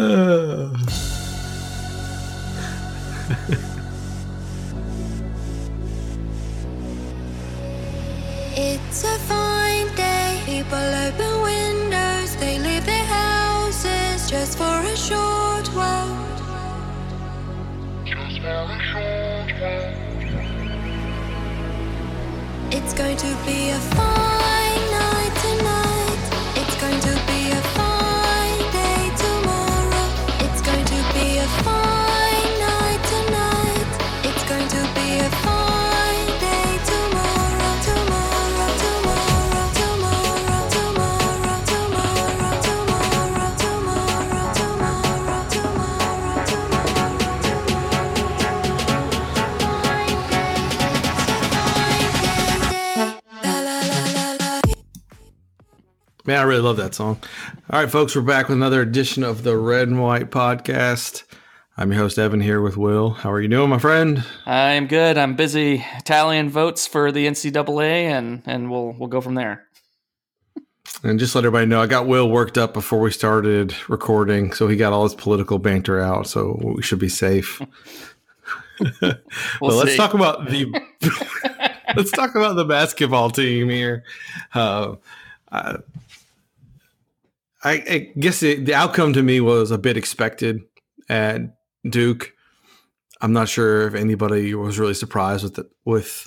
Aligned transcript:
Uh. 0.00 0.70
It's 8.56 9.04
a 9.04 9.18
fine 9.28 9.94
day. 9.96 10.40
People 10.46 10.78
open 10.78 11.42
windows. 11.42 12.34
They 12.36 12.58
leave 12.58 12.86
their 12.86 13.04
houses 13.04 14.30
just 14.30 14.56
for 14.56 14.64
a 14.64 14.96
short 14.96 15.68
while. 15.76 16.16
Just 18.06 18.40
for 18.40 18.48
a 18.48 18.80
short 18.90 19.50
while. 19.60 19.94
It's 22.72 22.94
going 22.94 23.18
to 23.18 23.36
be 23.44 23.68
a 23.70 23.78
fine 23.94 24.09
Man, 56.30 56.38
I 56.38 56.42
really 56.42 56.62
love 56.62 56.76
that 56.76 56.94
song. 56.94 57.18
All 57.70 57.80
right, 57.80 57.90
folks, 57.90 58.14
we're 58.14 58.22
back 58.22 58.48
with 58.48 58.56
another 58.56 58.82
edition 58.82 59.24
of 59.24 59.42
the 59.42 59.56
Red 59.56 59.88
and 59.88 60.00
White 60.00 60.30
Podcast. 60.30 61.24
I'm 61.76 61.90
your 61.90 62.02
host, 62.02 62.20
Evan, 62.20 62.40
here 62.40 62.60
with 62.60 62.76
Will. 62.76 63.10
How 63.10 63.32
are 63.32 63.40
you 63.40 63.48
doing, 63.48 63.68
my 63.68 63.80
friend? 63.80 64.24
I'm 64.46 64.86
good. 64.86 65.18
I'm 65.18 65.34
busy 65.34 65.84
tallying 66.04 66.48
votes 66.48 66.86
for 66.86 67.10
the 67.10 67.26
NCAA, 67.26 68.02
and 68.04 68.44
and 68.46 68.70
we'll 68.70 68.92
we'll 68.92 69.08
go 69.08 69.20
from 69.20 69.34
there. 69.34 69.66
And 71.02 71.18
just 71.18 71.34
let 71.34 71.44
everybody 71.44 71.66
know, 71.66 71.82
I 71.82 71.88
got 71.88 72.06
Will 72.06 72.30
worked 72.30 72.56
up 72.56 72.74
before 72.74 73.00
we 73.00 73.10
started 73.10 73.74
recording, 73.88 74.52
so 74.52 74.68
he 74.68 74.76
got 74.76 74.92
all 74.92 75.02
his 75.02 75.16
political 75.16 75.58
banter 75.58 75.98
out, 75.98 76.28
so 76.28 76.60
we 76.62 76.82
should 76.82 77.00
be 77.00 77.08
safe. 77.08 77.60
We'll 79.60 79.76
let's 79.76 79.90
see. 79.90 79.96
talk 79.96 80.14
about 80.14 80.48
the 80.48 80.66
let's 81.96 82.12
talk 82.12 82.36
about 82.36 82.54
the 82.54 82.64
basketball 82.64 83.30
team 83.30 83.68
here. 83.68 84.04
Uh, 84.54 84.94
I, 85.50 85.78
I 87.62 88.12
guess 88.18 88.40
the, 88.40 88.54
the 88.56 88.74
outcome 88.74 89.12
to 89.12 89.22
me 89.22 89.40
was 89.40 89.70
a 89.70 89.78
bit 89.78 89.96
expected 89.96 90.62
at 91.08 91.42
Duke. 91.88 92.32
I'm 93.20 93.34
not 93.34 93.48
sure 93.48 93.86
if 93.86 93.94
anybody 93.94 94.54
was 94.54 94.78
really 94.78 94.94
surprised 94.94 95.44
with 95.44 95.58
it, 95.58 95.66
with 95.84 96.26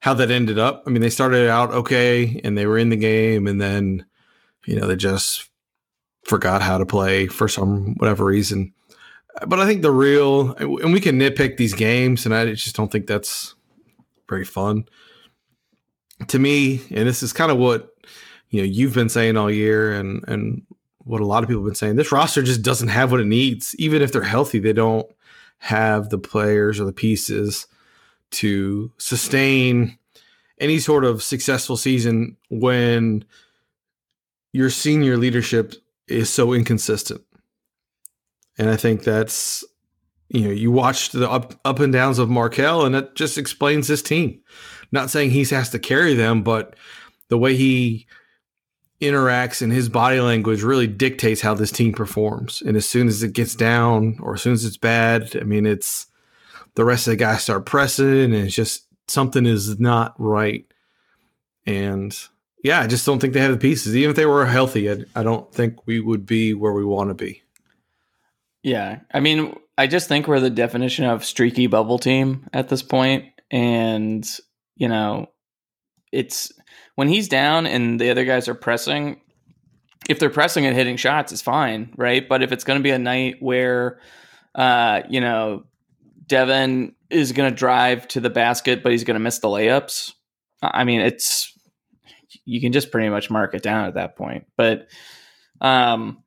how 0.00 0.14
that 0.14 0.30
ended 0.30 0.58
up. 0.58 0.82
I 0.86 0.90
mean, 0.90 1.00
they 1.00 1.10
started 1.10 1.48
out 1.48 1.72
okay 1.72 2.40
and 2.42 2.58
they 2.58 2.66
were 2.66 2.78
in 2.78 2.88
the 2.88 2.96
game, 2.96 3.46
and 3.46 3.60
then 3.60 4.06
you 4.66 4.78
know 4.78 4.86
they 4.86 4.96
just 4.96 5.48
forgot 6.24 6.60
how 6.60 6.78
to 6.78 6.86
play 6.86 7.26
for 7.26 7.48
some 7.48 7.94
whatever 7.98 8.24
reason. 8.24 8.72
But 9.46 9.60
I 9.60 9.66
think 9.66 9.82
the 9.82 9.92
real, 9.92 10.54
and 10.54 10.92
we 10.92 11.00
can 11.00 11.18
nitpick 11.18 11.56
these 11.56 11.74
games, 11.74 12.26
and 12.26 12.34
I 12.34 12.52
just 12.54 12.74
don't 12.74 12.90
think 12.90 13.06
that's 13.06 13.54
very 14.28 14.44
fun. 14.44 14.86
To 16.26 16.38
me, 16.40 16.82
and 16.90 17.06
this 17.06 17.22
is 17.22 17.32
kind 17.32 17.52
of 17.52 17.58
what 17.58 17.90
you 18.50 18.60
know 18.60 18.66
you've 18.66 18.94
been 18.94 19.08
saying 19.08 19.36
all 19.36 19.50
year, 19.50 19.92
and 19.92 20.24
and 20.28 20.62
what 21.04 21.20
a 21.20 21.26
lot 21.26 21.42
of 21.42 21.48
people 21.48 21.62
have 21.62 21.68
been 21.68 21.74
saying. 21.74 21.96
This 21.96 22.12
roster 22.12 22.42
just 22.42 22.62
doesn't 22.62 22.88
have 22.88 23.10
what 23.10 23.20
it 23.20 23.26
needs. 23.26 23.74
Even 23.78 24.02
if 24.02 24.12
they're 24.12 24.22
healthy, 24.22 24.58
they 24.58 24.72
don't 24.72 25.06
have 25.58 26.10
the 26.10 26.18
players 26.18 26.78
or 26.78 26.84
the 26.84 26.92
pieces 26.92 27.66
to 28.30 28.92
sustain 28.98 29.98
any 30.60 30.78
sort 30.78 31.04
of 31.04 31.22
successful 31.22 31.76
season 31.76 32.36
when 32.50 33.24
your 34.52 34.70
senior 34.70 35.16
leadership 35.16 35.74
is 36.08 36.30
so 36.30 36.52
inconsistent. 36.52 37.22
And 38.58 38.68
I 38.68 38.76
think 38.76 39.02
that's 39.02 39.64
you 40.28 40.42
know, 40.42 40.50
you 40.50 40.70
watched 40.70 41.12
the 41.12 41.30
up 41.30 41.54
up 41.64 41.80
and 41.80 41.92
downs 41.92 42.18
of 42.18 42.28
Markell 42.28 42.84
and 42.84 42.94
it 42.94 43.14
just 43.14 43.38
explains 43.38 43.88
this 43.88 44.02
team. 44.02 44.40
Not 44.92 45.10
saying 45.10 45.30
he 45.30 45.44
has 45.44 45.70
to 45.70 45.78
carry 45.78 46.14
them, 46.14 46.42
but 46.42 46.76
the 47.28 47.38
way 47.38 47.56
he 47.56 48.06
interacts 49.00 49.62
and 49.62 49.72
his 49.72 49.88
body 49.88 50.20
language 50.20 50.62
really 50.62 50.86
dictates 50.86 51.40
how 51.40 51.54
this 51.54 51.70
team 51.70 51.92
performs. 51.92 52.62
And 52.62 52.76
as 52.76 52.88
soon 52.88 53.08
as 53.08 53.22
it 53.22 53.32
gets 53.32 53.54
down 53.54 54.18
or 54.20 54.34
as 54.34 54.42
soon 54.42 54.52
as 54.52 54.64
it's 54.64 54.76
bad, 54.76 55.36
I 55.36 55.44
mean 55.44 55.66
it's 55.66 56.06
the 56.74 56.84
rest 56.84 57.06
of 57.06 57.12
the 57.12 57.16
guys 57.16 57.42
start 57.42 57.66
pressing 57.66 58.24
and 58.24 58.34
it's 58.34 58.54
just 58.54 58.86
something 59.06 59.46
is 59.46 59.78
not 59.78 60.14
right. 60.18 60.64
And 61.66 62.16
yeah, 62.62 62.80
I 62.80 62.86
just 62.86 63.06
don't 63.06 63.20
think 63.20 63.34
they 63.34 63.40
have 63.40 63.52
the 63.52 63.58
pieces. 63.58 63.96
Even 63.96 64.10
if 64.10 64.16
they 64.16 64.26
were 64.26 64.46
healthy, 64.46 64.90
I, 64.90 65.04
I 65.14 65.22
don't 65.22 65.52
think 65.52 65.86
we 65.86 66.00
would 66.00 66.26
be 66.26 66.54
where 66.54 66.72
we 66.72 66.84
want 66.84 67.10
to 67.10 67.14
be. 67.14 67.42
Yeah, 68.62 69.00
I 69.12 69.20
mean, 69.20 69.56
I 69.76 69.86
just 69.86 70.08
think 70.08 70.26
we're 70.26 70.40
the 70.40 70.50
definition 70.50 71.04
of 71.04 71.24
streaky 71.24 71.68
bubble 71.68 71.98
team 71.98 72.48
at 72.52 72.68
this 72.68 72.82
point. 72.82 73.22
point, 73.22 73.32
and 73.50 74.28
you 74.76 74.88
know, 74.88 75.28
it's 76.12 76.52
when 76.98 77.06
he's 77.06 77.28
down 77.28 77.64
and 77.64 78.00
the 78.00 78.10
other 78.10 78.24
guys 78.24 78.48
are 78.48 78.56
pressing. 78.56 79.20
If 80.08 80.18
they're 80.18 80.30
pressing 80.30 80.66
and 80.66 80.74
hitting 80.74 80.96
shots, 80.96 81.30
it's 81.30 81.40
fine, 81.40 81.94
right? 81.96 82.28
But 82.28 82.42
if 82.42 82.50
it's 82.50 82.64
going 82.64 82.80
to 82.80 82.82
be 82.82 82.90
a 82.90 82.98
night 82.98 83.36
where, 83.38 84.00
uh, 84.56 85.02
you 85.08 85.20
know, 85.20 85.62
Devon 86.26 86.96
is 87.08 87.30
going 87.30 87.52
to 87.52 87.56
drive 87.56 88.08
to 88.08 88.20
the 88.20 88.30
basket, 88.30 88.82
but 88.82 88.90
he's 88.90 89.04
going 89.04 89.14
to 89.14 89.20
miss 89.20 89.38
the 89.38 89.46
layups. 89.46 90.12
I 90.60 90.82
mean, 90.82 91.00
it's 91.00 91.56
you 92.44 92.60
can 92.60 92.72
just 92.72 92.90
pretty 92.90 93.10
much 93.10 93.30
mark 93.30 93.54
it 93.54 93.62
down 93.62 93.84
at 93.84 93.94
that 93.94 94.16
point. 94.16 94.46
But 94.56 94.88
um, 95.60 96.24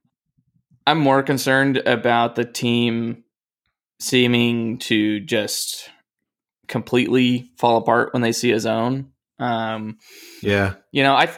I'm 0.88 1.00
more 1.00 1.22
concerned 1.22 1.80
about 1.80 2.36
the 2.36 2.46
team 2.46 3.26
seeming 4.00 4.78
to 4.78 5.20
just 5.20 5.90
completely 6.70 7.52
fall 7.58 7.76
apart 7.76 8.14
when 8.14 8.22
they 8.22 8.32
see 8.32 8.54
a 8.54 8.60
zone. 8.62 9.12
Um, 9.42 9.98
Yeah. 10.42 10.76
you 10.92 11.04
know, 11.04 11.14
I 11.16 11.30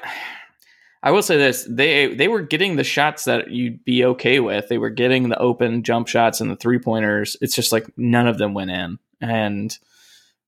I 1.01 1.11
will 1.11 1.21
say 1.21 1.37
this: 1.37 1.65
they 1.69 2.13
they 2.13 2.27
were 2.27 2.41
getting 2.41 2.75
the 2.75 2.83
shots 2.83 3.25
that 3.25 3.49
you'd 3.51 3.83
be 3.83 4.05
okay 4.05 4.39
with. 4.39 4.67
They 4.69 4.77
were 4.77 4.89
getting 4.89 5.29
the 5.29 5.37
open 5.39 5.83
jump 5.83 6.07
shots 6.07 6.39
and 6.41 6.49
the 6.51 6.55
three 6.55 6.79
pointers. 6.79 7.35
It's 7.41 7.55
just 7.55 7.71
like 7.71 7.87
none 7.97 8.27
of 8.27 8.37
them 8.37 8.53
went 8.53 8.71
in. 8.71 8.99
And 9.19 9.77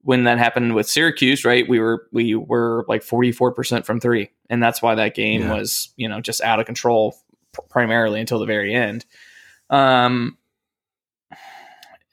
when 0.02 0.26
that 0.26 0.38
happened 0.38 0.76
with 0.76 0.88
Syracuse, 0.88 1.44
right, 1.46 1.68
we 1.68 1.80
were 1.80 2.08
we 2.12 2.36
were 2.36 2.86
like 2.88 3.04
forty 3.04 3.32
four 3.32 3.52
percent 3.52 3.86
from 3.86 4.00
three, 4.00 4.32
and 4.50 4.62
that's 4.62 4.82
why 4.82 4.96
that 4.96 5.16
game 5.16 5.42
Yeah. 5.44 5.52
was 5.52 5.90
you 5.98 6.08
know 6.08 6.22
just 6.22 6.42
out 6.42 6.60
of 6.60 6.66
control 6.66 7.18
primarily 7.70 8.20
until 8.20 8.40
the 8.40 8.46
very 8.46 8.74
end. 8.74 9.06
Um, 9.70 10.38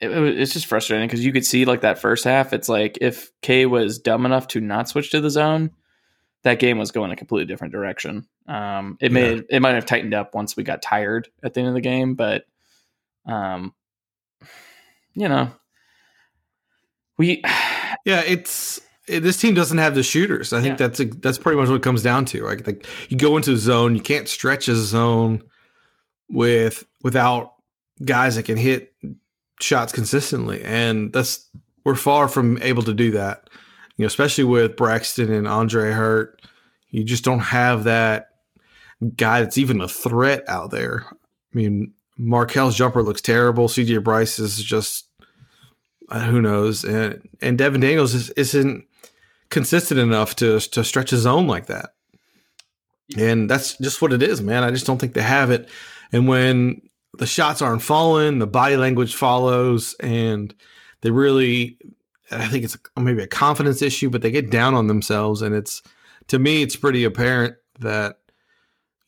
it, 0.02 0.10
it 0.10 0.40
it's 0.40 0.52
just 0.52 0.66
frustrating 0.66 1.06
because 1.06 1.24
you 1.24 1.32
could 1.32 1.46
see 1.46 1.64
like 1.64 1.80
that 1.82 1.98
first 1.98 2.24
half. 2.24 2.52
It's 2.52 2.68
like 2.68 2.98
if 3.00 3.30
K 3.40 3.64
was 3.66 3.98
dumb 3.98 4.26
enough 4.26 4.48
to 4.48 4.60
not 4.60 4.88
switch 4.88 5.10
to 5.12 5.20
the 5.20 5.30
zone, 5.30 5.70
that 6.42 6.58
game 6.58 6.76
was 6.78 6.90
going 6.90 7.10
a 7.12 7.16
completely 7.16 7.46
different 7.46 7.72
direction. 7.72 8.26
Um, 8.48 8.98
it 9.00 9.12
may 9.12 9.41
it 9.48 9.62
might 9.62 9.74
have 9.76 9.86
tightened 9.86 10.14
up 10.14 10.34
once 10.34 10.56
we 10.56 10.64
got 10.64 10.82
tired 10.82 11.28
at 11.42 11.54
the 11.54 11.60
end 11.60 11.68
of 11.68 11.74
the 11.74 11.80
game, 11.80 12.14
but 12.14 12.44
um, 13.26 13.72
you 15.14 15.28
know, 15.28 15.50
we 17.16 17.42
Yeah, 18.04 18.22
it's 18.26 18.80
it, 19.06 19.20
this 19.20 19.36
team 19.41 19.54
doesn't 19.54 19.78
have 19.78 19.94
the 19.94 20.02
shooters. 20.02 20.52
I 20.52 20.60
think 20.60 20.72
Yeah. 20.80 20.86
that's 20.88 21.00
a, 21.00 21.04
that's 21.04 21.38
pretty 21.38 21.58
much 21.58 21.68
what 21.68 21.76
it 21.76 21.82
comes 21.82 22.02
down 22.02 22.24
to. 22.26 22.44
Right? 22.44 22.66
Like 22.66 22.86
you 23.08 23.16
go 23.16 23.36
into 23.36 23.52
a 23.52 23.56
zone, 23.56 23.94
you 23.94 24.00
can't 24.00 24.28
stretch 24.28 24.66
a 24.68 24.74
zone 24.74 25.42
with 26.28 26.84
without 27.02 27.52
guys 28.04 28.34
that 28.36 28.44
can 28.44 28.56
hit 28.56 28.91
shots 29.62 29.92
consistently, 29.92 30.62
and 30.62 31.12
that's 31.12 31.48
we're 31.84 31.94
far 31.94 32.28
from 32.28 32.60
able 32.62 32.82
to 32.82 32.94
do 32.94 33.10
that. 33.12 33.48
You 33.97 34.04
know, 34.04 34.06
especially 34.06 34.44
with 34.44 34.76
Braxton 34.76 35.32
and 35.32 35.47
Andree 35.47 35.92
Hurt, 35.92 36.41
you 36.91 37.04
just 37.04 37.24
don't 37.24 37.41
have 37.41 37.84
that 37.84 38.30
guy 39.16 39.41
that's 39.41 39.59
even 39.59 39.80
a 39.80 39.88
threat 39.88 40.44
out 40.48 40.70
there. 40.70 41.06
I 41.10 41.56
mean, 41.56 41.92
Markell's 42.18 42.76
jumper 42.76 43.03
looks 43.03 43.20
terrible. 43.20 43.68
CJ 43.68 44.03
Bryce 44.03 44.38
is 44.38 44.62
just 44.62 45.06
uh, 46.08 46.20
who 46.20 46.41
knows, 46.41 46.84
and 46.84 47.28
and 47.41 47.58
Devon 47.58 47.80
Daniels 47.80 48.15
is, 48.15 48.30
isn't 48.30 48.86
consistent 49.50 50.00
enough 50.00 50.36
to 50.36 50.60
to 50.60 50.84
stretch 50.84 51.10
his 51.10 51.26
own 51.26 51.47
like 51.47 51.66
that. 51.66 51.94
And 53.16 53.50
that's 53.50 53.76
just 53.78 54.00
what 54.00 54.12
it 54.12 54.22
is, 54.22 54.41
man. 54.41 54.62
I 54.62 54.70
just 54.70 54.86
don't 54.86 54.98
think 54.98 55.15
they 55.15 55.22
have 55.22 55.50
it. 55.50 55.68
And 56.12 56.28
when 56.28 56.82
the 57.18 57.26
shots 57.26 57.60
aren't 57.62 57.82
falling, 57.82 58.38
the 58.38 58.47
body 58.47 58.76
language 58.76 59.14
follows, 59.14 59.94
and 60.00 60.54
they 61.03 61.10
really, 61.10 61.78
I 62.30 62.47
think 62.48 62.64
it's 62.64 62.76
maybe 62.97 63.22
a 63.22 63.28
confidence 63.28 63.82
issue, 63.82 64.10
but 64.10 64.22
they 64.22 64.30
get 64.30 64.50
down 64.50 64.74
on 64.74 64.86
themselves, 64.86 65.42
and 65.42 65.54
it's 65.54 65.82
to 66.28 66.38
me, 66.38 66.62
it's 66.62 66.76
pretty 66.76 67.04
apparent 67.04 67.56
that 67.80 68.18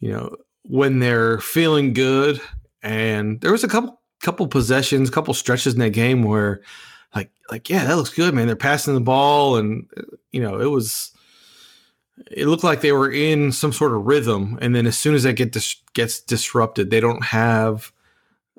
you 0.01 0.13
know 0.13 0.37
when 0.63 0.99
they're 0.99 1.39
feeling 1.41 1.93
good 1.93 2.41
and 2.83 3.41
there 3.41 3.53
was 3.53 3.65
a 3.65 3.69
couple 3.69 4.01
couple 4.21 4.47
possessions, 4.49 5.11
couple 5.11 5.35
stretches 5.35 5.75
in 5.75 5.81
that 5.81 5.91
game 5.91 6.23
where, 6.23 6.63
like, 7.15 7.31
like 7.51 7.69
yeah, 7.69 7.85
that 7.85 7.97
looks 7.97 8.11
good, 8.13 8.35
man. 8.35 8.47
They're 8.47 8.57
passing 8.57 8.95
the 8.95 9.01
ball, 9.01 9.57
and 9.57 9.89
you 10.33 10.41
know, 10.41 10.61
it 10.61 10.71
was. 10.71 11.13
It 12.31 12.47
looked 12.47 12.65
like 12.65 12.81
they 12.81 12.93
were 12.93 13.11
in 13.11 13.53
some 13.53 13.73
sort 13.73 13.93
of 13.93 14.07
rhythm, 14.07 14.59
and 14.61 14.75
then 14.75 14.87
as 14.87 14.97
soon 14.97 15.15
as 15.15 15.25
that 15.25 15.35
get 15.35 15.53
dis- 15.53 15.83
gets 15.95 16.21
disrupted, 16.21 16.91
they 16.91 17.01
don't 17.01 17.25
have 17.25 17.93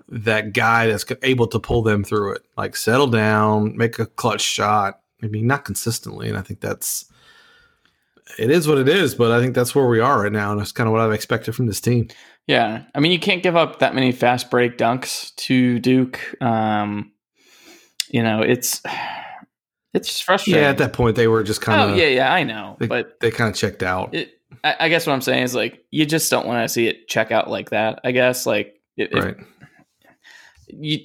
that 0.10 0.54
guy 0.54 0.88
that's 0.88 1.06
able 1.24 1.48
to 1.48 1.60
pull 1.60 1.82
them 1.82 2.04
through 2.04 2.34
it. 2.34 2.44
Like 2.58 2.76
settle 2.76 3.08
down, 3.08 3.76
make 3.78 3.98
a 3.98 4.06
clutch 4.06 4.42
shot. 4.42 5.00
I 5.24 5.28
mean, 5.28 5.48
not 5.48 5.66
consistently, 5.66 6.28
and 6.28 6.38
I 6.38 6.42
think 6.42 6.60
that's 6.60 7.06
it 8.38 8.52
is 8.52 8.68
what 8.68 8.78
it 8.78 8.90
is. 8.90 9.16
But 9.16 9.32
I 9.32 9.40
think 9.40 9.56
that's 9.56 9.74
where 9.74 9.88
we 9.88 10.00
are 10.00 10.24
right 10.24 10.32
now, 10.32 10.52
and 10.52 10.60
that's 10.60 10.72
kind 10.72 10.88
of 10.88 10.92
what 10.92 11.02
I've 11.02 11.14
expected 11.14 11.56
from 11.56 11.68
this 11.68 11.82
team. 11.82 12.10
Yeah, 12.48 12.84
I 12.94 13.00
mean, 13.00 13.12
you 13.12 13.20
can't 13.20 13.42
give 13.42 13.56
up 13.56 13.80
that 13.80 13.96
many 13.96 14.12
fast 14.12 14.52
break 14.52 14.78
dunks 14.78 15.36
to 15.38 15.80
Duke. 15.80 16.20
Um, 16.42 17.12
you 18.10 18.22
know, 18.22 18.42
it's 18.42 18.82
it's 19.96 20.20
frustrating. 20.20 20.62
Yeah, 20.62 20.70
at 20.70 20.78
that 20.80 20.94
point 20.94 21.16
they 21.16 21.28
were 21.28 21.44
just 21.44 21.62
kind 21.62 21.82
of. 21.82 21.92
oh 21.92 21.94
yeah, 21.96 22.08
yeah, 22.08 22.34
I 22.34 22.44
know, 22.44 22.78
they, 22.80 22.88
but 22.88 23.20
they 23.20 23.32
kind 23.32 23.50
of 23.50 23.56
checked 23.56 23.84
out. 23.84 24.14
it, 24.14 24.32
I, 24.64 24.76
I 24.82 24.90
guess 24.90 25.08
what 25.08 25.14
I'm 25.14 25.22
saying 25.22 25.44
is 25.44 25.56
like 25.56 25.84
you 25.92 26.06
just 26.06 26.30
don't 26.30 26.48
want 26.48 26.64
to 26.64 26.70
see 26.70 26.88
it 26.88 27.08
check 27.08 27.32
out 27.32 27.50
like 27.50 27.72
that. 27.72 28.00
I 28.04 28.12
guess 28.12 28.46
like 28.46 28.82
if 28.98 29.14
right. 29.14 29.38
you, 30.68 31.00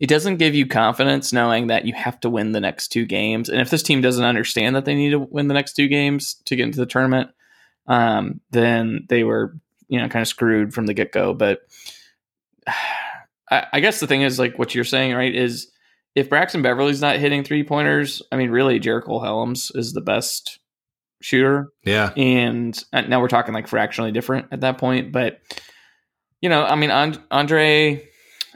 it 0.00 0.08
doesn't 0.08 0.36
give 0.36 0.54
you 0.54 0.66
confidence 0.66 1.32
knowing 1.32 1.68
that 1.68 1.84
you 1.84 1.94
have 1.94 2.20
to 2.20 2.30
win 2.30 2.52
the 2.52 2.60
next 2.60 2.88
two 2.88 3.04
games. 3.04 3.48
And 3.48 3.60
if 3.60 3.70
this 3.70 3.82
team 3.82 4.00
doesn't 4.00 4.24
understand 4.24 4.76
that 4.76 4.84
they 4.84 4.94
need 4.94 5.10
to 5.10 5.18
win 5.18 5.48
the 5.48 5.54
next 5.54 5.74
two 5.74 5.88
games 5.88 6.34
to 6.46 6.56
get 6.56 6.64
into 6.64 6.78
the 6.78 6.86
tournament, 6.86 7.30
um, 7.86 8.40
then 8.50 9.06
they 9.08 9.24
were, 9.24 9.56
you 9.88 9.98
know, 9.98 10.08
kind 10.08 10.22
of 10.22 10.28
screwed 10.28 10.72
from 10.72 10.86
the 10.86 10.94
get 10.94 11.12
go. 11.12 11.34
But 11.34 11.60
I, 13.50 13.66
I 13.72 13.80
guess 13.80 14.00
the 14.00 14.06
thing 14.06 14.22
is 14.22 14.38
like 14.38 14.58
what 14.58 14.74
you're 14.74 14.84
saying, 14.84 15.14
right? 15.14 15.34
Is 15.34 15.70
if 16.18 16.28
Braxton 16.28 16.62
Beverly's 16.62 17.00
not 17.00 17.16
hitting 17.16 17.44
three 17.44 17.64
pointers, 17.64 18.22
I 18.32 18.36
mean, 18.36 18.50
really, 18.50 18.80
Jericole 18.80 19.22
Hellems 19.22 19.70
is 19.74 19.92
the 19.92 20.00
best 20.00 20.58
shooter 21.20 21.68
Yeah. 21.84 22.12
and 22.16 22.80
uh, 22.92 23.00
now 23.02 23.20
we're 23.20 23.26
talking 23.28 23.52
like 23.52 23.66
fractionally 23.66 24.12
different 24.12 24.46
at 24.52 24.60
that 24.60 24.78
point 24.78 25.10
but 25.10 25.40
you 26.40 26.48
know 26.48 26.62
i 26.62 26.76
mean 26.76 26.92
And- 26.92 27.20
andre 27.28 28.08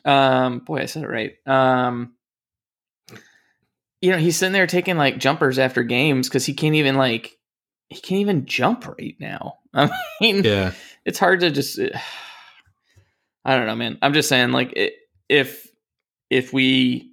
um 0.04 0.60
boy 0.60 0.76
i 0.82 0.84
said 0.86 1.02
it 1.02 1.08
right 1.08 1.32
um 1.44 2.12
you 4.00 4.12
know 4.12 4.16
he's 4.18 4.36
sitting 4.36 4.52
there 4.52 4.68
taking 4.68 4.96
like 4.96 5.18
jumpers 5.18 5.58
after 5.58 5.82
games 5.82 6.28
because 6.28 6.46
he 6.46 6.54
can't 6.54 6.76
even 6.76 6.94
like 6.94 7.36
he 7.88 8.00
can't 8.00 8.20
even 8.20 8.46
jump 8.46 8.86
right 8.86 9.16
now 9.18 9.54
i 9.74 9.90
mean 10.20 10.44
Yeah. 10.44 10.72
it's 11.04 11.18
hard 11.18 11.40
to 11.40 11.50
just 11.50 11.80
i 13.44 13.56
don't 13.56 13.66
know 13.66 13.74
man 13.74 13.98
i'm 14.02 14.12
just 14.12 14.28
saying 14.28 14.52
like 14.52 14.72
it, 14.76 14.92
if 15.28 15.66
if 16.30 16.52
we 16.52 17.11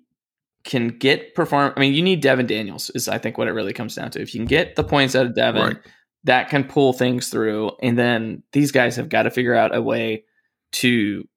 can 0.65 0.89
get 0.89 1.33
perform 1.35 1.71
i 1.75 1.79
mean 1.79 1.93
you 1.93 2.01
need 2.01 2.21
devon 2.21 2.45
daniels 2.45 2.89
is 2.91 3.07
i 3.07 3.17
think 3.17 3.37
what 3.37 3.47
it 3.47 3.53
really 3.53 3.73
comes 3.73 3.95
down 3.95 4.11
to. 4.11 4.21
If 4.21 4.33
you 4.35 4.39
can 4.39 4.47
get 4.47 4.75
the 4.75 4.83
points 4.83 5.15
out 5.15 5.25
of 5.25 5.33
devon 5.35 5.61
Right. 5.61 5.77
that 6.25 6.49
can 6.49 6.65
pull 6.65 6.91
things 6.93 7.29
through. 7.29 7.71
And 7.81 7.97
then 7.97 8.43
these 8.51 8.71
guys 8.73 8.97
have 8.97 9.07
got 9.09 9.23
to 9.23 9.31
figure 9.31 9.55
out 9.55 9.73
a 9.75 9.81
way 9.81 10.25
to 10.73 11.27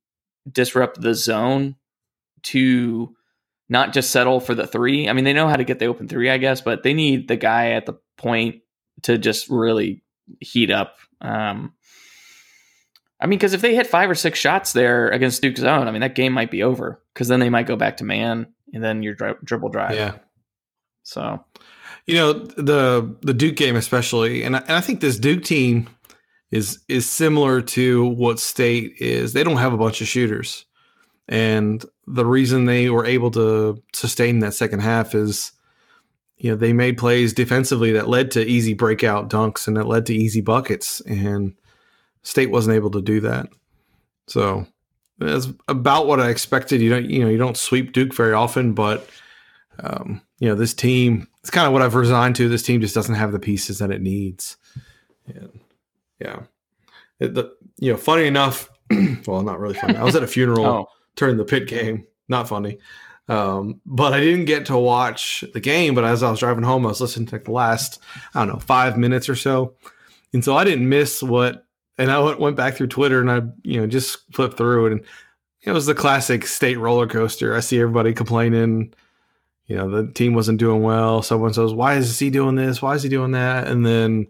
disrupt 0.50 1.00
the 1.00 1.14
zone 1.14 1.76
to 2.44 3.14
not 3.68 3.92
just 3.92 4.10
settle 4.10 4.40
for 4.40 4.54
the 4.56 4.66
three. 4.66 5.08
I 5.08 5.12
mean 5.12 5.24
they 5.24 5.32
know 5.32 5.46
how 5.48 5.56
to 5.56 5.64
get 5.64 5.78
the 5.78 5.86
open 5.86 6.08
three 6.08 6.28
i 6.28 6.36
guess 6.38 6.60
but 6.60 6.82
they 6.82 6.92
need 6.94 7.28
the 7.28 7.36
guy 7.36 7.70
at 7.70 7.86
the 7.86 7.94
point 8.18 8.56
to 9.02 9.18
just 9.18 9.48
really 9.48 10.02
heat 10.40 10.70
up 10.70 10.96
um 11.20 11.72
I 13.20 13.26
mean, 13.26 13.38
because 13.38 13.52
if 13.52 13.60
they 13.60 13.72
hit 13.76 13.86
five 13.86 14.10
or 14.10 14.16
six 14.16 14.36
shots 14.36 14.72
there 14.72 15.08
against 15.10 15.40
Duke's 15.42 15.60
zone, 15.60 15.86
I 15.86 15.92
mean, 15.92 16.00
that 16.00 16.16
game 16.16 16.32
might 16.32 16.50
be 16.50 16.64
over 16.64 17.00
because 17.14 17.28
then 17.28 17.38
they 17.38 17.50
might 17.50 17.68
go 17.68 17.76
back 17.76 17.98
to 17.98 18.04
man 18.04 18.48
and 18.72 18.82
then 18.82 19.02
your 19.02 19.14
dri- 19.14 19.34
dribble 19.44 19.70
drive. 19.70 19.94
Yeah. 19.94 20.14
So, 21.04 21.44
You 22.06 22.14
know 22.16 22.32
the 22.32 23.16
the 23.22 23.34
Duke 23.34 23.56
game 23.56 23.76
especially, 23.76 24.42
and 24.44 24.56
I, 24.56 24.60
and 24.60 24.72
I 24.72 24.80
think 24.80 25.00
this 25.00 25.18
Duke 25.18 25.42
team 25.44 25.88
is 26.50 26.78
is 26.88 27.08
similar 27.08 27.60
to 27.62 28.04
what 28.06 28.38
State 28.38 28.94
is. 28.98 29.32
They 29.32 29.44
don't 29.44 29.56
have 29.56 29.72
a 29.72 29.78
bunch 29.78 30.00
of 30.00 30.08
shooters, 30.08 30.64
and 31.28 31.84
the 32.06 32.26
reason 32.26 32.64
they 32.64 32.90
were 32.90 33.06
able 33.06 33.30
to 33.32 33.82
sustain 33.94 34.40
that 34.40 34.54
second 34.54 34.80
half 34.80 35.14
is, 35.14 35.52
you 36.36 36.50
know, 36.50 36.56
they 36.56 36.72
made 36.72 36.98
plays 36.98 37.32
defensively 37.32 37.92
that 37.92 38.08
led 38.08 38.30
to 38.32 38.46
easy 38.46 38.74
breakout 38.74 39.30
dunks 39.30 39.66
and 39.66 39.76
that 39.76 39.86
led 39.86 40.06
to 40.06 40.14
easy 40.14 40.40
buckets, 40.40 41.00
and 41.02 41.54
State 42.22 42.50
wasn't 42.50 42.76
able 42.76 42.90
to 42.90 43.02
do 43.02 43.20
that. 43.20 43.48
So 44.28 44.66
that's 45.18 45.48
about 45.68 46.06
what 46.06 46.20
I 46.20 46.30
expected. 46.30 46.80
You 46.80 46.90
don't 46.90 47.08
you 47.08 47.20
know 47.20 47.28
you 47.28 47.38
don't 47.38 47.56
sweep 47.56 47.92
Duke 47.92 48.14
very 48.14 48.32
often, 48.32 48.72
but 48.74 49.08
um, 49.82 50.20
you 50.38 50.48
know 50.48 50.54
this 50.54 50.74
team 50.74 51.28
it's 51.40 51.50
kind 51.50 51.66
of 51.66 51.72
what 51.72 51.82
I've 51.82 51.94
resigned 51.94 52.36
to. 52.36 52.48
This 52.48 52.62
team 52.62 52.80
just 52.80 52.94
doesn't 52.94 53.14
have 53.16 53.32
the 53.32 53.38
pieces 53.40 53.78
that 53.78 53.90
it 53.90 54.00
needs. 54.00 54.56
And 55.26 55.60
yeah, 56.20 56.40
It- 57.18 57.34
the, 57.34 57.52
you 57.78 57.90
know, 57.92 57.98
funny 57.98 58.26
enough, 58.26 58.70
well, 59.26 59.42
not 59.42 59.58
really 59.58 59.74
funny. 59.74 59.96
I 59.96 60.04
was 60.04 60.14
at 60.14 60.22
a 60.22 60.26
funeral 60.28 60.64
oh, 60.66 60.86
during 61.16 61.36
the 61.36 61.44
Pitt 61.44 61.66
game. 61.66 62.06
Not 62.28 62.48
funny. 62.48 62.78
Um, 63.28 63.80
but 63.86 64.12
I 64.12 64.20
didn't 64.20 64.44
get 64.44 64.66
to 64.66 64.76
watch 64.78 65.42
the 65.52 65.60
game. 65.60 65.94
But 65.96 66.04
as 66.04 66.22
I 66.22 66.30
was 66.30 66.38
driving 66.40 66.62
home, 66.64 66.84
I 66.86 66.90
was 66.90 67.00
listening 67.00 67.26
to 67.28 67.36
like 67.36 67.44
the 67.44 67.52
last, 67.52 68.00
I 68.34 68.44
don't 68.44 68.54
know, 68.54 68.60
five 68.60 68.96
minutes 68.96 69.28
or 69.28 69.34
so. 69.36 69.74
And 70.32 70.44
so 70.44 70.56
I 70.56 70.62
didn't 70.64 70.88
miss 70.88 71.22
what, 71.22 71.66
and 71.98 72.10
I 72.10 72.18
went, 72.18 72.40
went 72.40 72.56
back 72.56 72.74
through 72.74 72.88
Twitter 72.88 73.20
and 73.20 73.30
I, 73.30 73.42
you 73.62 73.80
know, 73.80 73.86
just 73.86 74.18
flipped 74.32 74.56
through 74.56 74.86
it. 74.86 74.92
And 74.92 75.04
it 75.62 75.72
was 75.72 75.86
the 75.86 75.94
classic 75.94 76.46
state 76.46 76.78
roller 76.78 77.06
coaster. 77.06 77.54
I 77.54 77.60
see 77.60 77.80
everybody 77.80 78.12
complaining, 78.12 78.94
you 79.66 79.76
know, 79.76 79.88
the 79.88 80.12
team 80.12 80.34
wasn't 80.34 80.58
doing 80.58 80.82
well. 80.82 81.22
Someone 81.22 81.52
says, 81.52 81.72
why 81.72 81.94
is 81.94 82.18
he 82.18 82.30
doing 82.30 82.56
this? 82.56 82.82
Why 82.82 82.94
is 82.94 83.02
he 83.02 83.08
doing 83.08 83.32
that? 83.32 83.68
And 83.68 83.86
then 83.86 84.26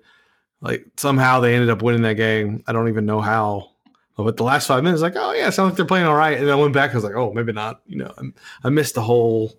like 0.60 0.84
somehow 0.96 1.40
they 1.40 1.54
ended 1.54 1.70
up 1.70 1.82
winning 1.82 2.02
that 2.02 2.14
game. 2.14 2.62
I 2.66 2.72
don't 2.72 2.88
even 2.88 3.06
know 3.06 3.20
how. 3.20 3.70
But 4.16 4.36
the 4.36 4.44
last 4.44 4.66
five 4.66 4.84
minutes, 4.84 5.02
like, 5.02 5.16
oh 5.16 5.32
yeah, 5.32 5.50
sounds 5.50 5.70
like 5.70 5.76
they're 5.76 5.86
playing 5.86 6.06
all 6.06 6.14
right. 6.14 6.38
And 6.38 6.50
I 6.50 6.54
went 6.54 6.74
back, 6.74 6.90
I 6.90 6.94
was 6.94 7.02
like, 7.02 7.16
oh, 7.16 7.32
maybe 7.32 7.52
not. 7.52 7.80
You 7.86 7.96
know, 7.96 8.14
I 8.62 8.68
missed 8.68 8.94
the 8.94 9.00
whole, 9.00 9.52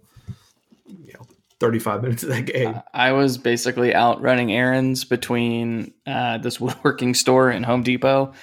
you 1.63 1.67
know, 1.67 1.67
thirty-five 1.67 2.01
minutes 2.01 2.23
of 2.23 2.29
that 2.29 2.45
game. 2.45 2.81
I 2.93 3.11
was 3.11 3.37
basically 3.37 3.93
out 3.93 4.21
running 4.21 4.51
errands 4.51 5.03
between 5.03 5.93
uh, 6.05 6.37
this 6.37 6.59
woodworking 6.61 7.13
store 7.13 7.49
and 7.49 7.65
Home 7.65 7.83
Depot. 7.83 8.33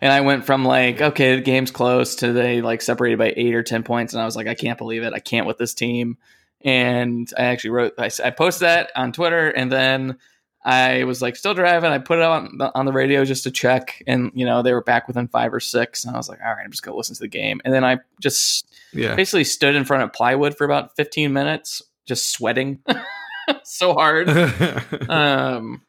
And 0.00 0.12
I 0.12 0.20
went 0.20 0.46
from 0.46 0.64
like, 0.64 1.00
okay, 1.00 1.36
the 1.36 1.42
game's 1.42 1.70
close 1.70 2.16
to 2.16 2.32
they 2.32 2.60
like 2.60 2.82
separated 2.82 3.18
by 3.18 3.34
eight 3.36 3.54
or 3.54 3.62
10 3.62 3.82
points. 3.82 4.12
And 4.12 4.22
I 4.22 4.24
was 4.24 4.36
like, 4.36 4.46
I 4.46 4.54
can't 4.54 4.78
believe 4.78 5.02
it. 5.02 5.12
I 5.12 5.18
can't 5.18 5.46
with 5.46 5.58
this 5.58 5.74
team. 5.74 6.18
And 6.60 7.28
I 7.36 7.46
actually 7.46 7.70
wrote, 7.70 7.94
I, 7.98 8.10
I 8.24 8.30
posted 8.30 8.66
that 8.66 8.90
on 8.94 9.12
Twitter. 9.12 9.48
And 9.48 9.70
then 9.70 10.18
I 10.64 11.04
was 11.04 11.22
like, 11.22 11.36
still 11.36 11.54
driving. 11.54 11.90
I 11.90 11.98
put 11.98 12.18
it 12.18 12.24
on 12.24 12.58
the, 12.58 12.72
on 12.74 12.84
the 12.84 12.92
radio 12.92 13.24
just 13.24 13.44
to 13.44 13.50
check. 13.50 14.02
And, 14.06 14.30
you 14.34 14.44
know, 14.44 14.62
they 14.62 14.72
were 14.72 14.82
back 14.82 15.08
within 15.08 15.28
five 15.28 15.52
or 15.52 15.60
six. 15.60 16.04
And 16.04 16.14
I 16.14 16.18
was 16.18 16.28
like, 16.28 16.40
all 16.44 16.54
right, 16.54 16.64
I'm 16.64 16.70
just 16.70 16.82
going 16.82 16.94
to 16.94 16.96
listen 16.96 17.16
to 17.16 17.20
the 17.20 17.28
game. 17.28 17.60
And 17.64 17.72
then 17.72 17.84
I 17.84 17.98
just 18.20 18.68
yeah, 18.92 19.14
basically 19.14 19.44
stood 19.44 19.74
in 19.74 19.84
front 19.84 20.02
of 20.02 20.12
plywood 20.12 20.56
for 20.56 20.64
about 20.64 20.96
15 20.96 21.32
minutes, 21.32 21.82
just 22.08 22.32
sweating 22.32 22.80
so 23.64 23.94
hard. 23.94 24.28
um, 25.08 25.82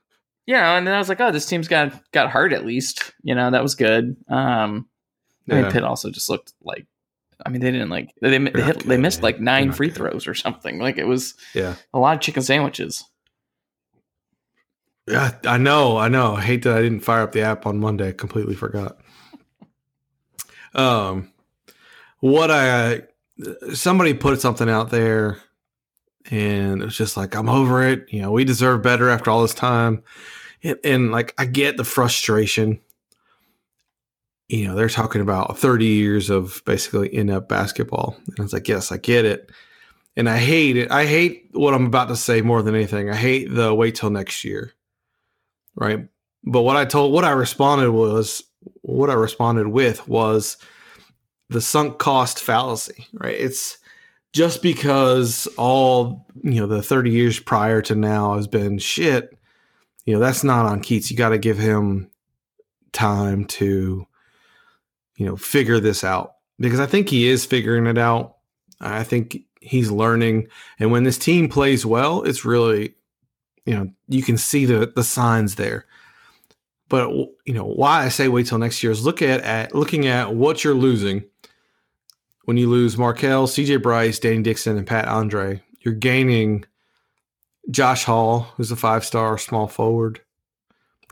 you 0.46 0.54
know, 0.54 0.76
and 0.78 0.86
then 0.86 0.94
I 0.94 0.98
was 0.98 1.10
like, 1.10 1.22
oh, 1.22 1.32
this 1.32 1.46
team's 1.46 1.68
got 1.68 1.94
got 2.12 2.30
hard 2.30 2.54
at 2.54 2.66
least. 2.66 3.14
You 3.24 3.36
know, 3.36 3.50
that 3.52 3.64
was 3.64 3.76
good. 3.76 4.18
Um, 4.30 4.88
I 5.50 5.62
mean, 5.62 5.72
Pitt 5.72 5.84
also 5.84 6.12
just 6.12 6.30
looked 6.30 6.54
like. 6.62 6.86
I 7.46 7.50
mean, 7.50 7.62
they 7.62 7.72
didn't 7.72 7.90
like 7.90 8.14
they 8.22 8.30
they, 8.32 8.40
not 8.40 8.56
hit, 8.56 8.80
they 8.80 8.98
missed 8.98 9.20
man. 9.20 9.24
like 9.24 9.40
nine 9.40 9.72
free 9.72 9.88
good. 9.88 9.96
throws 9.96 10.28
or 10.28 10.34
something. 10.34 10.78
Like 10.78 10.98
it 10.98 11.08
was 11.08 11.36
yeah, 11.56 11.76
a 11.94 12.00
lot 12.00 12.16
of 12.16 12.22
chicken 12.22 12.44
sandwiches. 12.44 13.06
yeah. 15.08 15.32
I 15.46 15.58
know, 15.58 15.98
I 15.98 16.10
know. 16.10 16.36
I 16.36 16.42
hate 16.42 16.64
that 16.64 16.78
I 16.78 16.82
didn't 16.82 17.00
fire 17.00 17.22
up 17.22 17.32
the 17.32 17.42
app 17.42 17.66
on 17.66 17.80
Monday. 17.80 18.10
I 18.10 18.12
completely 18.12 18.56
forgot. 18.56 19.00
Um, 20.76 21.32
what 22.20 22.52
I 22.52 23.04
somebody 23.74 24.14
put 24.14 24.42
something 24.42 24.70
out 24.70 24.90
there, 24.90 25.38
and 26.32 26.82
it 26.82 26.86
was 26.86 26.98
just 26.98 27.18
like 27.18 27.36
I'm 27.36 27.50
over 27.50 27.84
it. 27.88 28.12
You 28.12 28.22
know, 28.22 28.32
we 28.32 28.44
deserve 28.44 28.82
better 28.82 29.10
after 29.10 29.30
all 29.30 29.42
this 29.42 29.54
time, 29.54 30.04
and, 30.64 30.78
and 30.84 31.12
like 31.12 31.34
I 31.38 31.46
get 31.46 31.78
the 31.78 31.84
frustration. 31.84 32.80
You 34.48 34.68
know, 34.68 34.76
they're 34.76 34.90
talking 34.90 35.22
about 35.22 35.60
30 35.60 35.86
years 35.86 36.32
of 36.32 36.64
basically 36.66 37.14
in-up 37.14 37.48
basketball, 37.48 38.18
and 38.26 38.40
it's 38.40 38.54
like, 38.54 38.68
yes, 38.68 38.92
I 38.92 38.98
get 38.98 39.24
it, 39.26 39.52
and 40.16 40.28
I 40.28 40.38
hate 40.38 40.76
it. 40.76 40.92
I 40.92 41.06
hate 41.06 41.50
what 41.54 41.74
I'm 41.74 41.86
about 41.86 42.08
to 42.08 42.16
say 42.16 42.42
more 42.42 42.62
than 42.64 42.74
anything. 42.76 43.10
I 43.10 43.16
hate 43.16 43.54
the 43.54 43.74
wait 43.74 43.96
till 43.96 44.10
next 44.10 44.44
year, 44.44 44.74
right? 45.76 46.08
But 46.44 46.62
what 46.62 46.78
I 46.78 46.86
told, 46.86 47.14
what 47.14 47.26
I 47.26 47.32
responded 47.32 47.92
was, 47.92 48.44
what 48.82 49.10
I 49.10 49.14
responded 49.14 49.68
with 49.68 50.08
was 50.08 50.58
the 51.50 51.62
sunk 51.62 52.00
cost 52.00 52.40
fallacy, 52.40 53.08
right? 53.14 53.36
It's 53.36 53.78
just 54.34 54.62
because 54.62 55.48
all 55.58 56.28
you 56.44 56.60
know 56.60 56.68
the 56.68 56.84
30 56.84 57.12
years 57.12 57.40
prior 57.40 57.82
to 57.82 57.96
now 57.96 58.36
has 58.36 58.48
been 58.48 58.78
shit 58.78 59.38
you 60.06 60.14
know 60.14 60.20
that's 60.20 60.44
not 60.44 60.66
on 60.66 60.82
keatts 60.82 61.10
you 61.10 61.18
got 61.18 61.30
to 61.30 61.38
give 61.38 61.58
him 61.58 62.10
time 62.92 63.46
to 63.46 64.06
you 65.16 65.26
know 65.26 65.36
figure 65.36 65.80
this 65.80 66.04
out 66.04 66.36
because 66.60 66.80
I 66.80 66.86
think 66.86 67.10
he 67.10 67.28
is 67.28 67.46
figuring 67.46 67.88
it 67.88 67.98
out. 67.98 68.36
I 68.82 69.04
think 69.04 69.44
he's 69.62 69.92
learning, 69.92 70.48
and 70.80 70.92
when 70.92 71.04
this 71.04 71.18
team 71.18 71.50
plays 71.50 71.86
well, 71.86 72.24
it's 72.24 72.46
really, 72.46 72.96
you 73.66 73.74
know, 73.74 73.92
you 74.08 74.24
can 74.24 74.38
see 74.38 74.66
the 74.66 74.92
the 74.96 75.04
signs 75.04 75.56
there. 75.56 75.86
But 76.88 77.10
you 77.10 77.54
know 77.54 77.66
why 77.66 78.06
I 78.06 78.10
say 78.10 78.28
wait 78.28 78.48
till 78.48 78.58
next 78.58 78.82
year 78.82 78.92
is 78.92 79.06
look 79.06 79.22
at, 79.22 79.42
at 79.42 79.76
looking 79.76 80.08
at 80.08 80.34
what 80.34 80.64
you're 80.64 80.74
losing. 80.74 81.24
When 82.50 82.58
you 82.58 82.68
lose 82.68 82.96
Markell, 82.96 83.46
CJ 83.46 83.84
Bryce, 83.84 84.18
Danny 84.18 84.42
Dixon, 84.42 84.76
and 84.76 84.88
Pat 84.88 85.08
Andree, 85.08 85.62
you're 85.82 85.94
gaining 85.94 86.66
Josh 87.70 88.06
Hall, 88.06 88.48
who's 88.58 88.72
a 88.72 88.76
five 88.76 89.06
star 89.06 89.38
small 89.38 89.68
forward, 89.68 90.22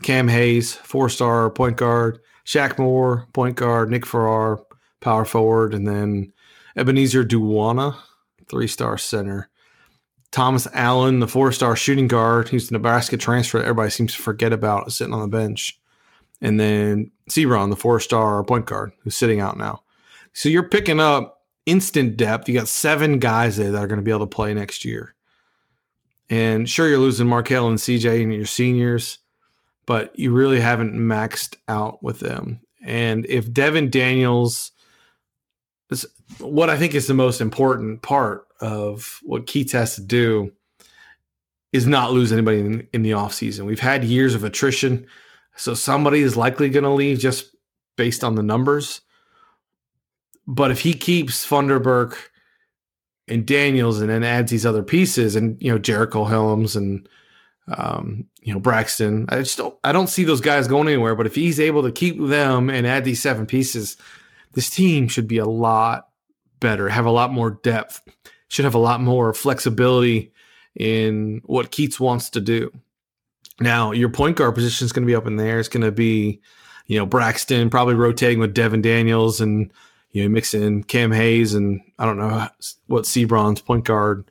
Cam 0.02 0.26
Hayes, 0.26 0.74
four 0.74 1.08
star 1.08 1.48
point 1.48 1.76
guard, 1.76 2.18
Shaq 2.44 2.76
Moore, 2.76 3.28
point 3.32 3.54
guard, 3.54 3.88
Nick 3.88 4.04
Farrar, 4.04 4.58
power 4.98 5.24
forward, 5.24 5.74
and 5.74 5.86
then 5.86 6.32
Ebenezer 6.74 7.24
Dowuona, 7.24 7.94
three 8.48 8.66
star 8.66 8.98
center. 8.98 9.48
Thomas 10.32 10.66
Allen, 10.72 11.20
the 11.20 11.28
four 11.28 11.52
star 11.52 11.76
shooting 11.76 12.08
guard, 12.08 12.48
who's 12.48 12.68
the 12.68 12.72
Nebraska 12.72 13.16
transfer 13.16 13.58
that 13.58 13.66
everybody 13.66 13.90
seems 13.90 14.16
to 14.16 14.22
forget 14.22 14.52
about, 14.52 14.90
sitting 14.90 15.14
on 15.14 15.20
the 15.20 15.28
bench. 15.28 15.78
And 16.40 16.58
then 16.58 17.12
Seabron, 17.30 17.70
the 17.70 17.76
four 17.76 18.00
star 18.00 18.42
point 18.42 18.66
guard, 18.66 18.90
who's 19.04 19.14
sitting 19.14 19.38
out 19.38 19.56
now. 19.56 19.84
So 20.38 20.48
you're 20.48 20.68
picking 20.68 21.00
up 21.00 21.42
instant 21.66 22.16
depth. 22.16 22.48
You 22.48 22.54
got 22.54 22.68
seven 22.68 23.18
guys 23.18 23.56
there 23.56 23.72
that 23.72 23.82
are 23.82 23.88
going 23.88 23.98
to 23.98 24.04
be 24.04 24.12
able 24.12 24.20
to 24.20 24.36
play 24.36 24.54
next 24.54 24.84
year. 24.84 25.16
And 26.30 26.70
sure, 26.70 26.88
you're 26.88 26.98
losing 26.98 27.26
Markell 27.26 27.66
and 27.66 27.76
CJ 27.76 28.22
and 28.22 28.32
your 28.32 28.46
seniors, 28.46 29.18
but 29.84 30.16
you 30.16 30.30
really 30.30 30.60
haven't 30.60 30.94
maxed 30.94 31.56
out 31.66 32.04
with 32.04 32.20
them. 32.20 32.60
And 32.84 33.26
if 33.26 33.52
Devon 33.52 33.90
Daniels, 33.90 34.70
what 36.38 36.70
I 36.70 36.76
think 36.76 36.94
is 36.94 37.08
the 37.08 37.14
most 37.14 37.40
important 37.40 38.02
part 38.02 38.46
of 38.60 39.18
what 39.24 39.48
Keatts 39.48 39.72
has 39.72 39.96
to 39.96 40.02
do 40.02 40.52
is 41.72 41.88
not 41.88 42.12
lose 42.12 42.30
anybody 42.30 42.60
in, 42.60 42.86
in 42.92 43.02
the 43.02 43.10
offseason. 43.10 43.66
We've 43.66 43.80
had 43.80 44.04
years 44.04 44.36
of 44.36 44.44
attrition, 44.44 45.04
so 45.56 45.74
somebody 45.74 46.20
is 46.20 46.36
likely 46.36 46.70
going 46.70 46.84
to 46.84 46.90
leave 46.90 47.18
just 47.18 47.56
based 47.96 48.22
on 48.22 48.36
the 48.36 48.42
numbers. 48.44 49.00
But 50.48 50.70
if 50.70 50.80
he 50.80 50.94
keeps 50.94 51.46
Funderburk 51.46 52.16
and 53.28 53.46
Daniels 53.46 54.00
and 54.00 54.08
then 54.08 54.24
adds 54.24 54.50
these 54.50 54.64
other 54.64 54.82
pieces 54.82 55.36
and 55.36 55.60
you 55.62 55.70
know 55.70 55.78
Jericole 55.78 56.28
Hellems 56.28 56.74
and 56.74 57.06
um, 57.68 58.24
you 58.40 58.54
know 58.54 58.58
Braxton, 58.58 59.26
I 59.28 59.36
just 59.36 59.58
don't 59.58 59.78
I 59.84 59.92
don't 59.92 60.08
see 60.08 60.24
those 60.24 60.40
guys 60.40 60.66
going 60.66 60.88
anywhere. 60.88 61.14
But 61.14 61.26
if 61.26 61.34
he's 61.34 61.60
able 61.60 61.82
to 61.82 61.92
keep 61.92 62.18
them 62.18 62.70
and 62.70 62.86
add 62.86 63.04
these 63.04 63.20
seven 63.20 63.44
pieces, 63.44 63.98
this 64.54 64.70
team 64.70 65.06
should 65.06 65.28
be 65.28 65.36
a 65.36 65.44
lot 65.44 66.08
better, 66.60 66.88
have 66.88 67.04
a 67.04 67.10
lot 67.10 67.30
more 67.30 67.50
depth, 67.50 68.00
should 68.48 68.64
have 68.64 68.74
a 68.74 68.78
lot 68.78 69.02
more 69.02 69.34
flexibility 69.34 70.32
in 70.74 71.42
what 71.44 71.72
Keatts 71.72 72.00
wants 72.00 72.30
to 72.30 72.40
do. 72.40 72.72
Now, 73.60 73.92
your 73.92 74.08
point 74.08 74.38
guard 74.38 74.54
position 74.54 74.86
is 74.86 74.92
going 74.92 75.02
to 75.02 75.10
be 75.10 75.16
up 75.16 75.26
in 75.26 75.36
there. 75.36 75.58
It's 75.58 75.68
going 75.68 75.84
to 75.84 75.92
be, 75.92 76.40
you 76.86 76.98
know, 76.98 77.04
Braxton 77.04 77.68
probably 77.68 77.94
rotating 77.94 78.38
with 78.38 78.54
Devon 78.54 78.80
Daniels 78.80 79.40
and 79.42 79.70
you 80.12 80.22
know 80.22 80.28
mix 80.28 80.54
in 80.54 80.84
Cam 80.84 81.12
Hayes 81.12 81.54
and 81.54 81.80
I 81.98 82.04
don't 82.04 82.18
know 82.18 82.48
what 82.86 83.04
Seabron's 83.04 83.60
point 83.60 83.84
guard, 83.84 84.30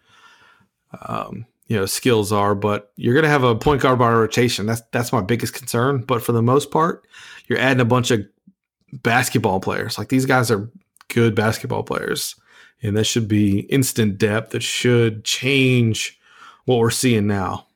um, 1.08 1.46
you 1.68 1.76
know, 1.76 1.86
skills 1.86 2.32
are, 2.32 2.56
but 2.56 2.92
you're 2.96 3.14
going 3.14 3.24
to 3.24 3.30
have 3.30 3.44
a 3.44 3.56
point 3.56 3.82
guard 3.82 4.00
by 4.00 4.12
rotation. 4.12 4.66
That's 4.66 4.82
that's 4.92 5.12
my 5.12 5.22
biggest 5.22 5.54
concern. 5.54 6.04
But 6.04 6.24
for 6.24 6.32
the 6.32 6.42
most 6.42 6.72
part, 6.72 7.06
you're 7.48 7.60
adding 7.60 7.82
a 7.82 7.86
bunch 7.86 8.12
of 8.12 8.26
basketball 8.92 9.60
players. 9.60 9.98
Like 9.98 10.10
these 10.10 10.26
guys 10.26 10.50
are 10.50 10.70
good 11.10 11.36
basketball 11.36 11.84
players, 11.84 12.36
and 12.82 12.96
that 12.98 13.06
should 13.06 13.28
be 13.28 13.62
instant 13.62 14.18
depth. 14.18 14.52
That 14.52 14.64
should 14.64 15.24
change 15.24 16.20
what 16.66 16.80
we're 16.80 16.90
seeing 16.90 17.28
now. 17.28 17.68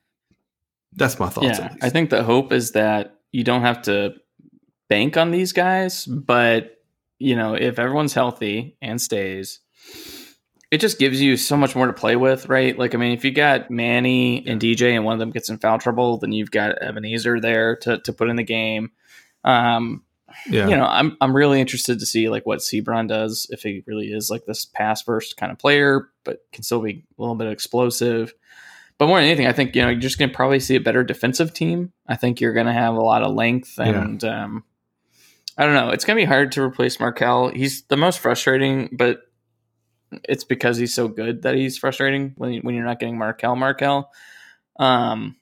That's 0.94 1.18
my 1.18 1.28
thoughts. 1.28 1.58
Yeah, 1.58 1.74
I 1.80 1.88
think 1.88 2.10
the 2.10 2.22
hope 2.22 2.52
is 2.52 2.72
that 2.72 3.18
you 3.30 3.44
don't 3.44 3.62
have 3.62 3.82
to 3.82 4.14
bank 4.88 5.16
on 5.16 5.30
these 5.30 5.52
guys, 5.52 6.04
but 6.04 6.81
you 7.22 7.36
know, 7.36 7.54
if 7.54 7.78
everyone's 7.78 8.14
healthy 8.14 8.76
and 8.82 9.00
stays, 9.00 9.60
it 10.70 10.80
just 10.80 10.98
gives 10.98 11.20
you 11.20 11.36
so 11.36 11.56
much 11.56 11.76
more 11.76 11.86
to 11.86 11.92
play 11.92 12.16
with, 12.16 12.48
right? 12.48 12.76
Like, 12.76 12.94
I 12.94 12.98
mean, 12.98 13.12
if 13.12 13.24
you 13.24 13.30
got 13.30 13.70
Manny 13.70 14.46
and 14.46 14.60
DJ 14.60 14.94
and 14.94 15.04
one 15.04 15.12
of 15.12 15.18
them 15.18 15.30
gets 15.30 15.48
in 15.48 15.58
foul 15.58 15.78
trouble, 15.78 16.18
then 16.18 16.32
you've 16.32 16.50
got 16.50 16.82
Ebenezer 16.82 17.40
there 17.40 17.76
to, 17.76 17.98
to 17.98 18.12
put 18.12 18.28
in 18.28 18.36
the 18.36 18.42
game. 18.42 18.90
Um, 19.44 20.02
yeah. 20.48 20.68
you 20.68 20.76
know, 20.76 20.86
I'm 20.86 21.16
I'm 21.20 21.36
really 21.36 21.60
interested 21.60 22.00
to 22.00 22.06
see 22.06 22.28
like 22.28 22.46
what 22.46 22.60
Seabron 22.60 23.08
does 23.08 23.46
if 23.50 23.62
he 23.62 23.82
really 23.86 24.12
is 24.12 24.30
like 24.30 24.46
this 24.46 24.64
pass 24.64 25.02
first 25.02 25.36
kind 25.36 25.52
of 25.52 25.58
player, 25.58 26.08
but 26.24 26.38
can 26.52 26.62
still 26.62 26.80
be 26.80 27.04
a 27.18 27.20
little 27.20 27.34
bit 27.34 27.48
explosive. 27.48 28.32
But 28.98 29.08
more 29.08 29.18
than 29.18 29.26
anything, 29.26 29.46
I 29.46 29.52
think 29.52 29.74
you 29.76 29.82
know 29.82 29.88
you're 29.88 30.00
just 30.00 30.18
going 30.18 30.30
to 30.30 30.36
probably 30.36 30.60
see 30.60 30.76
a 30.76 30.80
better 30.80 31.04
defensive 31.04 31.52
team. 31.52 31.92
I 32.06 32.16
think 32.16 32.40
you're 32.40 32.52
going 32.52 32.66
to 32.66 32.72
have 32.72 32.94
a 32.94 33.00
lot 33.02 33.22
of 33.22 33.34
length, 33.34 33.78
and 33.78 34.22
um, 34.24 34.64
I 35.58 35.64
don't 35.66 35.74
know. 35.74 35.90
It's 35.90 36.04
going 36.04 36.16
to 36.16 36.20
be 36.22 36.26
hard 36.26 36.52
to 36.52 36.62
replace 36.62 36.96
Markell. 36.96 37.54
He's 37.54 37.82
the 37.84 37.96
most 37.96 38.20
frustrating, 38.20 38.88
but 38.92 39.20
it's 40.28 40.44
because 40.44 40.76
he's 40.78 40.94
so 40.94 41.08
good 41.08 41.42
that 41.42 41.54
he's 41.54 41.76
frustrating 41.78 42.32
when 42.36 42.60
when 42.60 42.74
you're 42.74 42.84
not 42.84 42.98
getting 42.98 43.16
Markell. 43.16 43.56
Markell. 43.56 44.06
Um, 44.78 45.36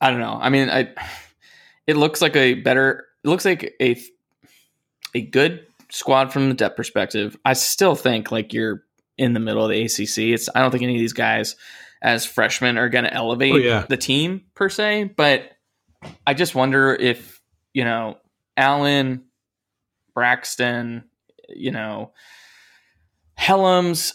I 0.00 0.10
don't 0.10 0.20
know. 0.20 0.38
I 0.40 0.48
mean, 0.48 0.70
I 0.70 0.94
it 1.86 1.96
looks 1.96 2.22
like 2.22 2.36
a 2.36 2.54
better. 2.54 3.06
It 3.22 3.28
looks 3.28 3.44
like 3.44 3.74
a 3.80 4.00
a 5.14 5.20
good 5.22 5.66
squad 5.90 6.32
from 6.32 6.48
the 6.48 6.54
depth 6.54 6.76
perspective. 6.76 7.36
I 7.44 7.52
still 7.54 7.94
think 7.94 8.30
like 8.32 8.52
you're 8.54 8.84
in 9.18 9.34
the 9.34 9.40
middle 9.40 9.64
of 9.64 9.70
the 9.70 9.82
ACC. 9.82 10.32
It's 10.34 10.48
I 10.54 10.60
don't 10.60 10.70
think 10.70 10.82
any 10.84 10.94
of 10.94 11.00
these 11.00 11.12
guys 11.12 11.56
as 12.00 12.24
freshmen 12.24 12.78
are 12.78 12.88
going 12.88 13.04
to 13.04 13.12
elevate 13.12 13.52
Oh, 13.52 13.58
yeah. 13.58 13.84
the 13.86 13.98
team 13.98 14.44
per 14.54 14.70
se, 14.70 15.12
but 15.16 15.50
I 16.26 16.32
just 16.32 16.54
wonder 16.54 16.94
if 16.94 17.42
you 17.74 17.84
know 17.84 18.16
Allen, 18.60 19.24
Braxton, 20.14 21.04
you 21.48 21.70
know 21.72 22.12
Hellems, 23.38 24.12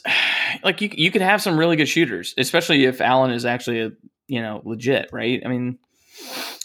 like 0.64 0.82
you 0.82 0.90
you 0.94 1.10
could 1.12 1.22
have 1.24 1.42
some 1.42 1.58
really 1.58 1.75
good 1.75 1.88
shooters, 1.90 2.34
especially 2.38 2.86
if 2.86 3.02
Allen 3.02 3.32
is 3.32 3.44
actually 3.46 3.82
a 3.82 3.92
you 4.28 4.42
know 4.42 4.62
legit, 4.64 5.10
right? 5.12 5.42
I 5.44 5.48
mean, 5.50 5.80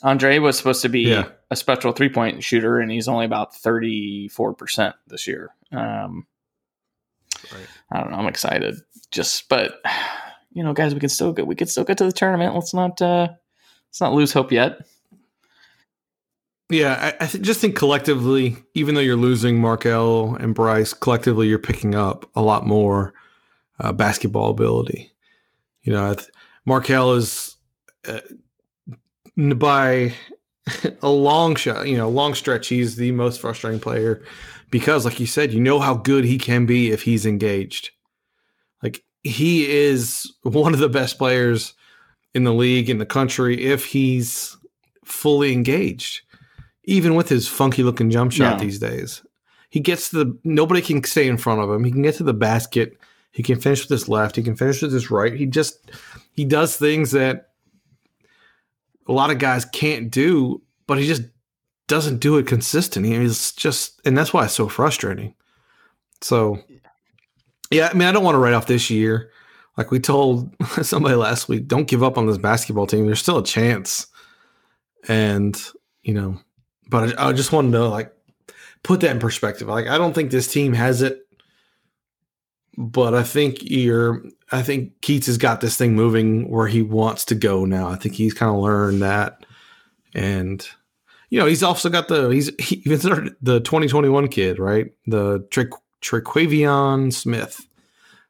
Andree 0.05 0.39
was 0.41 0.59
supposed 0.59 0.83
to 0.83 0.91
be 0.91 1.09
Yeah. 1.09 1.29
a 1.51 1.57
special 1.57 1.93
three 1.93 2.11
point 2.11 2.45
shooter, 2.45 2.79
and 2.79 2.91
he's 2.91 3.09
only 3.09 3.25
about 3.25 3.57
thirty 3.57 4.29
four 4.29 4.53
percent 4.55 4.95
this 5.07 5.27
year. 5.27 5.51
Um, 5.73 6.27
Right. 7.51 7.67
I 7.91 8.01
don't 8.01 8.11
know. 8.11 8.19
I'm 8.19 8.27
excited. 8.27 8.75
Just, 9.11 9.49
but 9.49 9.81
you 10.53 10.63
know, 10.63 10.75
guys, 10.75 10.93
we 10.93 11.01
could 11.01 11.11
still 11.11 11.33
get 11.33 11.47
we 11.47 11.55
could 11.55 11.71
still 11.71 11.85
get 11.85 11.97
to 11.99 12.05
the 12.05 12.13
tournament. 12.13 12.55
Let's 12.55 12.75
not 12.75 13.01
uh, 13.01 13.29
let's 13.89 14.01
not 14.03 14.13
lose 14.13 14.33
hope 14.35 14.53
yet. 14.53 14.81
Yeah, 16.71 17.15
I, 17.21 17.25
I 17.25 17.27
th- 17.27 17.45
just 17.45 17.61
think 17.61 17.75
collectively, 17.75 18.57
even 18.75 18.95
though 18.95 19.01
you're 19.01 19.17
losing 19.17 19.59
Markell 19.59 20.41
and 20.41 20.55
Bryce, 20.55 20.95
collectively 20.95 21.49
you're 21.49 21.59
picking 21.59 21.97
up 21.97 22.31
a 22.37 22.43
lot 22.43 22.65
more 22.65 23.13
uh, 23.81 23.93
basketball 23.93 24.51
ability. 24.51 25.11
You 25.83 25.93
know, 25.93 26.15
th- 26.15 26.31
Markell 26.69 27.17
is 27.17 27.57
uh, 28.07 28.21
by 29.57 30.15
a 31.03 31.11
long 31.11 31.57
shot, 31.57 31.89
you 31.89 31.97
know, 31.97 32.09
long 32.09 32.35
stretch, 32.35 32.69
he's 32.69 32.95
the 32.95 33.11
most 33.11 33.41
frustrating 33.41 33.81
player 33.81 34.23
because, 34.71 35.05
like 35.05 35.19
you 35.19 35.27
said, 35.27 35.53
you 35.53 35.61
know 35.61 35.81
how 35.81 35.95
good 35.95 36.25
he 36.25 36.39
can 36.39 36.67
be 36.67 36.93
if 36.93 37.03
he's 37.03 37.27
engaged. 37.27 37.91
Like 38.81 39.03
he 39.25 39.69
is 39.69 40.33
one 40.43 40.73
of 40.73 40.79
the 40.79 40.89
best 40.89 41.19
players 41.19 41.75
in 42.33 42.45
the 42.45 42.55
league 42.55 42.89
in 42.89 42.99
the 42.99 43.07
country 43.07 43.61
if 43.65 43.87
he's 43.87 44.57
fully 45.05 45.53
engaged 45.53 46.21
even 46.85 47.15
with 47.15 47.29
his 47.29 47.49
funky 47.49 47.83
looking 47.83 48.11
jump 48.11 48.33
shot 48.33 48.59
these 48.59 48.79
days. 48.79 49.23
He 49.69 49.81
gets 49.81 50.11
to 50.11 50.25
the 50.25 50.39
nobody 50.45 50.81
can 50.81 51.03
stay 51.05 51.29
in 51.29 51.37
front 51.37 51.61
of 51.61 51.71
him. 51.71 51.85
He 51.85 51.93
can 51.93 52.03
get 52.03 52.17
to 52.17 52.25
the 52.25 52.35
basket. 52.35 52.99
He 53.33 53.43
can 53.43 53.61
finish 53.61 53.83
with 53.83 53.91
his 53.91 54.09
left. 54.09 54.37
He 54.37 54.43
can 54.43 54.57
finish 54.57 54.83
with 54.83 54.93
his 54.93 55.11
right. 55.11 55.33
He 55.33 55.47
just 55.47 55.91
he 56.33 56.45
does 56.45 56.77
things 56.77 57.13
that 57.13 57.51
a 59.07 59.13
lot 59.13 59.31
of 59.31 59.39
guys 59.39 59.65
can't 59.65 60.11
do, 60.11 60.63
but 60.87 60.99
he 60.99 61.07
just 61.07 61.23
doesn't 61.87 62.19
do 62.19 62.37
it 62.39 62.47
consistently. 62.47 63.17
He's 63.17 63.53
just 63.53 64.01
and 64.05 64.19
that's 64.19 64.33
why 64.33 64.45
it's 64.45 64.55
so 64.55 64.69
frustrating. 64.69 65.35
So 66.21 66.59
yeah, 67.71 67.89
I 67.91 67.95
mean 67.95 68.09
I 68.09 68.13
don't 68.13 68.25
want 68.25 68.35
to 68.35 68.41
write 68.41 68.55
off 68.55 68.67
this 68.67 68.91
year. 68.91 69.31
Like 69.77 69.91
we 69.91 70.01
told 70.01 70.55
somebody 70.83 71.15
last 71.15 71.49
week, 71.49 71.69
don't 71.69 71.89
give 71.89 72.03
up 72.03 72.19
on 72.19 72.27
this 72.27 72.39
basketball 72.39 72.87
team. 72.87 73.07
There's 73.07 73.21
still 73.21 73.39
a 73.39 73.45
chance. 73.45 74.09
And, 75.09 75.59
you 76.03 76.15
know, 76.15 76.39
but 76.91 77.19
I, 77.19 77.29
I 77.29 77.33
just 77.33 77.53
wanted 77.53 77.73
to 77.73 77.89
like 77.89 78.13
put 78.83 79.01
that 79.01 79.13
in 79.13 79.19
perspective. 79.19 79.69
Like 79.69 79.87
I 79.87 79.97
don't 79.97 80.13
think 80.13 80.31
this 80.31 80.53
team 80.53 80.75
has 80.75 81.01
it, 81.01 81.27
but 82.77 83.15
I 83.15 83.23
think 83.23 83.59
you're. 83.63 84.23
I 84.53 84.63
think 84.63 85.01
Keatts 85.01 85.27
has 85.27 85.39
got 85.39 85.61
this 85.61 85.77
thing 85.77 85.95
moving 85.95 86.51
where 86.51 86.67
he 86.67 86.83
wants 86.83 87.25
to 87.27 87.37
go 87.37 87.65
now. 87.65 87.89
I 87.89 87.95
think 87.95 88.17
he's 88.17 88.35
kind 88.35 88.53
of 88.53 88.61
learned 88.61 89.01
that, 89.03 89.47
and 90.13 90.69
you 91.31 91.39
know, 91.39 91.47
he's 91.47 91.63
also 91.63 91.89
got 91.89 92.09
the 92.09 92.29
he's 92.29 92.51
he 92.59 92.83
the 92.85 93.61
2021 93.61 94.29
kid, 94.29 94.59
right? 94.59 94.93
The 95.07 95.47
Tre- 95.51 95.67
Trequavion 96.03 97.13
Smith. 97.13 97.67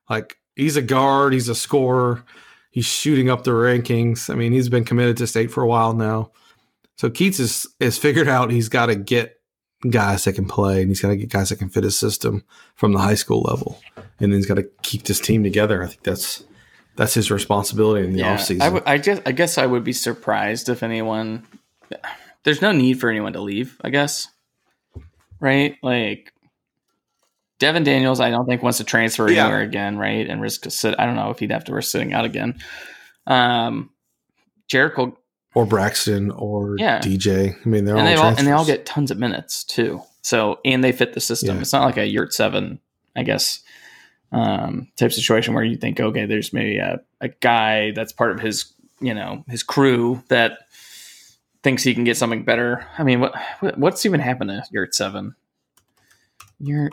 Like 0.08 0.36
he's 0.56 0.76
a 0.76 0.82
guard, 0.82 1.32
he's 1.32 1.48
a 1.48 1.54
scorer, 1.54 2.24
he's 2.70 2.84
shooting 2.84 3.30
up 3.30 3.44
the 3.44 3.52
rankings. 3.52 4.28
I 4.28 4.34
mean, 4.34 4.52
he's 4.52 4.68
been 4.68 4.84
committed 4.84 5.16
to 5.18 5.26
state 5.26 5.50
for 5.50 5.62
a 5.62 5.66
while 5.68 5.94
now. 5.94 6.32
So 7.00 7.09
Keatts 7.09 7.40
is 7.40 7.66
is 7.80 7.97
figured 7.97 8.28
out 8.28 8.50
he's 8.50 8.69
got 8.69 8.87
to 8.87 8.95
get 8.95 9.37
guys 9.88 10.25
that 10.25 10.35
can 10.35 10.45
play, 10.47 10.83
and 10.83 10.90
he's 10.90 11.00
got 11.00 11.09
to 11.09 11.16
get 11.16 11.30
guys 11.30 11.49
that 11.49 11.57
can 11.57 11.71
fit 11.71 11.83
his 11.83 11.99
system 11.99 12.45
from 12.75 12.92
the 12.92 12.99
high 12.99 13.14
school 13.14 13.40
level, 13.40 13.80
and 13.97 14.30
then 14.30 14.33
he's 14.33 14.45
got 14.45 14.57
to 14.57 14.69
keep 14.83 15.04
this 15.04 15.19
team 15.19 15.42
together. 15.42 15.83
I 15.83 15.87
think 15.87 16.02
that's 16.02 16.45
that's 16.97 17.14
his 17.14 17.30
responsibility 17.30 18.04
in 18.07 18.12
the 18.12 18.19
Yeah, 18.19 18.37
offseason. 18.37 18.61
I, 18.61 18.64
w- 18.66 18.83
I 18.85 18.99
just 18.99 19.23
I 19.25 19.33
guess 19.33 19.57
I 19.57 19.64
would 19.64 19.83
be 19.83 19.95
surprised 19.95 20.69
if 20.69 20.83
anyone. 20.83 21.47
There's 22.45 22.61
no 22.61 22.71
need 22.71 23.00
for 23.00 23.09
anyone 23.09 23.33
to 23.33 23.40
leave. 23.40 23.78
I 23.83 23.88
guess, 23.88 24.28
right? 25.40 25.76
Like 25.83 26.35
Devon 27.61 27.83
Daniels, 27.83 28.21
I 28.21 28.28
don't 28.28 28.45
think 28.45 28.62
wants 28.62 28.76
to 28.76 28.85
transfer 28.85 29.26
Yeah. 29.30 29.45
anywhere 29.47 29.62
again, 29.62 29.97
right? 29.97 30.28
And 30.28 30.42
risk 30.42 30.64
to 30.64 30.71
sit. 30.71 30.95
I 30.99 31.07
don't 31.07 31.16
know 31.16 31.30
if 31.30 31.38
he'd 31.38 31.50
have 31.50 31.64
to 31.64 31.73
risk 31.73 31.92
sitting 31.92 32.12
out 32.12 32.26
again. 32.26 32.59
Um, 33.26 33.88
Jericole, 34.71 35.16
or 35.54 35.66
Braxton 35.66 36.30
or 36.30 36.76
Yeah. 36.78 37.00
DJ. 37.00 37.57
I 37.64 37.69
mean, 37.69 37.85
they're 37.85 37.97
and 37.97 38.07
all 38.09 38.14
they 38.14 38.21
all 38.21 38.35
and 38.37 38.47
they 38.47 38.52
all 38.52 38.64
get 38.64 38.87
tons 38.87 39.11
of 39.11 39.19
minutes 39.19 39.64
too. 39.64 40.02
So 40.23 40.61
and 40.64 40.83
they 40.83 40.92
fit 40.92 41.12
the 41.12 41.21
system. 41.21 41.57
Yeah. 41.57 41.62
It's 41.62 41.73
not 41.73 41.85
like 41.85 41.97
a 41.97 42.12
Yurtseven, 42.12 42.78
I 43.16 43.23
guess, 43.23 43.61
um, 44.33 44.88
type 44.97 45.12
situation 45.12 45.54
where 45.54 45.64
you 45.64 45.76
think, 45.76 46.00
okay, 46.00 46.26
there's 46.26 46.52
maybe 46.52 46.78
a, 46.78 47.00
a 47.21 47.28
guy 47.28 47.92
that's 47.92 48.12
part 48.12 48.33
of 48.33 48.40
his, 48.40 48.73
you 49.00 49.14
know, 49.14 49.45
his 49.49 49.62
crew 49.62 50.23
that 50.28 50.59
thinks 51.62 51.83
he 51.83 51.95
can 51.95 52.04
get 52.04 52.16
something 52.16 52.45
better. 52.45 52.87
I 52.97 53.02
mean, 53.02 53.21
what, 53.21 53.35
what 53.61 53.78
what's 53.78 54.07
even 54.07 54.21
happened 54.21 54.50
to 54.50 54.64
Yurtseven? 54.73 55.35
Yurt 56.61 56.92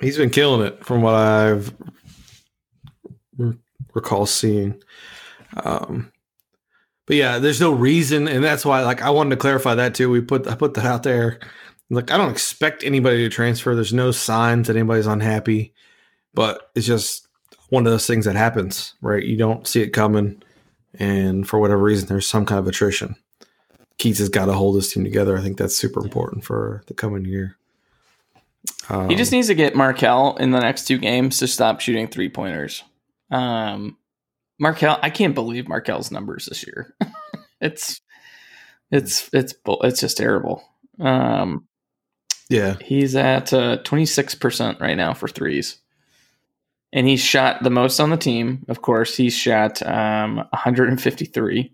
He's 0.00 0.16
been 0.16 0.30
killing 0.30 0.66
it 0.66 0.84
from 0.84 1.02
what 1.02 1.14
I've 1.14 1.74
recall 3.92 4.26
seeing. 4.26 4.82
Um, 5.64 6.10
but 7.10 7.16
yeah, 7.16 7.40
there's 7.40 7.60
no 7.60 7.72
reason, 7.72 8.28
and 8.28 8.44
that's 8.44 8.64
why. 8.64 8.84
Like, 8.84 9.02
I 9.02 9.10
wanted 9.10 9.30
to 9.30 9.36
clarify 9.36 9.74
that 9.74 9.96
too. 9.96 10.08
We 10.08 10.20
put 10.20 10.46
I 10.46 10.54
put 10.54 10.74
that 10.74 10.84
out 10.84 11.02
there. 11.02 11.40
Like, 11.90 12.12
I 12.12 12.16
don't 12.16 12.30
expect 12.30 12.84
anybody 12.84 13.24
to 13.24 13.28
transfer. 13.28 13.74
There's 13.74 13.92
no 13.92 14.12
signs 14.12 14.68
that 14.68 14.76
anybody's 14.76 15.08
unhappy, 15.08 15.74
but 16.34 16.70
it's 16.76 16.86
just 16.86 17.26
one 17.68 17.84
of 17.84 17.90
those 17.90 18.06
things 18.06 18.26
that 18.26 18.36
happens, 18.36 18.94
right? 19.00 19.24
You 19.24 19.36
don't 19.36 19.66
see 19.66 19.82
it 19.82 19.88
coming, 19.88 20.40
and 21.00 21.48
for 21.48 21.58
whatever 21.58 21.82
reason, 21.82 22.06
there's 22.06 22.28
some 22.28 22.46
kind 22.46 22.60
of 22.60 22.68
attrition. 22.68 23.16
Keatts 23.98 24.18
has 24.18 24.28
got 24.28 24.46
to 24.46 24.52
hold 24.52 24.76
his 24.76 24.92
team 24.92 25.02
together. 25.02 25.36
I 25.36 25.40
think 25.40 25.58
that's 25.58 25.76
super 25.76 26.04
important 26.04 26.44
for 26.44 26.84
the 26.86 26.94
coming 26.94 27.24
year. 27.24 27.56
He 29.08 29.16
just 29.16 29.32
Um, 29.32 29.36
needs 29.36 29.48
to 29.48 29.56
get 29.56 29.74
Markell 29.74 30.38
in 30.38 30.52
the 30.52 30.60
next 30.60 30.86
two 30.86 30.98
games 30.98 31.38
to 31.38 31.48
stop 31.48 31.80
shooting 31.80 32.06
three 32.06 32.28
pointers. 32.28 32.84
Um, 33.32 33.96
Markell, 34.60 34.98
I 35.02 35.10
can't 35.10 35.34
believe 35.34 35.64
Markell's 35.64 36.10
numbers 36.10 36.46
this 36.46 36.66
year. 36.66 36.94
it's 37.60 38.00
it's 38.90 39.30
it's 39.32 39.54
it's 39.66 40.00
just 40.00 40.16
terrible. 40.16 40.62
Um, 40.98 41.66
yeah, 42.48 42.76
he's 42.84 43.16
at 43.16 43.46
twenty 43.84 44.06
six 44.06 44.34
percent 44.34 44.80
right 44.80 44.96
now 44.96 45.14
for 45.14 45.28
threes, 45.28 45.78
and 46.92 47.06
he's 47.06 47.20
shot 47.22 47.62
the 47.62 47.70
most 47.70 48.00
on 48.00 48.10
the 48.10 48.16
team. 48.16 48.64
Of 48.68 48.82
course, 48.82 49.16
he's 49.16 49.34
shot 49.34 49.80
um, 49.82 50.36
one 50.36 50.48
hundred 50.52 50.90
and 50.90 51.00
fifty 51.00 51.24
three, 51.24 51.72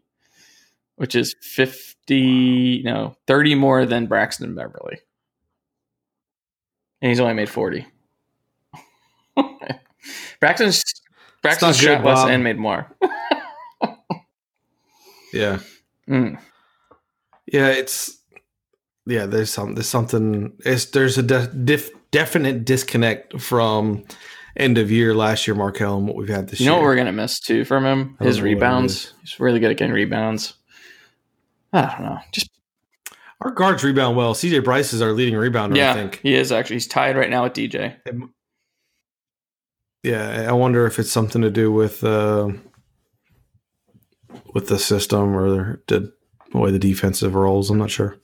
which 0.96 1.14
is 1.14 1.34
fifty 1.40 2.82
no 2.84 3.16
thirty 3.26 3.54
more 3.54 3.84
than 3.84 4.06
Braxton 4.06 4.54
Beverly, 4.54 4.98
and 7.02 7.08
he's 7.08 7.20
only 7.20 7.34
made 7.34 7.48
forty. 7.48 7.86
Braxton's 10.40 10.82
Good, 11.54 11.74
shot 11.76 12.04
less 12.04 12.18
Bob. 12.18 12.28
and 12.30 12.44
made 12.44 12.58
more. 12.58 12.90
yeah. 15.32 15.58
Mm. 16.08 16.38
Yeah, 17.46 17.68
it's 17.68 18.18
yeah. 19.06 19.26
There's 19.26 19.50
some 19.50 19.74
there's 19.74 19.88
something. 19.88 20.52
It's 20.64 20.86
there's 20.86 21.18
a 21.18 21.22
de- 21.22 21.48
dif- 21.48 21.90
definite 22.10 22.64
disconnect 22.64 23.40
from 23.40 24.04
end 24.56 24.78
of 24.78 24.90
year 24.90 25.14
last 25.14 25.46
year, 25.46 25.54
Markell, 25.54 25.98
and 25.98 26.06
what 26.06 26.16
we've 26.16 26.28
had 26.28 26.48
this 26.48 26.60
You 26.60 26.66
know 26.66 26.74
what 26.74 26.82
we're 26.82 26.96
gonna 26.96 27.12
miss 27.12 27.38
too 27.40 27.64
from 27.64 27.84
him? 27.84 28.16
His 28.20 28.38
it 28.38 28.42
rebounds. 28.42 29.12
He's 29.20 29.38
really 29.38 29.60
good 29.60 29.70
at 29.70 29.76
getting 29.76 29.94
rebounds. 29.94 30.54
I 31.72 31.82
don't 31.82 32.02
know. 32.02 32.18
Just 32.32 32.50
Our 33.40 33.50
guards 33.50 33.84
rebound 33.84 34.16
well. 34.16 34.34
CJ 34.34 34.64
Bryce 34.64 34.92
is 34.92 35.02
our 35.02 35.12
leading 35.12 35.34
rebounder. 35.34 35.76
yeah, 35.76 35.90
I 35.90 35.94
think. 35.94 36.20
he 36.22 36.34
is 36.34 36.52
actually. 36.52 36.76
He's 36.76 36.86
tied 36.86 37.16
right 37.16 37.28
now 37.30 37.42
with 37.44 37.52
DJ. 37.52 37.96
Yeah, 40.02 40.46
I 40.48 40.52
wonder 40.52 40.86
if 40.86 40.98
it's 40.98 41.10
something 41.10 41.42
to 41.42 41.50
do 41.50 41.72
with 41.72 42.04
uh, 42.04 42.50
with 44.54 44.68
the 44.68 44.78
system 44.78 45.34
or 45.36 45.80
the, 45.88 46.12
way 46.52 46.70
the 46.70 46.78
defensive 46.78 47.34
rolls. 47.34 47.70
I'm 47.70 47.78
not 47.78 47.90
sure. 47.90 48.16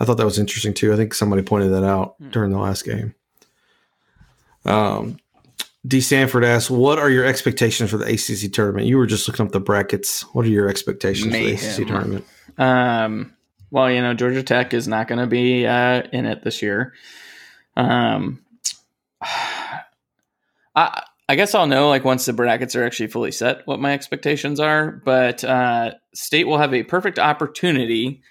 I 0.00 0.04
thought 0.04 0.16
that 0.16 0.24
was 0.24 0.38
interesting 0.38 0.74
too. 0.74 0.92
I 0.92 0.96
think 0.96 1.14
somebody 1.14 1.42
pointed 1.42 1.70
that 1.70 1.84
out 1.84 2.14
Hmm. 2.18 2.30
during 2.30 2.50
the 2.52 2.58
last 2.58 2.84
game. 2.84 3.14
Um, 4.64 5.18
D. 5.86 6.00
Sanford 6.00 6.44
asks, 6.44 6.70
"What 6.70 6.98
are 7.00 7.10
your 7.10 7.24
expectations 7.24 7.90
for 7.90 7.96
the 7.98 8.06
ACC 8.06 8.52
tournament?" 8.52 8.86
You 8.86 8.96
were 8.98 9.06
just 9.06 9.26
looking 9.26 9.44
up 9.46 9.52
the 9.52 9.58
brackets. 9.60 10.22
What 10.34 10.46
are 10.46 10.50
your 10.50 10.68
expectations 10.68 11.26
for 11.34 11.38
the 11.40 11.52
ACC 11.54 11.86
tournament? 11.88 12.24
Um, 12.58 13.32
well, 13.72 13.90
you 13.90 14.00
know, 14.00 14.14
Georgia 14.14 14.42
Tech 14.44 14.72
is 14.74 14.86
not 14.86 15.08
going 15.08 15.18
to 15.18 15.26
be 15.26 15.66
uh, 15.66 16.02
in 16.12 16.26
it 16.26 16.44
this 16.44 16.62
year. 16.62 16.92
Um, 17.76 18.40
I 20.74 21.02
I 21.28 21.34
guess 21.36 21.54
I'll 21.54 21.66
know 21.66 21.88
like 21.88 22.04
once 22.04 22.26
the 22.26 22.32
brackets 22.32 22.76
are 22.76 22.84
actually 22.84 23.06
fully 23.06 23.32
set 23.32 23.66
what 23.66 23.80
my 23.80 23.92
expectations 23.92 24.60
are. 24.60 25.00
But 25.04 25.44
uh, 25.44 25.92
State 26.14 26.44
will 26.46 26.58
have 26.58 26.74
a 26.74 26.82
perfect 26.82 27.18
opportunity 27.18 28.22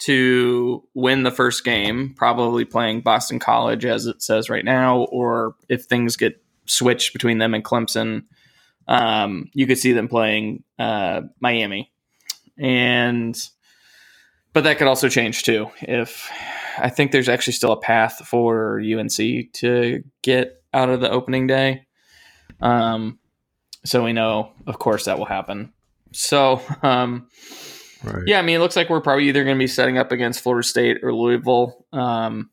to 0.00 0.84
win 0.94 1.24
the 1.24 1.30
first 1.30 1.64
game, 1.64 2.14
probably 2.16 2.64
playing 2.64 3.02
Boston 3.02 3.38
College 3.38 3.84
as 3.84 4.06
it 4.06 4.22
says 4.22 4.48
right 4.48 4.64
now, 4.64 5.00
or 5.04 5.56
if 5.68 5.84
things 5.84 6.16
get 6.16 6.42
switched 6.66 7.12
between 7.12 7.38
them 7.38 7.54
and 7.54 7.64
Clemson, 7.64 8.24
um, 8.86 9.50
you 9.52 9.66
could 9.66 9.78
see 9.78 9.92
them 9.92 10.08
playing 10.08 10.62
uh, 10.78 11.22
Miami, 11.40 11.92
and 12.56 13.38
but 14.52 14.64
that 14.64 14.78
could 14.78 14.86
also 14.88 15.08
change 15.08 15.42
too. 15.42 15.70
If 15.82 16.30
I 16.78 16.88
think 16.88 17.12
there's 17.12 17.28
actually 17.28 17.52
still 17.52 17.72
a 17.72 17.80
path 17.80 18.26
for 18.26 18.80
UNC 18.80 19.52
to 19.54 20.02
get 20.22 20.62
out 20.72 20.88
of 20.90 21.00
the 21.00 21.10
opening 21.10 21.46
day, 21.46 21.86
um, 22.60 23.18
so 23.84 24.04
we 24.04 24.12
know, 24.12 24.52
of 24.66 24.78
course, 24.78 25.04
that 25.06 25.18
will 25.18 25.26
happen. 25.26 25.72
So, 26.12 26.60
um, 26.82 27.28
Right. 28.04 28.22
yeah, 28.26 28.38
I 28.38 28.42
mean, 28.42 28.56
it 28.56 28.60
looks 28.60 28.76
like 28.76 28.88
we're 28.90 29.00
probably 29.00 29.28
either 29.28 29.42
going 29.44 29.56
to 29.56 29.62
be 29.62 29.66
setting 29.66 29.98
up 29.98 30.12
against 30.12 30.40
Florida 30.40 30.66
State 30.66 30.98
or 31.02 31.12
Louisville. 31.12 31.84
Um, 31.92 32.50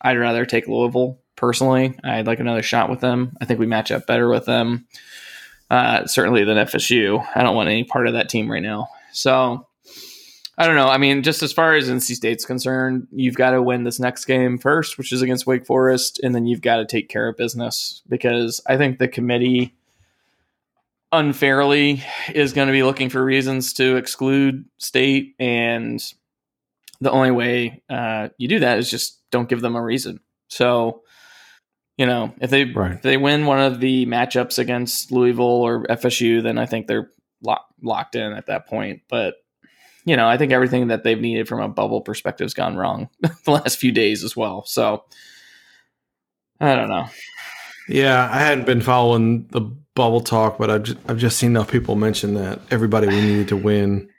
I'd 0.00 0.18
rather 0.18 0.44
take 0.44 0.66
Louisville 0.66 1.20
personally. 1.36 1.96
I'd 2.02 2.26
like 2.26 2.40
another 2.40 2.62
shot 2.62 2.90
with 2.90 3.00
them. 3.00 3.36
I 3.40 3.44
think 3.44 3.60
we 3.60 3.66
match 3.66 3.90
up 3.92 4.06
better 4.06 4.28
with 4.28 4.46
them, 4.46 4.86
uh, 5.70 6.06
certainly 6.06 6.42
than 6.44 6.56
FSU. 6.58 7.24
I 7.34 7.42
don't 7.42 7.54
want 7.54 7.68
any 7.68 7.84
part 7.84 8.06
of 8.08 8.14
that 8.14 8.28
team 8.28 8.50
right 8.50 8.62
now. 8.62 8.88
So 9.12 9.66
I 10.56 10.66
don't 10.66 10.76
know. 10.76 10.86
I 10.88 10.98
mean, 10.98 11.22
just 11.22 11.42
as 11.42 11.52
far 11.52 11.74
as 11.74 11.90
NC 11.90 12.14
State's 12.14 12.44
concerned, 12.44 13.08
you've 13.10 13.34
got 13.34 13.50
to 13.50 13.62
win 13.62 13.82
this 13.82 13.98
next 13.98 14.24
game 14.24 14.56
first, 14.58 14.98
which 14.98 15.12
is 15.12 15.20
against 15.20 15.46
Wake 15.46 15.66
Forest, 15.66 16.20
and 16.22 16.32
then 16.34 16.46
you've 16.46 16.60
got 16.60 16.76
to 16.76 16.84
take 16.84 17.08
care 17.08 17.28
of 17.28 17.36
business 17.36 18.02
because 18.08 18.60
I 18.66 18.76
think 18.76 18.98
the 18.98 19.08
committee 19.08 19.74
unfairly 21.12 22.02
is 22.34 22.52
going 22.52 22.66
to 22.66 22.72
be 22.72 22.82
looking 22.82 23.08
for 23.08 23.24
reasons 23.24 23.72
to 23.74 23.96
exclude 23.96 24.64
state 24.78 25.34
and 25.38 26.02
the 27.00 27.10
only 27.10 27.30
way 27.30 27.82
uh, 27.88 28.28
you 28.36 28.48
do 28.48 28.58
that 28.60 28.78
is 28.78 28.90
just 28.90 29.20
don't 29.30 29.48
give 29.48 29.60
them 29.60 29.76
a 29.76 29.82
reason 29.82 30.18
so 30.48 31.02
you 31.96 32.04
know 32.06 32.34
if 32.40 32.50
they 32.50 32.64
Right. 32.64 32.94
if 32.96 33.02
they 33.02 33.16
win 33.16 33.46
one 33.46 33.60
of 33.60 33.78
the 33.78 34.06
matchups 34.06 34.58
against 34.58 35.12
louisville 35.12 35.44
or 35.44 35.84
fsu 35.84 36.42
then 36.42 36.58
i 36.58 36.66
think 36.66 36.88
they're 36.88 37.10
lock, 37.42 37.64
locked 37.80 38.16
in 38.16 38.32
at 38.32 38.46
that 38.46 38.66
point 38.66 39.02
but 39.08 39.36
you 40.04 40.16
know 40.16 40.28
i 40.28 40.36
think 40.36 40.52
everything 40.52 40.88
that 40.88 41.04
they've 41.04 41.20
needed 41.20 41.48
from 41.48 41.60
a 41.60 41.68
bubble 41.68 42.00
perspective 42.00 42.44
has 42.44 42.54
gone 42.54 42.76
wrong 42.76 43.08
the 43.20 43.50
last 43.50 43.78
few 43.78 43.92
days 43.92 44.24
as 44.24 44.36
well. 44.36 44.64
So 44.66 45.04
i 46.60 46.74
don't 46.74 46.88
know. 46.88 47.08
Yeah, 47.88 48.28
I 48.30 48.38
hadn't 48.38 48.64
been 48.64 48.80
following 48.80 49.46
the 49.48 49.60
bubble 49.94 50.20
talk, 50.20 50.58
but 50.58 50.70
I've 50.70 50.82
just, 50.84 50.98
I've 51.08 51.18
just 51.18 51.38
seen 51.38 51.50
enough 51.50 51.70
people 51.70 51.96
mention 51.96 52.34
that 52.34 52.60
everybody 52.70 53.08
we 53.08 53.20
needed 53.20 53.48
to 53.48 53.56
win. 53.56 54.08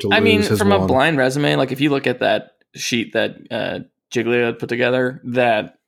To 0.00 0.08
I 0.10 0.18
mean, 0.18 0.42
from 0.42 0.72
a 0.72 0.86
blind 0.86 1.18
resume, 1.18 1.54
like 1.54 1.70
if 1.70 1.80
you 1.80 1.90
look 1.90 2.08
at 2.08 2.18
that 2.18 2.56
sheet 2.74 3.12
that 3.12 3.36
uh, 3.50 3.80
had 4.12 4.58
put 4.58 4.68
together, 4.68 5.20
that 5.24 5.78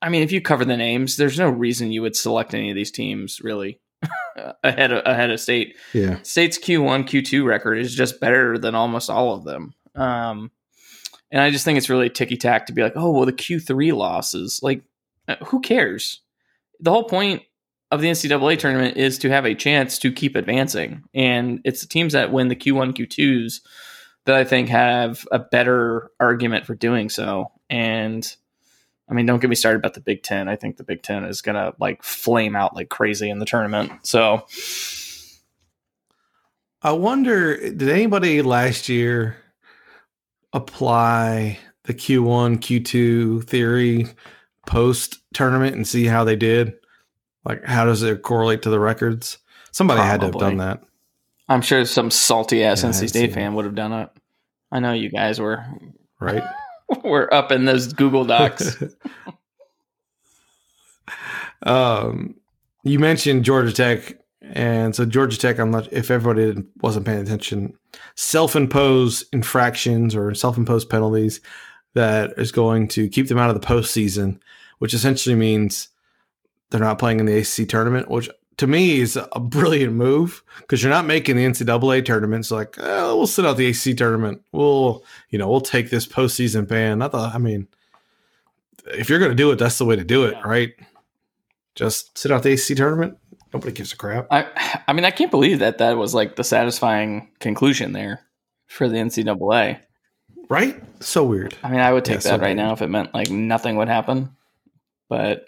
I 0.00 0.08
mean, 0.08 0.22
if 0.22 0.30
you 0.30 0.40
cover 0.40 0.64
the 0.64 0.76
names, 0.76 1.16
there's 1.16 1.38
no 1.38 1.48
reason 1.48 1.90
you 1.90 2.02
would 2.02 2.14
select 2.14 2.54
any 2.54 2.70
of 2.70 2.76
these 2.76 2.92
teams 2.92 3.40
really 3.40 3.80
ahead 4.64 4.92
of 4.92 5.02
ahead 5.06 5.30
of 5.30 5.40
state. 5.40 5.76
Yeah, 5.92 6.18
State's 6.22 6.58
Q1, 6.58 7.04
Q2 7.08 7.44
record 7.44 7.78
is 7.78 7.94
just 7.94 8.20
better 8.20 8.58
than 8.58 8.74
almost 8.74 9.10
all 9.10 9.34
of 9.34 9.44
them. 9.44 9.74
Um, 9.94 10.50
and 11.30 11.40
I 11.40 11.50
just 11.50 11.64
think 11.64 11.78
it's 11.78 11.90
really 11.90 12.10
ticky 12.10 12.36
tack 12.36 12.66
to 12.66 12.72
be 12.72 12.82
like, 12.82 12.92
oh, 12.94 13.10
well, 13.10 13.26
the 13.26 13.32
Q3 13.32 13.94
losses, 13.94 14.60
like, 14.62 14.82
uh, 15.28 15.36
who 15.46 15.60
cares? 15.60 16.20
The 16.80 16.90
whole 16.90 17.04
point 17.04 17.42
of 17.90 18.00
the 18.00 18.08
NCAA 18.08 18.58
tournament 18.58 18.96
is 18.96 19.18
to 19.18 19.30
have 19.30 19.46
a 19.46 19.54
chance 19.54 19.98
to 19.98 20.12
keep 20.12 20.36
advancing. 20.36 21.04
And 21.14 21.60
it's 21.64 21.82
the 21.82 21.86
teams 21.86 22.12
that 22.12 22.32
win 22.32 22.48
the 22.48 22.56
Q1, 22.56 22.94
Q2s 22.94 23.60
that 24.24 24.34
I 24.34 24.44
think 24.44 24.68
have 24.68 25.26
a 25.32 25.38
better 25.38 26.10
argument 26.20 26.66
for 26.66 26.74
doing 26.74 27.08
so. 27.08 27.50
And 27.68 28.34
I 29.08 29.14
mean, 29.14 29.26
don't 29.26 29.40
get 29.40 29.50
me 29.50 29.56
started 29.56 29.78
about 29.78 29.94
the 29.94 30.00
Big 30.00 30.22
Ten. 30.22 30.48
I 30.48 30.56
think 30.56 30.76
the 30.76 30.84
Big 30.84 31.02
Ten 31.02 31.24
is 31.24 31.42
going 31.42 31.56
to 31.56 31.74
like 31.78 32.02
flame 32.02 32.56
out 32.56 32.74
like 32.74 32.88
crazy 32.88 33.28
in 33.28 33.38
the 33.38 33.44
tournament. 33.44 33.92
So, 34.04 34.46
I 36.82 36.92
wonder, 36.92 37.56
did 37.56 37.88
anybody 37.88 38.42
last 38.42 38.88
year 38.88 39.36
apply 40.52 41.58
the 41.84 41.94
Q1, 41.94 42.58
Q2 42.58 43.44
theory 43.44 44.06
post 44.66 45.18
tournament 45.34 45.76
and 45.76 45.86
see 45.86 46.06
how 46.06 46.24
they 46.24 46.36
did? 46.36 46.74
Like, 47.44 47.64
how 47.64 47.84
does 47.84 48.02
it 48.02 48.22
correlate 48.22 48.62
to 48.62 48.70
the 48.70 48.80
records? 48.80 49.38
Somebody 49.72 50.00
had 50.00 50.20
to 50.20 50.26
have 50.26 50.38
done 50.38 50.58
that, 50.58 50.82
I'm 51.48 51.62
sure 51.62 51.84
some 51.84 52.10
salty 52.10 52.64
ass 52.64 52.82
Yeah, 52.82 52.90
NC 52.90 53.08
State 53.08 53.32
fan 53.32 53.54
would 53.54 53.64
have 53.64 53.74
done 53.74 53.92
it. 53.92 54.10
I 54.70 54.80
know 54.80 54.92
you 54.92 55.10
guys 55.10 55.40
were 55.40 55.64
right? 56.20 56.42
were 57.04 57.32
up 57.32 57.52
in 57.52 57.64
those 57.64 57.92
Google 57.92 58.24
Docs. 58.24 58.82
um, 61.62 62.34
you 62.84 62.98
mentioned 62.98 63.44
Georgia 63.44 63.72
Tech, 63.72 64.18
and 64.40 64.94
so 64.94 65.04
Georgia 65.04 65.38
Tech. 65.38 65.58
I'm 65.58 65.70
not 65.70 65.92
if 65.92 66.10
everybody 66.10 66.62
wasn't 66.80 67.06
paying 67.06 67.20
attention. 67.20 67.74
Self-imposed 68.14 69.26
infractions 69.32 70.16
or 70.16 70.34
self-imposed 70.34 70.90
penalties 70.90 71.40
that 71.94 72.32
is 72.36 72.52
going 72.52 72.88
to 72.88 73.08
keep 73.08 73.28
them 73.28 73.38
out 73.38 73.50
of 73.50 73.60
the 73.60 73.66
postseason, 73.66 74.40
which 74.78 74.94
essentially 74.94 75.34
means 75.34 75.88
they're 76.70 76.80
not 76.80 76.98
playing 76.98 77.20
in 77.20 77.26
the 77.26 77.38
ACC 77.38 77.68
tournament. 77.68 78.10
Which 78.10 78.28
to 78.58 78.66
me 78.66 79.00
is 79.00 79.16
a 79.16 79.40
brilliant 79.40 79.94
move 79.94 80.42
because 80.60 80.82
you're 80.82 80.90
not 80.92 81.06
making 81.06 81.36
the 81.36 81.44
NCAA 81.44 82.04
tournament. 82.04 82.46
So 82.46 82.56
like, 82.56 82.76
oh, 82.78 83.16
we'll 83.16 83.26
sit 83.26 83.44
out 83.46 83.56
the 83.56 83.66
AC 83.66 83.94
tournament. 83.94 84.42
We'll 84.52 85.04
you 85.30 85.38
know 85.38 85.48
we'll 85.48 85.60
take 85.60 85.90
this 85.90 86.06
postseason 86.06 86.66
ban. 86.68 87.02
I 87.02 87.08
thought, 87.08 87.34
I 87.34 87.38
mean, 87.38 87.66
if 88.86 89.08
you're 89.08 89.18
going 89.18 89.30
to 89.30 89.34
do 89.36 89.50
it, 89.52 89.56
that's 89.58 89.78
the 89.78 89.84
way 89.84 89.96
to 89.96 90.04
do 90.04 90.24
it, 90.24 90.32
Yeah. 90.34 90.42
right? 90.48 90.72
Just 91.74 92.16
sit 92.18 92.30
out 92.30 92.42
the 92.42 92.50
AC 92.50 92.74
tournament. 92.74 93.16
Nobody 93.54 93.72
gives 93.72 93.92
a 93.92 93.96
crap, 93.96 94.26
I 94.30 94.46
I 94.88 94.92
mean, 94.94 95.04
I 95.04 95.10
can't 95.10 95.30
believe 95.30 95.58
that 95.58 95.78
that 95.78 95.96
was 95.98 96.14
like 96.14 96.36
the 96.36 96.44
satisfying 96.44 97.28
conclusion 97.38 97.92
there 97.92 98.20
for 98.66 98.88
the 98.88 98.96
NCAA. 98.96 99.78
right? 100.48 100.82
So 101.02 101.22
weird. 101.24 101.54
I 101.62 101.70
mean, 101.70 101.80
I 101.80 101.92
would 101.92 102.04
take 102.04 102.16
Yeah, 102.16 102.20
so 102.20 102.28
that 102.30 102.40
right 102.40 102.48
weird. 102.48 102.56
now 102.58 102.72
if 102.72 102.80
it 102.82 102.88
meant 102.88 103.12
like 103.12 103.30
nothing 103.30 103.76
would 103.76 103.88
happen, 103.88 104.34
but 105.10 105.46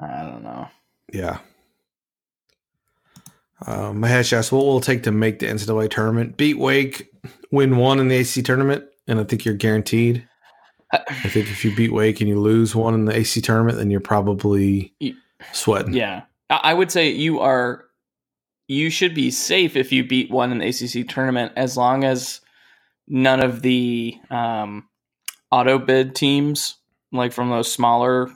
I 0.00 0.22
don't 0.24 0.42
know. 0.44 0.68
Yeah. 1.12 1.38
Um, 3.66 4.00
Mahesh 4.00 4.32
asked, 4.32 4.52
"What 4.52 4.64
will 4.64 4.78
it 4.78 4.84
take 4.84 5.02
to 5.04 5.12
make 5.12 5.38
the 5.38 5.46
NCAA 5.46 5.88
tournament? 5.88 6.36
Beat 6.36 6.58
Wake, 6.58 7.10
win 7.50 7.76
one 7.76 7.98
in 7.98 8.08
the 8.08 8.18
ACC 8.18 8.44
tournament, 8.44 8.84
and 9.06 9.20
I 9.20 9.24
think 9.24 9.44
you're 9.44 9.54
guaranteed. 9.54 10.26
I 10.92 11.28
think 11.28 11.50
if 11.50 11.64
you 11.64 11.74
beat 11.74 11.92
Wake 11.92 12.20
and 12.20 12.28
you 12.28 12.38
lose 12.38 12.74
one 12.74 12.94
in 12.94 13.06
the 13.06 13.18
ACC 13.18 13.42
tournament, 13.42 13.78
then 13.78 13.90
you're 13.90 14.00
probably 14.00 14.94
sweating. 15.52 15.94
Yeah, 15.94 16.22
I 16.50 16.74
would 16.74 16.90
say 16.90 17.10
you 17.10 17.40
are. 17.40 17.84
You 18.68 18.90
should 18.90 19.14
be 19.14 19.30
safe 19.30 19.76
if 19.76 19.92
you 19.92 20.04
beat 20.06 20.30
one 20.30 20.52
in 20.52 20.58
the 20.58 20.68
ACC 20.68 21.08
tournament, 21.08 21.52
as 21.56 21.76
long 21.76 22.04
as 22.04 22.40
none 23.08 23.42
of 23.42 23.62
the 23.62 24.16
um, 24.30 24.88
auto 25.50 25.78
bid 25.78 26.14
teams, 26.14 26.76
like 27.10 27.32
from 27.32 27.50
those 27.50 27.70
smaller 27.70 28.30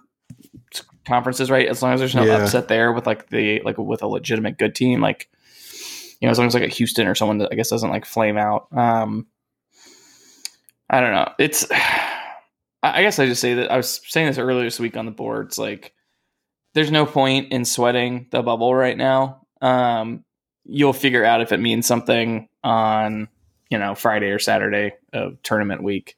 conferences, 1.07 1.51
right? 1.51 1.67
As 1.67 1.83
long 1.83 1.93
as 1.95 2.01
there's 2.01 2.15
no 2.15 2.25
Yeah. 2.25 2.43
upset 2.43 2.69
there 2.69 2.93
with 2.93 3.07
like 3.07 3.29
the 3.31 3.61
like 3.65 3.79
with 3.79 4.03
a 4.03 4.07
legitimate 4.07 4.59
good 4.59 4.75
team, 4.75 5.01
like 5.01 5.29
you 6.21 6.27
know, 6.27 6.31
as 6.31 6.39
long 6.39 6.47
as 6.47 6.55
like 6.55 6.63
a 6.63 6.69
Houston 6.69 7.07
or 7.07 7.15
someone 7.15 7.39
that 7.39 7.51
I 7.53 7.55
guess 7.55 7.71
doesn't 7.71 7.91
like 7.91 8.05
flame 8.05 8.37
out. 8.39 8.69
Um, 8.73 9.27
I 10.91 11.01
don't 11.01 11.13
know. 11.13 11.33
It's. 11.39 11.67
I 12.83 12.99
I 12.99 13.03
guess 13.03 13.19
I 13.19 13.27
just 13.27 13.41
say 13.41 13.55
that 13.55 13.71
I 13.73 13.77
was 13.77 14.01
saying 14.07 14.27
this 14.29 14.39
earlier 14.39 14.65
this 14.65 14.79
week 14.79 14.97
on 14.97 15.07
the 15.07 15.13
boards, 15.13 15.59
like 15.59 15.93
there's 16.75 16.91
no 16.91 17.07
point 17.07 17.53
in 17.53 17.65
sweating 17.65 18.27
the 18.31 18.43
bubble 18.43 18.75
right 18.75 18.97
now. 18.97 19.47
Um, 19.63 20.25
you'll 20.65 20.93
figure 20.93 21.25
out 21.25 21.41
if 21.41 21.53
it 21.53 21.59
means 21.59 21.87
something 21.87 22.49
on 22.63 23.29
you 23.71 23.79
know 23.79 23.95
Friday 23.95 24.27
or 24.31 24.39
Saturday 24.39 24.93
of 25.13 25.43
tournament 25.43 25.83
week. 25.83 26.17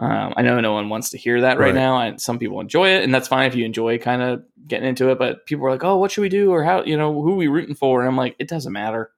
Um, 0.00 0.34
I 0.36 0.42
know 0.42 0.60
no 0.60 0.72
one 0.72 0.88
wants 0.88 1.10
to 1.10 1.18
hear 1.18 1.40
that 1.42 1.58
right, 1.58 1.66
Right. 1.66 1.74
now, 1.74 1.98
and 2.00 2.20
some 2.20 2.38
people 2.38 2.60
enjoy 2.60 2.88
it, 2.90 3.04
and 3.04 3.14
that's 3.14 3.28
fine 3.28 3.46
if 3.46 3.54
you 3.54 3.64
enjoy 3.64 3.98
kind 3.98 4.22
of 4.22 4.42
getting 4.66 4.88
into 4.88 5.10
it. 5.10 5.18
But 5.18 5.46
people 5.46 5.66
are 5.66 5.70
like, 5.70 5.84
"Oh, 5.84 5.98
what 5.98 6.10
should 6.10 6.22
we 6.22 6.28
do?" 6.28 6.50
or 6.50 6.64
"How 6.64 6.82
you 6.82 6.96
know 6.96 7.12
who 7.22 7.32
are 7.32 7.36
we 7.36 7.46
rooting 7.48 7.76
for?" 7.76 8.00
And 8.00 8.08
I'm 8.08 8.16
like, 8.16 8.34
it 8.40 8.48
doesn't 8.48 8.72
matter. 8.72 9.12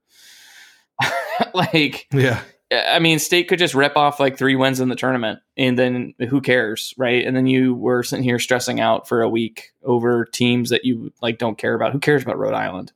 like 1.55 2.07
Yeah. 2.13 2.41
I 2.73 2.99
mean, 2.99 3.21
State 3.21 3.47
could 3.49 3.61
just 3.61 3.75
rip 3.77 3.97
off 3.97 4.19
like 4.19 4.37
three 4.37 4.57
wins 4.57 4.81
in 4.81 4.89
the 4.89 4.97
tournament, 4.97 5.39
and 5.57 5.79
then 5.79 6.15
who 6.29 6.41
cares, 6.41 6.93
right? 6.99 7.25
And 7.25 7.37
then 7.37 7.47
you 7.47 7.75
were 7.75 8.03
sitting 8.03 8.25
here 8.25 8.41
stressing 8.41 8.81
out 8.81 9.07
for 9.09 9.23
a 9.23 9.29
week 9.29 9.71
over 9.85 10.25
teams 10.25 10.71
that 10.71 10.85
you 10.85 11.13
like 11.23 11.39
don't 11.39 11.57
care 11.57 11.75
about. 11.75 11.93
Who 11.93 12.01
cares 12.01 12.25
about 12.25 12.39
Rhode 12.39 12.55
Island, 12.55 12.93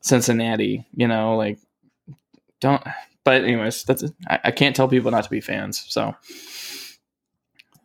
Cincinnati? 0.00 0.86
You 0.94 1.08
know, 1.08 1.36
like 1.36 1.58
don't. 2.60 2.82
But 3.24 3.42
anyways, 3.44 3.82
that's 3.82 4.04
I, 4.28 4.38
I 4.44 4.50
can't 4.52 4.76
tell 4.76 4.88
people 4.88 5.10
not 5.10 5.24
to 5.24 5.30
be 5.30 5.40
fans. 5.40 5.84
So 5.88 6.14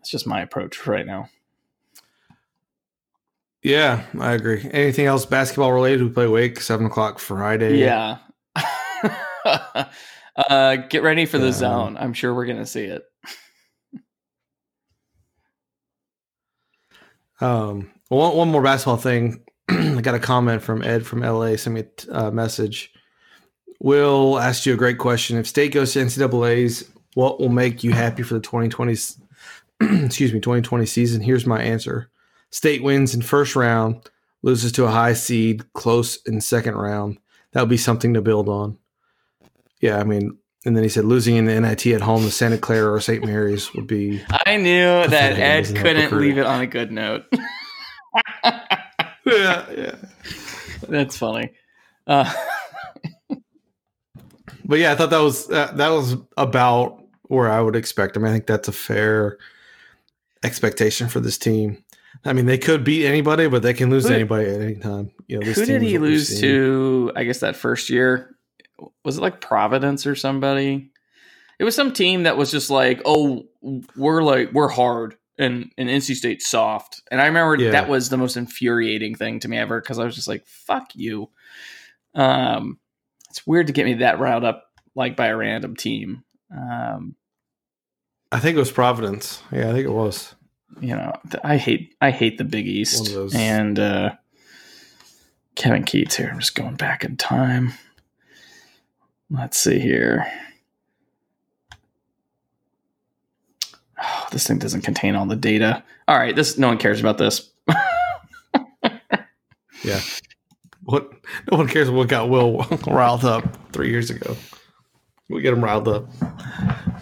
it's 0.03 0.09
just 0.11 0.27
my 0.27 0.41
approach 0.41 0.85
right 0.85 1.05
now. 1.05 1.29
Yeah, 3.61 4.03
I 4.19 4.33
agree. 4.33 4.69
Anything 4.73 5.05
else 5.05 5.25
basketball 5.25 5.71
related? 5.71 6.03
We 6.03 6.09
play 6.09 6.27
Wake 6.27 6.59
seven 6.59 6.87
o'clock 6.87 7.19
Friday. 7.19 7.77
Yeah. 7.77 8.17
uh, 10.35 10.75
get 10.89 11.03
ready 11.03 11.25
for 11.25 11.37
the 11.37 11.45
Yeah. 11.45 11.51
zone. 11.53 11.95
I'm 11.97 12.11
sure 12.11 12.33
we're 12.35 12.47
gonna 12.47 12.65
see 12.65 12.83
it. 12.83 13.05
Um, 17.39 17.89
one, 18.09 18.35
one 18.35 18.49
more 18.49 18.61
basketball 18.61 18.97
thing. 18.97 19.45
I 19.69 20.01
got 20.01 20.15
a 20.15 20.19
comment 20.19 20.61
from 20.61 20.83
Ed 20.83 21.05
from 21.05 21.21
LA. 21.21 21.55
Sent 21.55 21.75
me 21.75 21.85
a 22.09 22.25
uh, 22.25 22.31
message. 22.31 22.91
Will 23.79 24.37
asked 24.37 24.65
you 24.65 24.73
a 24.73 24.77
great 24.77 24.97
question. 24.97 25.37
If 25.37 25.47
state 25.47 25.71
goes 25.71 25.93
to 25.93 25.99
NCAA's, 25.99 26.91
what 27.13 27.39
will 27.39 27.47
make 27.49 27.85
you 27.85 27.91
happy 27.91 28.23
for 28.23 28.33
the 28.33 28.39
2020? 28.41 28.97
excuse 30.05 30.33
me, 30.33 30.39
2020 30.39 30.85
season? 30.85 31.21
Here's 31.21 31.45
my 31.45 31.61
answer: 31.61 32.09
State 32.49 32.83
wins 32.83 33.13
in 33.13 33.21
first 33.21 33.55
round, 33.55 34.09
loses 34.41 34.71
to 34.73 34.85
a 34.85 34.91
high 34.91 35.13
seed, 35.13 35.71
close 35.73 36.17
in 36.25 36.41
second 36.41 36.75
round. 36.75 37.19
That 37.51 37.61
would 37.61 37.69
be 37.69 37.77
something 37.77 38.13
to 38.13 38.21
build 38.21 38.49
on. 38.49 38.77
Yeah, 39.79 39.99
I 39.99 40.03
mean, 40.03 40.37
and 40.65 40.75
then 40.75 40.83
he 40.83 40.89
said 40.89 41.05
losing 41.05 41.35
in 41.35 41.45
the 41.45 41.59
NIT 41.59 41.85
at 41.87 42.01
home 42.01 42.23
to 42.23 42.31
Santa 42.31 42.57
Clara 42.57 42.91
or 42.93 42.99
St. 42.99 43.25
Mary's 43.25 43.73
would 43.73 43.87
be 43.87 44.23
I 44.45 44.57
knew 44.57 45.07
that 45.07 45.37
Ed 45.37 45.75
couldn't 45.75 46.17
leave 46.17 46.37
it 46.37 46.45
on 46.45 46.61
a 46.61 46.67
good 46.67 46.91
note. 46.91 47.25
yeah, 48.43 48.63
yeah. 49.25 49.95
That's 50.87 51.17
funny. 51.17 51.51
Uh, 52.07 52.31
But 54.65 54.79
yeah, 54.79 54.91
I 54.91 54.95
thought 54.95 55.09
that 55.09 55.19
was 55.19 55.49
uh, 55.49 55.71
that 55.75 55.89
was 55.89 56.15
about 56.37 57.03
where 57.23 57.49
I 57.49 57.61
would 57.61 57.75
expect. 57.75 58.15
him. 58.15 58.25
I 58.25 58.31
think 58.31 58.47
that's 58.47 58.67
a 58.67 58.73
fair 58.73 59.37
expectation 60.43 61.09
for 61.09 61.19
this 61.19 61.37
team. 61.37 61.83
I 62.25 62.33
mean, 62.33 62.45
they 62.45 62.57
could 62.57 62.83
beat 62.83 63.05
anybody, 63.05 63.47
but 63.47 63.63
they 63.63 63.73
can 63.73 63.89
lose 63.89 64.07
Who- 64.07 64.13
anybody 64.13 64.49
at 64.49 64.61
any 64.61 64.75
time. 64.75 65.11
You 65.27 65.39
know, 65.39 65.45
this 65.45 65.57
who 65.57 65.65
team 65.65 65.79
did 65.79 65.87
he 65.87 65.97
lose 65.97 66.39
to? 66.41 67.11
I 67.15 67.23
guess 67.23 67.39
that 67.39 67.55
first 67.55 67.89
year 67.89 68.35
was 69.03 69.17
it 69.17 69.21
like 69.21 69.41
Providence 69.41 70.05
or 70.05 70.15
somebody? 70.15 70.91
It 71.59 71.63
was 71.63 71.75
some 71.75 71.93
team 71.93 72.23
that 72.23 72.37
was 72.37 72.51
just 72.51 72.69
like, 72.69 73.01
"Oh, 73.05 73.45
we're 73.95 74.23
like 74.23 74.51
we're 74.53 74.67
hard," 74.69 75.15
and 75.37 75.71
and 75.77 75.89
NC 75.89 76.15
State 76.15 76.41
soft. 76.41 77.01
And 77.11 77.21
I 77.21 77.27
remember 77.27 77.55
Yeah. 77.63 77.71
that 77.71 77.87
was 77.89 78.09
the 78.09 78.17
most 78.17 78.35
infuriating 78.37 79.15
thing 79.15 79.39
to 79.39 79.47
me 79.47 79.57
ever 79.57 79.79
because 79.79 79.99
I 79.99 80.03
was 80.05 80.15
just 80.15 80.27
like, 80.27 80.45
"Fuck 80.45 80.89
you." 80.95 81.29
Um, 82.15 82.79
it's 83.29 83.45
weird 83.47 83.67
to 83.67 83.73
get 83.73 83.85
me 83.85 83.95
that 83.95 84.19
riled 84.19 84.43
up 84.43 84.65
like 84.95 85.15
by 85.15 85.27
a 85.27 85.37
random 85.37 85.75
team. 85.75 86.23
Um, 86.55 87.15
I 88.33 88.39
think 88.39 88.55
it 88.55 88.59
was 88.59 88.71
Providence. 88.71 89.41
Yeah, 89.51 89.69
I 89.69 89.73
think 89.73 89.85
it 89.85 89.91
was. 89.91 90.33
you 90.81 90.95
know, 90.95 91.13
I 91.43 91.57
hate 91.57 91.95
I 92.01 92.09
hate 92.11 92.37
the 92.37 92.43
Big 92.43 92.67
East 92.67 93.09
and 93.35 93.77
uh, 93.79 94.11
Kevin 95.55 95.83
Keatts 95.85 96.15
here. 96.15 96.29
I'm 96.33 96.39
just 96.39 96.55
going 96.55 96.75
back 96.75 97.03
in 97.03 97.15
time. 97.15 97.73
Let's 99.29 99.57
see 99.57 99.79
here. 99.79 100.25
Oh, 104.01 104.27
this 104.31 104.47
thing 104.47 104.57
doesn't 104.57 104.81
contain 104.81 105.15
all 105.15 105.25
the 105.25 105.35
data. 105.35 105.83
All 106.07 106.17
right, 106.17 106.35
this 106.35 106.57
no 106.57 106.67
one 106.67 106.77
cares 106.77 106.99
about 106.99 107.17
this. 107.17 107.49
Yeah. 109.83 109.99
What? 110.83 111.11
No 111.51 111.57
one 111.57 111.67
cares 111.67 111.89
what 111.89 112.07
got 112.07 112.29
Will 112.29 112.59
riled 112.87 113.25
up 113.25 113.43
three 113.73 113.89
years 113.89 114.09
ago. 114.09 114.37
we 115.27 115.41
get 115.41 115.51
him 115.53 115.61
riled 115.61 115.89
up 115.89 116.07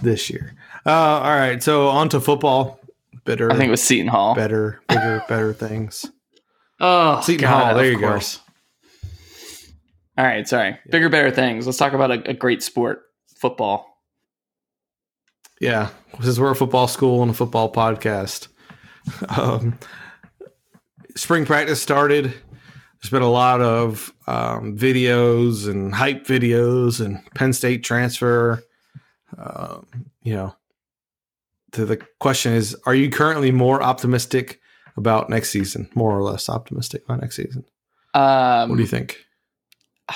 this 0.02 0.32
year. 0.32 0.56
Uh, 0.86 0.90
all 0.90 1.36
right, 1.36 1.62
so 1.62 1.88
on 1.88 2.10
to 2.10 2.20
football. 2.20 2.80
Better, 3.24 3.52
I 3.52 3.56
think 3.56 3.68
it 3.68 3.72
was 3.72 3.84
Seton 3.84 4.08
Hall. 4.08 4.34
better, 4.34 4.82
bigger, 4.88 5.24
better 5.28 5.54
things. 5.54 6.06
Oh, 6.84 7.22
Seton 7.22 7.42
God, 7.42 7.64
Hall, 7.64 7.76
there 7.76 7.86
of 7.86 7.92
you 7.92 8.00
go. 8.00 8.20
All 10.18 10.26
right, 10.26 10.48
sorry. 10.48 10.80
Bigger, 10.90 11.10
better 11.10 11.30
things. 11.30 11.68
Let's 11.68 11.78
talk 11.78 11.94
about 11.94 12.10
a, 12.10 12.32
a 12.32 12.34
great 12.34 12.64
sport, 12.64 13.04
football. 13.36 14.00
Yeah, 15.60 15.90
since 16.24 16.40
we're 16.40 16.50
a 16.50 16.56
football 16.56 16.88
school 16.88 17.22
and 17.22 17.30
a 17.30 17.36
football 17.36 17.72
podcast, 17.72 18.48
um, 19.38 19.78
spring 21.16 21.46
practice 21.46 21.80
started. 21.80 22.26
There's 22.26 23.12
been 23.12 23.22
a 23.22 23.30
lot 23.30 23.62
of 23.62 24.12
um, 24.26 24.76
videos 24.76 25.70
and 25.70 25.94
hype 25.94 26.26
videos 26.26 27.04
and 27.04 27.24
Penn 27.36 27.54
State 27.54 27.84
transfer. 27.84 28.64
Um, 29.38 29.86
you 30.24 30.34
know, 30.34 30.56
to 31.74 31.86
the 31.86 31.98
question 32.20 32.54
is: 32.54 32.76
Are 32.86 32.96
you 32.96 33.10
currently 33.10 33.52
more 33.52 33.82
optimistic 33.82 34.60
about 34.98 35.30
next 35.30 35.50
season? 35.50 35.90
More 35.96 36.18
or 36.18 36.24
less 36.24 36.50
optimistic 36.50 37.04
about 37.06 37.22
next 37.22 37.36
season? 37.36 37.66
Um, 38.14 38.70
What 38.70 38.76
do 38.76 38.82
you 38.82 38.88
think? 38.88 39.18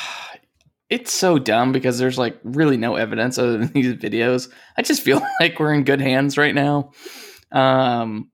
It's 0.88 1.12
so 1.12 1.40
dumb 1.40 1.72
because 1.72 1.98
there's 1.98 2.20
like 2.20 2.40
really 2.44 2.78
no 2.78 2.96
evidence 2.96 3.40
other 3.40 3.58
than 3.58 3.68
these 3.74 3.96
videos. 3.96 4.52
I 4.78 4.84
just 4.84 5.02
feel 5.02 5.20
like 5.40 5.60
we're 5.60 5.74
in 5.74 5.84
good 5.84 6.00
hands 6.00 6.38
right 6.38 6.54
now. 6.54 6.92
Um, 7.52 8.30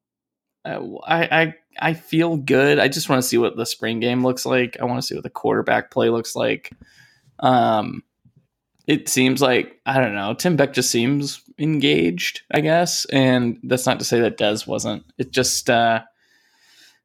I 0.65 0.75
I 1.07 1.53
I 1.79 1.93
feel 1.93 2.35
good. 2.35 2.77
I 2.77 2.89
just 2.89 3.07
want 3.07 3.21
to 3.21 3.27
see 3.27 3.37
what 3.37 3.55
the 3.55 3.65
spring 3.65 4.01
game 4.01 4.21
looks 4.21 4.45
like. 4.45 4.75
I 4.81 4.85
want 4.85 5.01
to 5.01 5.07
see 5.07 5.15
what 5.15 5.23
the 5.23 5.29
quarterback 5.29 5.91
play 5.91 6.09
looks 6.09 6.35
like. 6.35 6.71
Um, 7.39 8.03
it 8.85 9.07
seems 9.07 9.41
like 9.41 9.79
I 9.85 10.01
don't 10.01 10.15
know. 10.15 10.33
Tim 10.33 10.57
Beck 10.57 10.73
just 10.73 10.91
seems 10.91 11.41
engaged, 11.61 12.41
I 12.51 12.59
guess, 12.61 13.05
and 13.05 13.59
that's 13.63 13.85
not 13.85 13.99
to 13.99 14.05
say 14.05 14.19
that 14.21 14.37
Des 14.37 14.59
wasn't. 14.67 15.03
It 15.17 15.31
just 15.31 15.69
uh, 15.69 16.01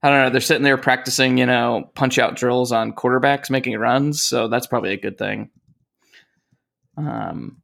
I 0.02 0.10
don't 0.10 0.22
know. 0.22 0.30
They're 0.30 0.40
sitting 0.40 0.62
there 0.62 0.78
practicing, 0.78 1.38
you 1.38 1.46
know, 1.46 1.90
punch 1.94 2.18
out 2.18 2.36
drills 2.36 2.72
on 2.72 2.92
quarterbacks 2.92 3.50
making 3.50 3.76
runs, 3.78 4.22
so 4.22 4.48
that's 4.48 4.66
probably 4.66 4.92
a 4.92 5.00
good 5.00 5.18
thing. 5.18 5.50
Um, 6.96 7.62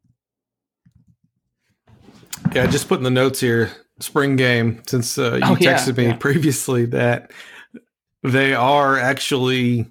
Yeah, 2.55 2.67
just 2.67 2.89
putting 2.89 3.05
the 3.05 3.11
notes 3.11 3.41
here. 3.41 3.71
Spring 4.01 4.37
game, 4.37 4.83
since 4.87 5.17
uh, 5.17 5.35
you 5.35 5.41
Oh, 5.45 5.57
yeah, 5.61 5.75
texted 5.75 5.97
me 5.97 6.07
yeah. 6.07 6.17
previously 6.17 6.87
that 6.87 7.31
they 8.25 8.53
are 8.53 8.99
actually, 8.99 9.87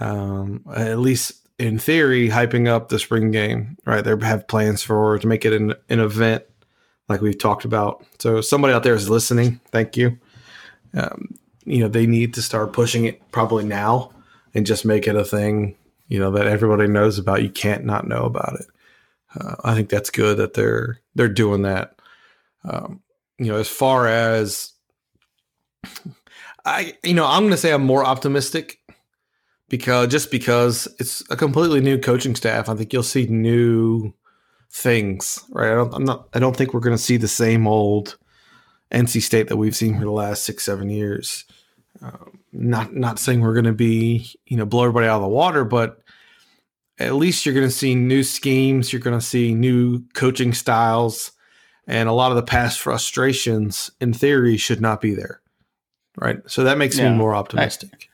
um, 0.00 0.64
at 0.74 0.98
least 0.98 1.37
in 1.58 1.78
theory, 1.78 2.28
hyping 2.28 2.68
up 2.68 2.88
the 2.88 2.98
spring 2.98 3.30
game. 3.30 3.76
Right, 3.84 4.02
they 4.02 4.14
have 4.26 4.48
plans 4.48 4.82
for 4.82 5.18
to 5.18 5.26
make 5.26 5.44
it 5.44 5.52
an, 5.52 5.74
an 5.88 6.00
event, 6.00 6.44
like 7.08 7.20
we've 7.20 7.38
talked 7.38 7.64
about. 7.64 8.04
So, 8.18 8.40
somebody 8.40 8.74
out 8.74 8.82
there 8.82 8.94
is 8.94 9.10
listening. 9.10 9.60
Thank 9.70 9.96
you. 9.96 10.18
Um, 10.94 11.34
you 11.64 11.80
know, 11.80 11.88
they 11.88 12.06
need 12.06 12.34
to 12.34 12.42
start 12.42 12.72
pushing 12.72 13.04
it 13.04 13.30
probably 13.30 13.64
now 13.64 14.10
and 14.54 14.66
just 14.66 14.84
make 14.84 15.06
it 15.06 15.16
a 15.16 15.24
thing. 15.24 15.76
You 16.08 16.18
know 16.18 16.30
that 16.32 16.46
everybody 16.46 16.88
knows 16.88 17.18
about. 17.18 17.42
You 17.42 17.50
can't 17.50 17.84
not 17.84 18.08
know 18.08 18.24
about 18.24 18.60
it. 18.60 18.66
Uh, 19.38 19.56
I 19.62 19.74
think 19.74 19.90
that's 19.90 20.10
good 20.10 20.38
that 20.38 20.54
they're 20.54 21.00
they're 21.14 21.28
doing 21.28 21.62
that. 21.62 22.00
Um, 22.64 23.02
you 23.38 23.46
know, 23.46 23.58
as 23.58 23.68
far 23.68 24.06
as 24.06 24.72
I, 26.64 26.94
you 27.02 27.14
know, 27.14 27.26
I'm 27.26 27.42
going 27.42 27.52
to 27.52 27.56
say 27.56 27.72
I'm 27.72 27.84
more 27.84 28.04
optimistic 28.04 28.80
because 29.68 30.08
just 30.08 30.30
because 30.30 30.88
it's 30.98 31.22
a 31.30 31.36
completely 31.36 31.80
new 31.80 31.98
coaching 31.98 32.34
staff. 32.34 32.68
I 32.68 32.74
think 32.74 32.92
you'll 32.92 33.02
see 33.02 33.26
new 33.26 34.12
things, 34.70 35.38
right? 35.50 35.72
I 35.72 35.74
don't, 35.74 35.94
I'm 35.94 36.04
not. 36.04 36.28
I 36.34 36.38
don't 36.38 36.56
think 36.56 36.72
we're 36.74 36.80
going 36.80 36.96
to 36.96 37.02
see 37.02 37.16
the 37.16 37.28
same 37.28 37.66
old 37.66 38.16
NC 38.92 39.22
State 39.22 39.48
that 39.48 39.56
we've 39.56 39.76
seen 39.76 39.94
for 39.98 40.04
the 40.04 40.10
last 40.10 40.44
six, 40.44 40.64
seven 40.64 40.88
years. 40.90 41.44
Um, 42.02 42.38
not 42.52 42.94
not 42.94 43.18
saying 43.18 43.40
we're 43.40 43.54
going 43.54 43.64
to 43.64 43.72
be, 43.72 44.30
you 44.46 44.56
know, 44.56 44.64
blow 44.66 44.84
everybody 44.84 45.06
out 45.06 45.16
of 45.16 45.22
the 45.22 45.28
water, 45.28 45.64
but 45.64 46.00
at 46.98 47.14
least 47.14 47.44
you're 47.44 47.54
going 47.54 47.66
to 47.66 47.74
see 47.74 47.94
new 47.94 48.22
schemes. 48.22 48.92
You're 48.92 49.02
going 49.02 49.18
to 49.18 49.24
see 49.24 49.54
new 49.54 50.02
coaching 50.14 50.52
styles, 50.54 51.32
and 51.86 52.08
a 52.08 52.12
lot 52.12 52.30
of 52.30 52.36
the 52.36 52.42
past 52.42 52.80
frustrations, 52.80 53.90
in 54.00 54.12
theory, 54.12 54.56
should 54.56 54.80
not 54.80 55.00
be 55.00 55.14
there, 55.14 55.40
right? 56.16 56.38
So 56.46 56.64
that 56.64 56.78
makes 56.78 56.96
Yeah. 56.98 57.10
me 57.10 57.16
more 57.18 57.34
optimistic. 57.34 57.90
I 57.92 58.07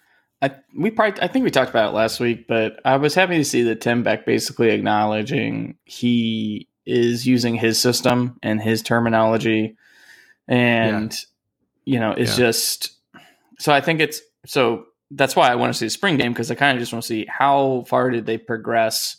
we 0.77 0.91
probably 0.91 1.21
I 1.23 1.29
think 1.29 1.45
we 1.45 1.51
talked 1.51 1.71
about 1.71 1.91
it 1.91 1.97
last 1.97 2.21
week, 2.21 2.47
but 2.47 2.81
I 2.85 2.97
was 2.97 3.15
happy 3.15 3.37
to 3.39 3.45
see 3.45 3.63
that 3.65 3.81
Tim 3.81 4.03
Beck 4.03 4.27
basically 4.27 4.71
acknowledging 4.71 5.77
he 5.85 6.69
is 6.87 7.27
using 7.27 7.55
his 7.55 7.79
system 7.81 8.39
and 8.43 8.61
his 8.61 8.83
terminology, 8.83 9.77
and 10.49 11.17
you 11.85 11.99
know 11.99 12.13
it's 12.13 12.33
Yeah. 12.39 12.47
just 12.47 12.91
so 13.59 13.73
I 13.73 13.81
think 13.81 14.01
it's 14.01 14.21
so 14.47 14.87
that's 15.11 15.37
why 15.37 15.51
I 15.51 15.55
want 15.55 15.73
to 15.73 15.79
see 15.79 15.87
the 15.87 15.91
spring 15.91 16.17
game 16.17 16.33
because 16.33 16.51
I 16.51 16.55
kind 16.55 16.77
of 16.77 16.81
just 16.83 16.93
want 16.93 17.03
to 17.03 17.07
see 17.07 17.27
how 17.29 17.85
far 17.87 18.11
did 18.11 18.27
they 18.27 18.39
progress 18.39 19.17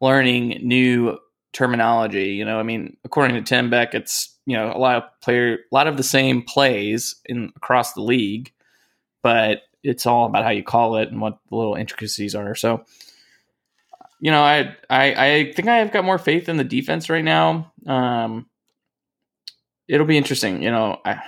learning 0.00 0.60
new 0.62 1.16
terminology. 1.52 2.30
You 2.32 2.44
know, 2.44 2.58
I 2.58 2.62
mean, 2.62 2.96
according 3.04 3.36
to 3.36 3.42
Tim 3.42 3.70
Beck, 3.70 3.94
it's 3.94 4.36
you 4.46 4.56
know 4.56 4.72
a 4.72 4.78
lot 4.78 4.96
of 4.96 5.02
player, 5.22 5.54
a 5.54 5.74
lot 5.74 5.86
of 5.86 5.96
the 5.96 6.02
same 6.02 6.42
plays 6.42 7.16
in 7.24 7.52
across 7.56 7.92
the 7.94 8.02
league, 8.02 8.52
but 9.22 9.62
it's 9.82 10.06
all 10.06 10.26
about 10.26 10.44
how 10.44 10.50
you 10.50 10.62
call 10.62 10.96
it 10.96 11.08
and 11.08 11.20
what 11.20 11.38
the 11.48 11.56
little 11.56 11.74
intricacies 11.74 12.34
are. 12.34 12.54
So, 12.54 12.84
you 14.20 14.30
know, 14.30 14.42
I 14.42 14.76
I, 14.88 15.14
I 15.14 15.52
think 15.52 15.68
I've 15.68 15.92
got 15.92 16.04
more 16.04 16.18
faith 16.18 16.48
in 16.48 16.56
the 16.56 16.64
defense 16.64 17.10
right 17.10 17.24
now. 17.24 17.72
Um, 17.86 18.46
it'll 19.88 20.06
be 20.06 20.16
interesting. 20.16 20.62
You 20.62 20.70
know, 20.70 21.00
I, 21.04 21.20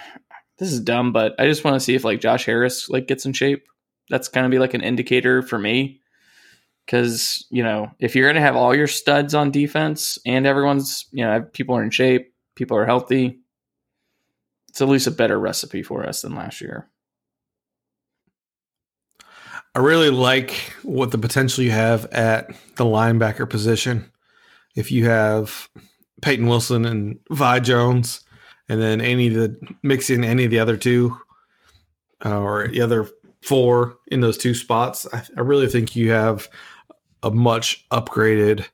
this 0.58 0.72
is 0.72 0.80
dumb, 0.80 1.12
but 1.12 1.34
I 1.38 1.46
just 1.46 1.64
want 1.64 1.74
to 1.74 1.80
see 1.80 1.94
if 1.94 2.04
like 2.04 2.20
Josh 2.20 2.46
Harris 2.46 2.88
like 2.88 3.08
gets 3.08 3.26
in 3.26 3.32
shape. 3.32 3.64
That's 4.10 4.28
to 4.28 4.48
be 4.48 4.58
like 4.58 4.74
an 4.74 4.82
indicator 4.82 5.42
for 5.42 5.58
me. 5.58 6.00
Because 6.84 7.46
you 7.50 7.62
know, 7.62 7.90
if 7.98 8.14
you're 8.14 8.26
going 8.26 8.34
to 8.34 8.42
have 8.42 8.56
all 8.56 8.74
your 8.74 8.86
studs 8.86 9.34
on 9.34 9.50
defense 9.50 10.18
and 10.26 10.46
everyone's, 10.46 11.06
you 11.12 11.24
know, 11.24 11.42
people 11.52 11.76
are 11.76 11.82
in 11.82 11.90
shape, 11.90 12.32
people 12.54 12.76
are 12.76 12.86
healthy, 12.86 13.40
it's 14.68 14.82
at 14.82 14.88
least 14.88 15.06
a 15.06 15.12
better 15.12 15.38
recipe 15.38 15.82
for 15.82 16.06
us 16.06 16.22
than 16.22 16.34
last 16.34 16.60
year. 16.60 16.88
I 19.74 19.80
really 19.80 20.10
like 20.10 20.52
what 20.82 21.10
the 21.10 21.18
potential 21.18 21.64
you 21.64 21.72
have 21.72 22.06
at 22.06 22.48
the 22.76 22.84
linebacker 22.84 23.48
position. 23.48 24.10
If 24.76 24.92
you 24.92 25.06
have 25.06 25.68
Payton 26.22 26.46
Wilson 26.46 26.84
and 26.84 27.18
Vi 27.30 27.60
Jones, 27.60 28.20
and 28.68 28.80
then 28.80 29.00
any 29.00 29.28
of 29.28 29.34
the 29.34 29.74
mix 29.82 30.10
in 30.10 30.24
any 30.24 30.44
of 30.44 30.50
the 30.50 30.60
other 30.60 30.76
two 30.76 31.18
uh, 32.24 32.38
or 32.40 32.68
the 32.68 32.80
other 32.80 33.08
four 33.42 33.98
in 34.08 34.20
those 34.20 34.38
two 34.38 34.54
spots, 34.54 35.06
I, 35.12 35.22
I 35.36 35.40
really 35.40 35.66
think 35.66 35.96
you 35.96 36.12
have 36.12 36.48
a 37.22 37.30
much 37.30 37.86
upgraded 37.90 38.66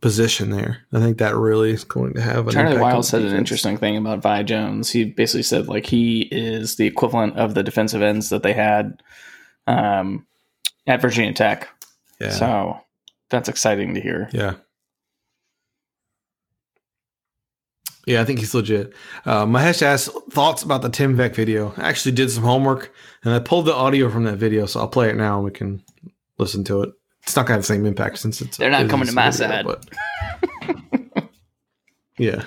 position 0.00 0.50
there. 0.50 0.78
I 0.92 1.00
think 1.00 1.18
that 1.18 1.36
really 1.36 1.72
is 1.72 1.84
going 1.84 2.14
to 2.14 2.20
have 2.20 2.46
an 2.46 2.52
Charley 2.52 2.78
Wiles 2.78 3.08
said 3.08 3.22
an 3.22 3.36
interesting 3.36 3.76
thing 3.76 3.96
about 3.96 4.22
Vi 4.22 4.42
Jones. 4.44 4.90
He 4.90 5.04
basically 5.04 5.42
said 5.42 5.68
like 5.68 5.86
he 5.86 6.22
is 6.30 6.76
the 6.76 6.86
equivalent 6.86 7.36
of 7.36 7.54
the 7.54 7.62
defensive 7.62 8.02
ends 8.02 8.28
that 8.28 8.42
they 8.42 8.52
had 8.52 9.02
um, 9.70 10.26
at 10.86 11.00
Virginia 11.00 11.32
Tech. 11.32 11.68
Yeah. 12.20 12.30
So 12.30 12.80
that's 13.30 13.48
exciting 13.48 13.94
to 13.94 14.00
hear. 14.00 14.28
Yeah. 14.32 14.54
Yeah, 18.06 18.22
I 18.22 18.24
think 18.24 18.40
he's 18.40 18.54
legit. 18.54 18.92
Uh, 19.24 19.44
Mahesh 19.46 19.82
asked 19.82 20.08
thoughts 20.30 20.62
about 20.62 20.82
the 20.82 20.88
Tim 20.88 21.16
Beck 21.16 21.34
video. 21.34 21.72
I 21.76 21.88
actually 21.88 22.12
did 22.12 22.30
some 22.30 22.42
homework 22.42 22.92
and 23.22 23.32
I 23.32 23.38
pulled 23.38 23.66
the 23.66 23.74
audio 23.74 24.10
from 24.10 24.24
that 24.24 24.36
video, 24.38 24.66
so 24.66 24.80
I'll 24.80 24.88
play 24.88 25.10
it 25.10 25.16
now 25.16 25.36
and 25.36 25.44
we 25.44 25.50
can 25.50 25.84
listen 26.38 26.64
to 26.64 26.82
it. 26.82 26.90
It's 27.22 27.36
not 27.36 27.46
gonna 27.46 27.56
have 27.56 27.62
the 27.62 27.66
same 27.66 27.84
impact 27.86 28.18
since 28.18 28.40
it's 28.40 28.56
They're 28.56 28.70
not 28.70 28.88
coming 28.88 29.06
to 29.06 29.12
my 29.12 29.28
a 29.28 29.32
video, 29.32 29.48
side. 29.48 29.66
but- 29.66 31.28
yeah. 32.18 32.42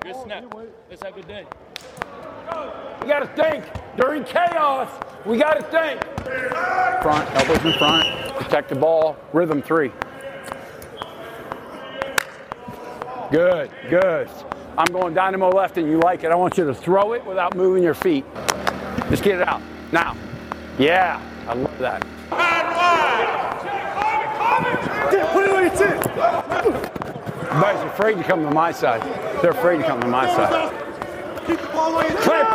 Good 0.00 0.16
snap. 0.22 0.44
Let's 0.88 1.02
have 1.02 1.12
a 1.12 1.16
good 1.16 1.28
day. 1.28 1.44
We 3.00 3.08
gotta 3.08 3.28
think. 3.36 3.64
During 3.96 4.24
chaos, 4.24 4.90
we 5.24 5.38
gotta 5.38 5.62
think. 5.62 6.02
Front, 7.02 7.28
elbows 7.34 7.64
in 7.64 7.78
front. 7.78 8.06
Protect 8.36 8.68
the 8.68 8.74
ball. 8.76 9.16
Rhythm 9.32 9.62
three. 9.62 9.92
Good, 13.30 13.70
good. 13.90 14.28
I'm 14.76 14.86
going 14.92 15.14
dynamo 15.14 15.50
left 15.50 15.76
and 15.78 15.88
you 15.88 15.98
like 15.98 16.22
it. 16.24 16.30
I 16.30 16.34
want 16.34 16.56
you 16.56 16.64
to 16.64 16.74
throw 16.74 17.12
it 17.12 17.24
without 17.26 17.56
moving 17.56 17.82
your 17.82 17.94
feet. 17.94 18.24
Just 19.10 19.22
get 19.22 19.40
it 19.40 19.48
out. 19.48 19.60
Now. 19.92 20.16
Yeah, 20.78 21.20
I 21.48 21.54
love 21.54 21.78
that. 21.78 22.06
Everybody's 27.50 27.92
afraid 27.92 28.16
to 28.16 28.22
come 28.22 28.44
to 28.44 28.50
my 28.54 28.70
side. 28.70 29.02
They're 29.42 29.50
afraid 29.50 29.78
to 29.78 29.84
come 29.84 30.00
to 30.00 30.06
my 30.06 30.26
side. 30.28 30.87
Clip. 31.56 32.46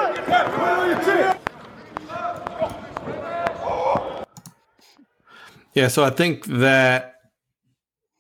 Yeah, 5.73 5.87
so 5.87 6.03
I 6.03 6.11
think 6.11 6.45
that 6.45 7.15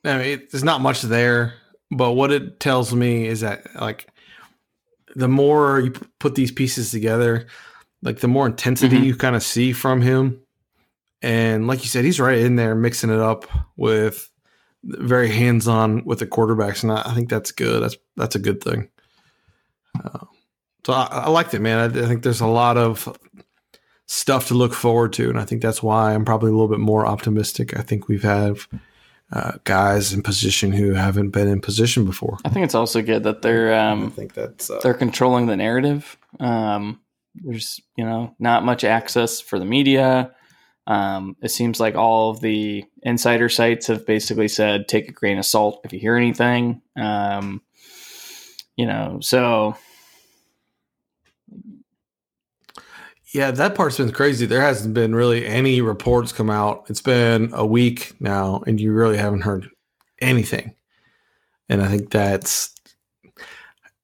I 0.03 0.17
mean 0.17 0.27
it, 0.27 0.51
there's 0.51 0.63
not 0.63 0.81
much 0.81 1.01
there, 1.03 1.53
but 1.91 2.13
what 2.13 2.31
it 2.31 2.59
tells 2.59 2.93
me 2.95 3.27
is 3.27 3.41
that 3.41 3.63
like 3.79 4.07
the 5.15 5.27
more 5.27 5.79
you 5.79 5.91
put 6.19 6.33
these 6.35 6.51
pieces 6.51 6.89
together, 6.89 7.45
like 8.01 8.19
the 8.19 8.27
more 8.27 8.47
intensity 8.47 8.97
Mhm. 8.97 9.03
you 9.05 9.15
kind 9.15 9.35
of 9.35 9.43
see 9.43 9.71
from 9.71 10.01
him, 10.01 10.39
and 11.21 11.67
like 11.67 11.83
you 11.83 11.89
said, 11.89 12.05
he's 12.05 12.19
right 12.19 12.39
in 12.39 12.55
there 12.55 12.73
mixing 12.73 13.11
it 13.11 13.19
up 13.19 13.45
with 13.77 14.31
very 14.83 15.29
hands 15.29 15.67
on 15.67 16.03
with 16.05 16.19
the 16.19 16.27
quarterbacks, 16.27 16.81
and 16.81 16.91
I, 16.91 17.03
I 17.05 17.13
think 17.13 17.29
that's 17.29 17.51
good. 17.51 17.83
That's 17.83 17.97
that's 18.17 18.35
a 18.35 18.39
good 18.39 18.63
thing. 18.63 18.89
Uh, 20.03 20.25
so 20.85 20.93
I, 20.93 21.07
I 21.11 21.29
liked 21.29 21.53
it, 21.53 21.61
man. 21.61 21.79
I, 21.79 21.85
I 21.85 22.07
think 22.07 22.23
there's 22.23 22.41
a 22.41 22.47
lot 22.47 22.77
of 22.77 23.17
stuff 24.07 24.47
to 24.49 24.53
look 24.53 24.73
forward 24.73 25.13
to, 25.13 25.29
and 25.29 25.39
I 25.39 25.45
think 25.45 25.61
that's 25.61 25.81
why 25.81 26.13
I'm 26.13 26.25
probably 26.25 26.49
a 26.49 26.53
little 26.53 26.67
bit 26.67 26.79
more 26.79 27.05
optimistic. 27.05 27.77
I 27.77 27.81
think 27.81 28.07
we've 28.07 28.23
had 28.23 28.57
uh, 29.31 29.53
guys 29.63 30.13
in 30.13 30.21
position 30.21 30.71
who 30.71 30.93
haven't 30.93 31.29
been 31.29 31.47
in 31.47 31.61
position 31.61 32.05
before. 32.05 32.37
I 32.45 32.49
think 32.49 32.65
it's 32.65 32.75
also 32.75 33.01
good 33.01 33.23
that 33.23 33.41
they're 33.41 33.73
I 33.73 33.91
um, 33.91 34.11
think 34.11 34.33
that's 34.33 34.69
uh, 34.69 34.79
they're 34.83 34.93
controlling 34.93 35.47
the 35.47 35.57
narrative. 35.57 36.17
Um, 36.39 36.99
there's 37.35 37.81
you 37.95 38.05
know 38.05 38.35
not 38.39 38.63
much 38.63 38.83
access 38.83 39.41
for 39.41 39.57
the 39.57 39.65
media. 39.65 40.35
Um, 40.85 41.37
it 41.41 41.49
seems 41.49 41.79
like 41.79 41.95
all 41.95 42.29
of 42.29 42.41
the 42.41 42.83
insider 43.01 43.47
sites 43.47 43.87
have 43.87 44.05
basically 44.05 44.49
said 44.49 44.87
take 44.87 45.07
a 45.07 45.13
grain 45.13 45.39
of 45.39 45.45
salt 45.45 45.81
if 45.85 45.93
you 45.93 45.99
hear 45.99 46.17
anything. 46.17 46.81
Um, 46.95 47.61
you 48.75 48.85
know, 48.85 49.19
so 49.21 49.77
yeah, 53.33 53.49
that 53.51 53.73
part's 53.73 53.97
been 53.97 54.11
crazy. 54.11 54.45
There 54.45 54.61
hasn't 54.61 54.93
been 54.93 55.15
really 55.15 55.45
any 55.45 55.81
reports 55.81 56.31
come 56.31 56.51
out. 56.51 56.85
It's 56.87 57.01
been 57.01 57.49
a 57.53 57.65
week 57.65 58.13
now, 58.19 58.63
and 58.67 58.79
you 58.79 58.93
really 58.93 59.17
haven't 59.17 59.41
heard 59.41 59.69
anything. 60.21 60.75
And 61.67 61.81
I 61.81 61.87
think 61.87 62.11
that's, 62.11 62.75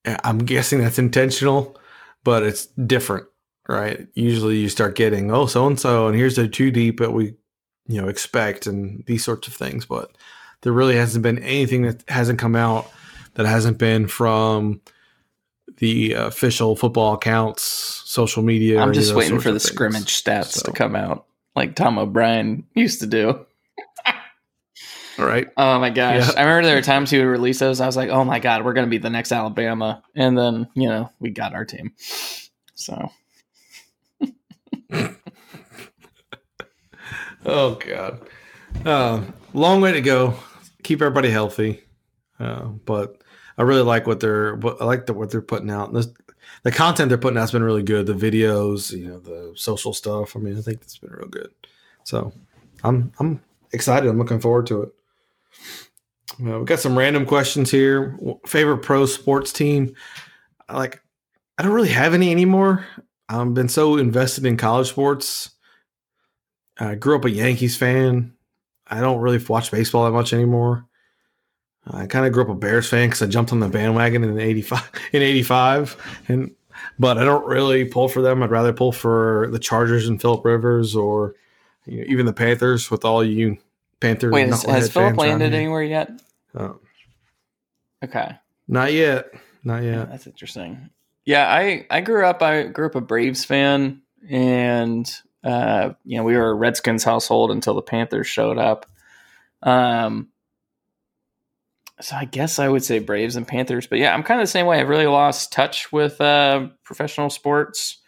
I'm 0.04 0.38
guessing 0.38 0.80
that's 0.80 0.98
intentional, 0.98 1.78
but 2.24 2.42
it's 2.42 2.66
different, 2.66 3.26
right? 3.68 4.08
Usually 4.14 4.56
you 4.56 4.68
start 4.68 4.96
getting, 4.96 5.30
oh, 5.30 5.46
so 5.46 5.66
and 5.66 5.78
so, 5.78 6.08
and 6.08 6.16
here's 6.16 6.36
the 6.36 6.48
two 6.48 6.72
deep 6.72 6.98
that 6.98 7.12
we, 7.12 7.34
you 7.86 8.00
know, 8.00 8.08
expect, 8.08 8.66
and 8.66 9.04
these 9.06 9.24
sorts 9.24 9.46
of 9.46 9.54
things. 9.54 9.86
But 9.86 10.10
there 10.62 10.72
really 10.72 10.96
hasn't 10.96 11.22
been 11.22 11.38
anything 11.38 11.82
that 11.82 12.02
hasn't 12.08 12.40
come 12.40 12.56
out 12.56 12.90
that 13.34 13.46
hasn't 13.46 13.78
been 13.78 14.08
from 14.08 14.80
the 15.76 16.14
official 16.14 16.74
football 16.74 17.14
accounts, 17.14 17.99
social 18.10 18.42
media. 18.42 18.80
I'm 18.80 18.92
just 18.92 19.14
waiting 19.14 19.38
for 19.38 19.52
the 19.52 19.60
things. 19.60 19.70
scrimmage 19.72 20.22
stats 20.22 20.46
So- 20.52 20.62
to 20.70 20.72
come 20.72 20.96
out, 20.96 21.26
like 21.54 21.76
Tom 21.76 21.98
O'Brien 21.98 22.64
used 22.74 23.00
to 23.00 23.06
do. 23.06 23.46
All 25.18 25.26
right. 25.26 25.48
Oh 25.56 25.78
my 25.78 25.90
gosh. 25.90 26.28
Yeah. 26.28 26.32
I 26.36 26.42
remember 26.44 26.66
there 26.66 26.76
were 26.76 26.82
times 26.82 27.10
he 27.10 27.18
would 27.18 27.26
release 27.26 27.58
those. 27.58 27.80
I 27.80 27.86
was 27.86 27.96
like, 27.96 28.08
oh 28.08 28.24
my 28.24 28.38
God, 28.40 28.64
we're 28.64 28.72
going 28.72 28.86
to 28.86 28.90
be 28.90 28.96
the 28.98 29.10
next 29.10 29.32
Alabama. 29.32 30.02
And 30.14 30.36
then, 30.38 30.66
you 30.74 30.88
know, 30.88 31.10
we 31.20 31.28
got 31.30 31.52
our 31.54 31.64
team. 31.66 31.92
So, 32.74 33.10
Oh 37.44 37.74
God. 37.74 38.20
Uh, 38.84 39.22
long 39.52 39.80
way 39.80 39.92
to 39.92 40.00
go. 40.00 40.34
Keep 40.82 41.02
everybody 41.02 41.30
healthy. 41.30 41.82
Uh, 42.38 42.64
but 42.64 43.20
I 43.60 43.62
really 43.62 43.82
like 43.82 44.06
what 44.06 44.20
they're. 44.20 44.56
What, 44.56 44.80
I 44.80 44.86
like 44.86 45.04
the, 45.04 45.12
what 45.12 45.30
they're 45.30 45.42
putting 45.42 45.70
out. 45.70 45.92
The 46.62 46.72
content 46.72 47.10
they're 47.10 47.18
putting 47.18 47.36
out's 47.36 47.52
been 47.52 47.62
really 47.62 47.82
good. 47.82 48.06
The 48.06 48.14
videos, 48.14 48.90
you 48.90 49.06
know, 49.06 49.20
the 49.20 49.52
social 49.54 49.92
stuff. 49.92 50.34
I 50.34 50.38
mean, 50.38 50.56
I 50.56 50.62
think 50.62 50.80
it's 50.80 50.96
been 50.96 51.12
real 51.12 51.28
good. 51.28 51.50
So 52.04 52.32
I'm 52.82 53.12
I'm 53.20 53.42
excited. 53.72 54.08
I'm 54.08 54.16
looking 54.16 54.40
forward 54.40 54.66
to 54.68 54.84
it. 54.84 54.88
Uh, 56.42 56.58
we 56.60 56.64
got 56.64 56.78
some 56.78 56.96
random 56.96 57.26
questions 57.26 57.70
here. 57.70 58.18
Favorite 58.46 58.78
pro 58.78 59.04
sports 59.04 59.52
team? 59.52 59.94
Like, 60.72 61.02
I 61.58 61.62
don't 61.62 61.72
really 61.72 61.90
have 61.90 62.14
any 62.14 62.30
anymore. 62.30 62.86
I've 63.28 63.52
been 63.52 63.68
so 63.68 63.98
invested 63.98 64.46
in 64.46 64.56
college 64.56 64.88
sports. 64.88 65.50
I 66.78 66.94
grew 66.94 67.16
up 67.16 67.26
a 67.26 67.30
Yankees 67.30 67.76
fan. 67.76 68.32
I 68.86 69.02
don't 69.02 69.20
really 69.20 69.44
watch 69.50 69.70
baseball 69.70 70.06
that 70.06 70.12
much 70.12 70.32
anymore. 70.32 70.86
I 71.86 72.06
kind 72.06 72.26
of 72.26 72.32
grew 72.32 72.42
up 72.42 72.48
a 72.50 72.54
Bears 72.54 72.88
fan 72.88 73.08
because 73.08 73.22
I 73.22 73.26
jumped 73.26 73.52
on 73.52 73.60
the 73.60 73.68
bandwagon 73.68 74.22
in 74.24 74.38
'85. 74.38 74.90
In 75.12 75.22
'85, 75.22 75.96
and 76.28 76.54
but 76.98 77.18
I 77.18 77.24
don't 77.24 77.46
really 77.46 77.84
pull 77.84 78.08
for 78.08 78.22
them. 78.22 78.42
I'd 78.42 78.50
rather 78.50 78.72
pull 78.72 78.92
for 78.92 79.48
the 79.50 79.58
Chargers 79.58 80.06
and 80.08 80.20
Philip 80.20 80.44
Rivers, 80.44 80.94
or 80.94 81.34
you 81.86 81.98
know, 81.98 82.04
even 82.08 82.26
the 82.26 82.32
Panthers. 82.32 82.90
With 82.90 83.04
all 83.04 83.24
you 83.24 83.58
Panther, 84.00 84.30
wait, 84.30 84.46
has, 84.48 84.62
has 84.62 84.90
Philip 84.90 85.16
landed 85.16 85.52
anywhere 85.54 85.82
yet? 85.82 86.10
Oh, 86.54 86.78
Okay. 88.02 88.30
not 88.68 88.92
yet. 88.92 89.26
Not 89.64 89.82
Yeah, 89.82 89.96
yet. 89.96 90.10
that's 90.10 90.26
interesting. 90.26 90.90
Yeah, 91.24 91.46
I 91.52 91.86
I 91.90 92.00
grew 92.00 92.24
up 92.24 92.42
I 92.42 92.64
grew 92.64 92.86
up 92.86 92.94
a 92.94 93.00
Braves 93.00 93.44
fan 93.44 94.02
and 94.28 95.10
uh 95.44 95.90
you 96.04 96.16
know, 96.18 96.24
we 96.24 96.36
were 96.36 96.50
a 96.50 96.54
Redskins 96.54 97.04
household 97.04 97.50
until 97.50 97.74
the 97.74 97.82
Panthers 97.82 98.26
showed 98.26 98.58
up. 98.58 98.86
Um 99.62 100.28
so 102.00 102.16
I 102.16 102.24
guess 102.24 102.58
I 102.58 102.68
would 102.68 102.84
say 102.84 102.98
Braves 102.98 103.36
and 103.36 103.46
Panthers, 103.46 103.86
but 103.86 103.98
yeah, 103.98 104.12
I'm 104.14 104.22
kind 104.22 104.40
of 104.40 104.44
the 104.46 104.50
same 104.50 104.66
way. 104.66 104.80
I've 104.80 104.88
really 104.88 105.06
lost 105.06 105.52
touch 105.52 105.90
with 105.92 106.20
uh 106.20 106.68
professional 106.84 107.30
sports. 107.30 107.98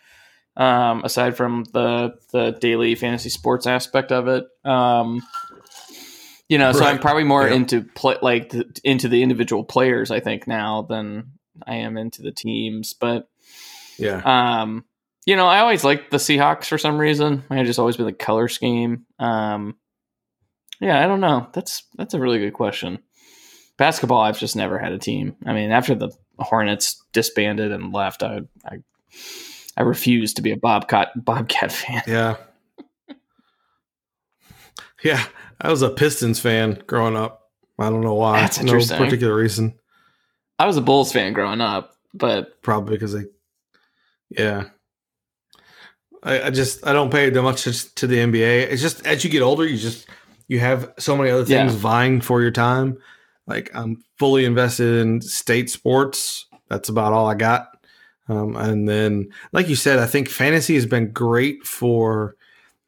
Um 0.57 1.03
aside 1.05 1.37
from 1.37 1.65
the 1.73 2.15
the 2.33 2.51
daily 2.61 2.95
fantasy 2.95 3.31
sports 3.31 3.67
aspect 3.67 4.13
of 4.13 4.29
it. 4.29 4.45
Um 4.65 5.23
you 6.49 6.59
know, 6.59 6.73
so 6.73 6.85
I'm 6.85 6.99
probably 6.99 7.25
more 7.25 7.47
Yeah. 7.49 7.55
into 7.55 7.83
play 7.83 8.17
like 8.21 8.51
the, 8.51 8.65
into 8.85 9.09
the 9.09 9.23
individual 9.23 9.65
players 9.65 10.11
I 10.11 10.21
think 10.21 10.47
now 10.47 10.83
than 10.83 11.33
I 11.67 11.77
am 11.77 11.97
into 11.97 12.23
the 12.23 12.33
teams, 12.33 12.95
but 12.95 13.29
Yeah. 13.99 14.21
um, 14.25 14.85
you 15.25 15.37
know, 15.37 15.47
I 15.47 15.61
always 15.61 15.85
liked 15.85 16.11
the 16.11 16.17
Seahawks 16.17 16.67
for 16.67 16.79
some 16.79 16.99
reason. 16.99 17.45
I 17.49 17.63
just 17.63 17.79
always 17.79 17.97
been 17.97 18.07
the 18.07 18.13
color 18.13 18.49
scheme. 18.49 19.07
Um, 19.19 19.77
yeah, 20.81 21.03
I 21.03 21.07
don't 21.07 21.21
know. 21.21 21.47
That's 21.53 21.85
that's 21.97 22.15
a 22.15 22.19
really 22.21 22.41
good 22.41 22.55
question. 22.55 22.99
Basketball, 23.83 24.21
I've 24.21 24.39
just 24.39 24.55
never 24.55 24.79
had 24.79 24.93
a 24.93 24.99
team. 24.99 25.35
I 25.45 25.53
mean, 25.53 25.73
after 25.73 25.97
the 25.97 26.11
Hornets 26.39 27.03
disbanded 27.13 27.73
and 27.73 27.93
left, 27.93 28.23
I 28.23 28.43
I, 28.65 28.77
I 29.77 29.83
refused 29.83 30.37
to 30.37 30.43
be 30.43 30.53
a 30.53 30.57
Bobcat 30.57 31.09
Bobcat 31.17 31.73
fan. 31.73 32.01
Yeah. 32.07 32.37
Yeah. 35.03 35.25
I 35.61 35.69
was 35.69 35.83
a 35.83 35.91
Pistons 35.91 36.39
fan 36.39 36.81
growing 36.87 37.17
up. 37.17 37.51
I 37.77 37.91
don't 37.91 38.03
know 38.03 38.15
why. 38.15 38.41
That's 38.41 38.63
no 38.63 38.75
particular 38.79 39.35
reason. 39.35 39.75
I 40.61 40.67
was 40.67 40.77
a 40.77 40.81
Bulls 40.81 41.13
fan 41.13 41.33
growing 41.33 41.61
up, 41.61 41.97
but 42.15 42.63
Probably 42.63 42.95
because 42.95 43.13
they, 43.15 43.25
yeah. 44.31 44.67
I, 46.23 46.43
I 46.43 46.51
just 46.51 46.87
I 46.87 46.93
don't 46.93 47.11
pay 47.11 47.31
that 47.31 47.43
much 47.43 47.65
to 47.65 48.07
the 48.07 48.17
NBA. 48.19 48.71
It's 48.71 48.81
just 48.81 49.05
as 49.05 49.25
you 49.25 49.31
get 49.31 49.43
older, 49.43 49.67
you 49.67 49.77
just 49.77 50.07
you 50.47 50.61
have 50.61 50.93
so 51.01 51.17
many 51.17 51.31
other 51.31 51.45
things 51.45 51.73
Yeah. 51.73 51.79
vying 51.81 52.21
for 52.21 52.41
your 52.41 52.53
time. 52.53 52.99
Like 53.47 53.71
I'm 53.75 54.05
fully 54.19 54.45
invested 54.45 55.01
in 55.01 55.21
state 55.21 55.71
sports. 55.71 56.47
That's 56.69 56.89
about 56.89 57.13
all 57.13 57.27
I 57.27 57.35
got. 57.35 57.69
Um, 58.29 58.57
and 58.57 58.89
then, 58.89 59.31
like 59.53 59.69
you 59.69 59.77
said, 59.77 59.99
I 59.99 60.07
think 60.07 60.29
fantasy 60.29 60.75
has 60.75 60.87
been 60.87 61.11
great 61.11 61.65
for 61.65 62.37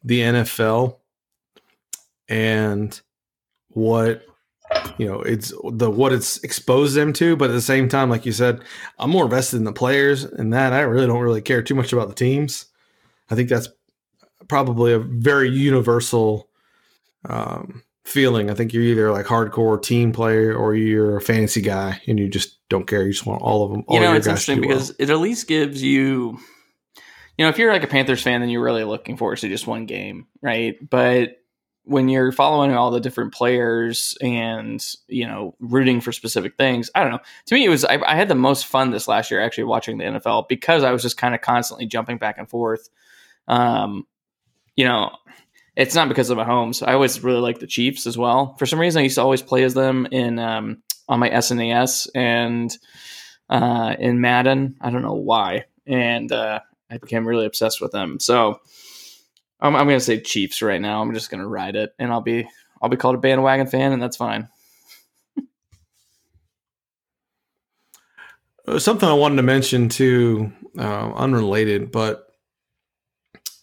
the 0.05 0.21
NFL 0.21 0.97
and 2.29 3.01
what 3.69 4.25
you 4.99 5.07
know 5.07 5.21
it's 5.21 5.53
the 5.73 5.91
what 5.91 6.13
it's 6.13 6.39
exposed 6.39 6.97
them 6.97 7.13
to 7.13 7.37
but 7.37 7.51
at 7.51 7.53
the 7.53 7.61
same 7.61 7.89
time 7.89 8.09
like 8.09 8.25
you 8.25 8.33
said 8.33 8.63
i'm 8.99 9.11
more 9.11 9.25
invested 9.25 9.59
in 9.59 9.65
the 9.65 9.73
players 9.73 10.25
and 10.25 10.53
that 10.53 10.73
i 10.73 10.81
really 10.81 11.07
don't 11.07 11.21
really 11.21 11.43
care 11.43 11.63
too 11.63 11.75
much 11.75 11.93
about 11.93 12.09
the 12.09 12.15
teams 12.15 12.67
i 13.31 13.35
think 13.35 13.49
that's 13.49 13.69
probably 14.49 14.93
a 14.93 14.99
very 14.99 15.51
universal 15.51 16.49
um, 17.29 17.83
feeling 18.05 18.51
i 18.51 18.55
think 18.55 18.73
you're 18.73 18.83
either 18.83 19.11
like 19.11 19.27
hardcore 19.27 19.83
team 19.83 20.13
player 20.13 20.55
or 20.55 20.75
you're 20.75 21.17
a 21.17 21.21
fantasy 21.21 21.61
guy 21.61 22.01
and 22.07 22.19
you 22.19 22.29
just 22.29 22.59
don't 22.69 22.87
care 22.87 23.05
you 23.05 23.13
just 23.13 23.27
want 23.27 23.43
all 23.43 23.65
of 23.65 23.71
them 23.71 23.85
all 23.87 23.97
you 23.97 24.03
know, 24.03 24.15
it's 24.15 24.27
interesting 24.27 24.61
do 24.61 24.69
well. 24.69 24.77
because 24.77 24.95
it 24.99 25.11
at 25.11 25.19
least 25.19 25.47
gives 25.47 25.83
you, 25.83 26.39
you 27.37 27.45
know, 27.45 27.49
if 27.49 27.59
you're 27.59 27.73
like 27.73 27.83
a 27.83 27.89
Panthers 27.89 28.23
fan, 28.23 28.41
then 28.41 28.51
you're 28.51 28.63
really 28.63 28.85
looking 28.85 29.17
forward 29.17 29.39
to 29.39 29.49
just 29.49 29.67
one 29.67 29.87
game, 29.87 30.27
right? 30.43 30.77
But 30.89 31.37
when 31.85 32.09
you're 32.09 32.33
following 32.33 32.73
all 32.75 32.91
the 32.91 33.01
different 33.01 33.35
players 33.35 34.17
and 34.23 34.83
you 35.07 35.27
know 35.27 35.55
rooting 35.61 36.01
for 36.01 36.13
specific 36.13 36.57
things, 36.57 36.91
I 36.95 37.03
don't 37.03 37.13
know. 37.13 37.21
To 37.47 37.55
me, 37.55 37.65
it 37.65 37.69
was 37.69 37.85
I, 37.85 37.99
I 38.05 38.17
had 38.17 38.29
the 38.29 38.35
most 38.35 38.67
fun 38.67 38.91
this 38.91 39.09
last 39.09 39.31
year 39.31 39.41
actually 39.41 39.65
watching 39.65 39.99
the 39.99 40.05
NFL 40.05 40.49
because 40.49 40.83
I 40.83 40.93
was 40.93 41.03
just 41.03 41.17
kind 41.17 41.35
of 41.35 41.41
constantly 41.41 41.87
jumping 41.87 42.19
back 42.19 42.39
and 42.39 42.49
forth. 42.49 42.89
Um, 43.47 44.07
you 44.77 44.85
know, 44.85 45.15
it's 45.77 45.95
not 45.95 46.09
because 46.09 46.31
of 46.31 46.39
Mahomes. 46.39 46.87
I 46.87 46.95
always 46.95 47.23
really 47.23 47.41
like 47.41 47.59
the 47.59 47.67
Chiefs 47.67 48.07
as 48.07 48.17
well. 48.17 48.55
For 48.59 48.67
some 48.67 48.81
reason, 48.81 49.01
I 49.01 49.05
used 49.05 49.17
to 49.17 49.23
always 49.23 49.43
play 49.43 49.65
as 49.65 49.75
them 49.75 50.07
in 50.11 50.39
um, 50.39 50.83
on 51.09 51.19
my 51.19 51.31
SNES 51.31 52.09
and 52.15 52.77
uh, 53.51 53.97
in 53.99 54.21
Madden. 54.21 54.77
I 54.81 54.91
don't 54.91 55.03
know 55.03 55.15
why, 55.15 55.65
and 55.87 56.31
uh, 56.31 56.61
I 56.91 56.99
became 56.99 57.27
really 57.27 57.47
obsessed 57.47 57.81
with 57.81 57.93
them. 57.93 58.21
So, 58.21 58.61
I'm, 59.61 59.75
I'm 59.75 59.87
gonna 59.87 60.01
say 60.01 60.21
Chiefs 60.21 60.63
right 60.63 60.81
now. 60.81 61.03
I'm 61.03 61.13
just 61.13 61.31
gonna 61.31 61.49
ride 61.49 61.77
it, 61.77 61.93
and 61.99 62.13
I'll 62.13 62.21
be 62.21 62.49
I'll 62.81 62.89
be 62.89 62.97
called 62.97 63.17
a 63.17 63.19
bandwagon 63.19 63.67
fan, 63.67 63.93
and 63.93 64.03
that's 64.03 64.17
fine. 64.17 64.49
Uh, 68.67 68.79
Something 68.79 69.09
I 69.09 69.15
wanted 69.15 69.37
to 69.37 69.43
mention 69.43 69.89
too, 69.89 70.53
uh, 70.79 71.13
unrelated, 71.15 71.91
but 71.93 72.34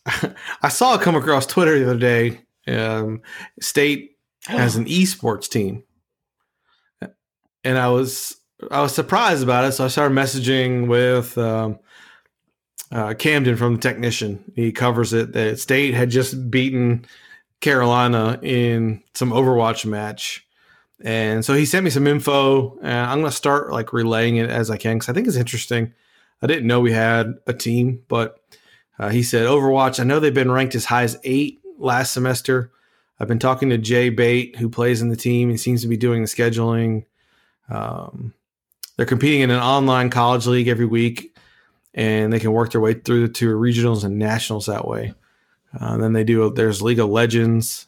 I 0.61 0.69
saw 0.69 0.95
it 0.95 1.01
come 1.01 1.15
across 1.15 1.45
Twitter 1.45 1.77
the 1.77 1.85
other 1.85 1.99
day. 1.99 2.41
Um, 2.67 3.21
State 3.59 4.17
has 4.45 4.75
an 4.75 4.85
esports 4.85 5.49
team, 5.49 5.83
and 7.63 7.77
I 7.77 7.89
was 7.89 8.37
I 8.69 8.81
was 8.81 8.93
surprised 8.93 9.43
about 9.43 9.65
it. 9.65 9.73
So 9.73 9.85
I 9.85 9.87
started 9.87 10.15
messaging 10.15 10.87
with 10.87 11.37
um, 11.37 11.79
uh, 12.91 13.13
Camden 13.13 13.55
from 13.55 13.75
the 13.75 13.81
technician. 13.81 14.43
He 14.55 14.71
covers 14.71 15.13
it. 15.13 15.33
That 15.33 15.59
State 15.59 15.93
had 15.93 16.09
just 16.09 16.49
beaten 16.51 17.05
Carolina 17.61 18.39
in 18.41 19.03
some 19.13 19.31
Overwatch 19.31 19.85
match. 19.85 20.45
And 21.03 21.43
so 21.43 21.55
he 21.55 21.65
sent 21.65 21.83
me 21.83 21.89
some 21.89 22.05
info, 22.05 22.77
and 22.79 22.93
I'm 22.93 23.19
going 23.19 23.31
to 23.31 23.35
start 23.35 23.71
like 23.71 23.91
relaying 23.91 24.35
it 24.35 24.49
as 24.49 24.69
I 24.69 24.77
can 24.77 24.97
because 24.97 25.09
I 25.09 25.13
think 25.13 25.27
it's 25.27 25.37
interesting. 25.37 25.93
I 26.43 26.47
didn't 26.47 26.67
know 26.67 26.79
we 26.79 26.91
had 26.91 27.35
a 27.47 27.53
team, 27.53 28.03
but 28.07 28.39
uh, 29.01 29.09
he 29.09 29.23
said 29.23 29.47
Overwatch. 29.47 29.99
I 29.99 30.03
know 30.03 30.19
they've 30.19 30.31
been 30.31 30.51
ranked 30.51 30.75
as 30.75 30.85
high 30.85 31.01
as 31.01 31.17
eight 31.23 31.59
last 31.79 32.13
semester. 32.13 32.71
I've 33.19 33.27
been 33.27 33.39
talking 33.39 33.71
to 33.71 33.79
Jay 33.79 34.09
Bate, 34.09 34.55
who 34.57 34.69
plays 34.69 35.01
in 35.01 35.09
the 35.09 35.15
team. 35.15 35.49
He 35.49 35.57
seems 35.57 35.81
to 35.81 35.87
be 35.87 35.97
doing 35.97 36.21
the 36.21 36.27
scheduling. 36.27 37.05
Um, 37.67 38.35
they're 38.95 39.07
competing 39.07 39.41
in 39.41 39.49
an 39.49 39.59
online 39.59 40.11
college 40.11 40.45
league 40.45 40.67
every 40.67 40.85
week, 40.85 41.35
and 41.95 42.31
they 42.31 42.39
can 42.39 42.51
work 42.51 42.73
their 42.73 42.81
way 42.81 42.93
through 42.93 43.29
to 43.29 43.55
regionals 43.55 44.03
and 44.03 44.19
nationals 44.19 44.67
that 44.67 44.87
way. 44.87 45.15
Uh, 45.79 45.97
then 45.97 46.13
they 46.13 46.23
do. 46.23 46.53
There's 46.53 46.83
League 46.83 46.99
of 46.99 47.09
Legends. 47.09 47.87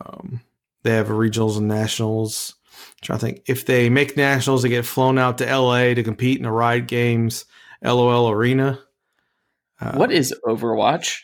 Um, 0.00 0.40
they 0.82 0.94
have 0.94 1.08
regionals 1.08 1.58
and 1.58 1.68
nationals. 1.68 2.56
I'm 2.66 2.96
trying 3.02 3.18
to 3.20 3.24
think 3.24 3.42
if 3.46 3.66
they 3.66 3.88
make 3.88 4.16
nationals, 4.16 4.64
they 4.64 4.68
get 4.68 4.84
flown 4.84 5.16
out 5.16 5.38
to 5.38 5.56
LA 5.56 5.94
to 5.94 6.02
compete 6.02 6.38
in 6.38 6.42
the 6.42 6.50
Riot 6.50 6.88
Games 6.88 7.44
LOL 7.84 8.30
Arena. 8.30 8.80
Uh, 9.80 9.92
what 9.96 10.10
is 10.12 10.34
Overwatch? 10.44 11.20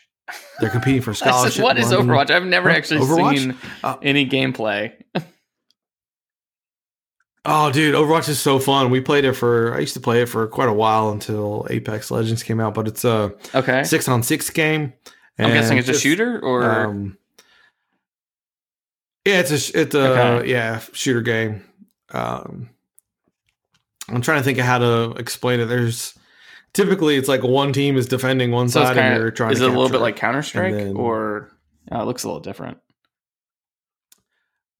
they're 0.59 0.69
competing 0.69 1.01
for 1.01 1.11
I 1.23 1.49
said, 1.49 1.63
what 1.63 1.77
is. 1.77 1.87
Overwatch? 1.91 2.29
I've 2.31 2.45
never 2.45 2.69
actually 2.69 3.01
Overwatch? 3.01 3.37
seen 3.39 3.57
Uh, 3.83 3.97
any 4.01 4.27
gameplay. 4.27 4.93
Oh, 7.47 7.71
dude, 7.71 7.93
Overwatch 7.93 8.27
is 8.27 8.39
so 8.39 8.57
fun. 8.57 8.89
We 8.89 9.01
played 9.01 9.23
it 9.23 9.33
for. 9.33 9.75
I 9.75 9.79
used 9.79 9.93
to 9.93 9.99
play 9.99 10.21
it 10.23 10.29
for 10.29 10.47
quite 10.47 10.67
a 10.69 10.73
while 10.73 11.11
until 11.11 11.67
Apex 11.69 12.09
Legends 12.09 12.41
came 12.41 12.59
out, 12.59 12.73
but 12.73 12.87
it's 12.87 13.05
a 13.05 13.35
Okay, 13.53 13.83
six 13.83 14.07
on 14.07 14.23
six 14.23 14.49
game. 14.49 14.93
I'm 15.37 15.53
guessing 15.53 15.77
it's 15.77 15.89
a 15.89 15.93
shooter 15.93 16.39
or 16.39 16.63
Um, 16.87 17.17
yeah, 19.27 19.41
it's 19.41 19.51
a 19.51 19.79
it's 19.79 19.93
a 19.95 20.11
Okay. 20.39 20.49
yeah 20.51 20.79
shooter 20.93 21.21
game. 21.21 21.63
Um, 22.11 22.69
I'm 24.09 24.21
trying 24.21 24.39
to 24.39 24.43
think 24.43 24.57
of 24.57 24.65
how 24.65 24.79
to 24.79 25.11
explain 25.17 25.59
it. 25.59 25.65
There's 25.65 26.15
typically 26.75 27.15
it's 27.15 27.27
like 27.27 27.41
one 27.41 27.73
team 27.73 27.97
is 27.97 28.05
defending 28.05 28.51
one 28.51 28.69
so 28.69 28.83
side 28.83 28.97
and 28.97 29.17
you're 29.17 29.31
trying. 29.31 29.53
is 29.53 29.59
to 29.59 29.65
it 29.65 29.69
a 29.69 29.71
little 29.71 29.89
bit 29.89 30.01
like 30.01 30.17
Counter 30.17 30.43
Strike 30.43 30.95
or 30.95 31.49
oh, 31.91 32.01
it 32.01 32.05
looks 32.05 32.23
a 32.23 32.27
little 32.27 32.41
different. 32.41 32.77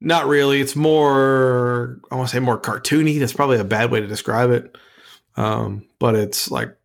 Not 0.02 0.28
really. 0.28 0.62
It's 0.62 0.76
more. 0.76 2.00
I 2.12 2.16
want 2.16 2.30
to 2.30 2.36
say 2.36 2.39
more 2.39 2.60
cartoony. 2.60 3.20
That's 3.20 3.34
probably 3.34 3.58
a 3.58 3.64
bad 3.64 3.89
way 3.89 4.02
to 4.02 4.08
describe 4.08 4.52
it. 4.52 4.78
Um, 5.38 5.88
but 6.00 6.16
it's 6.16 6.52
like, 6.52 6.76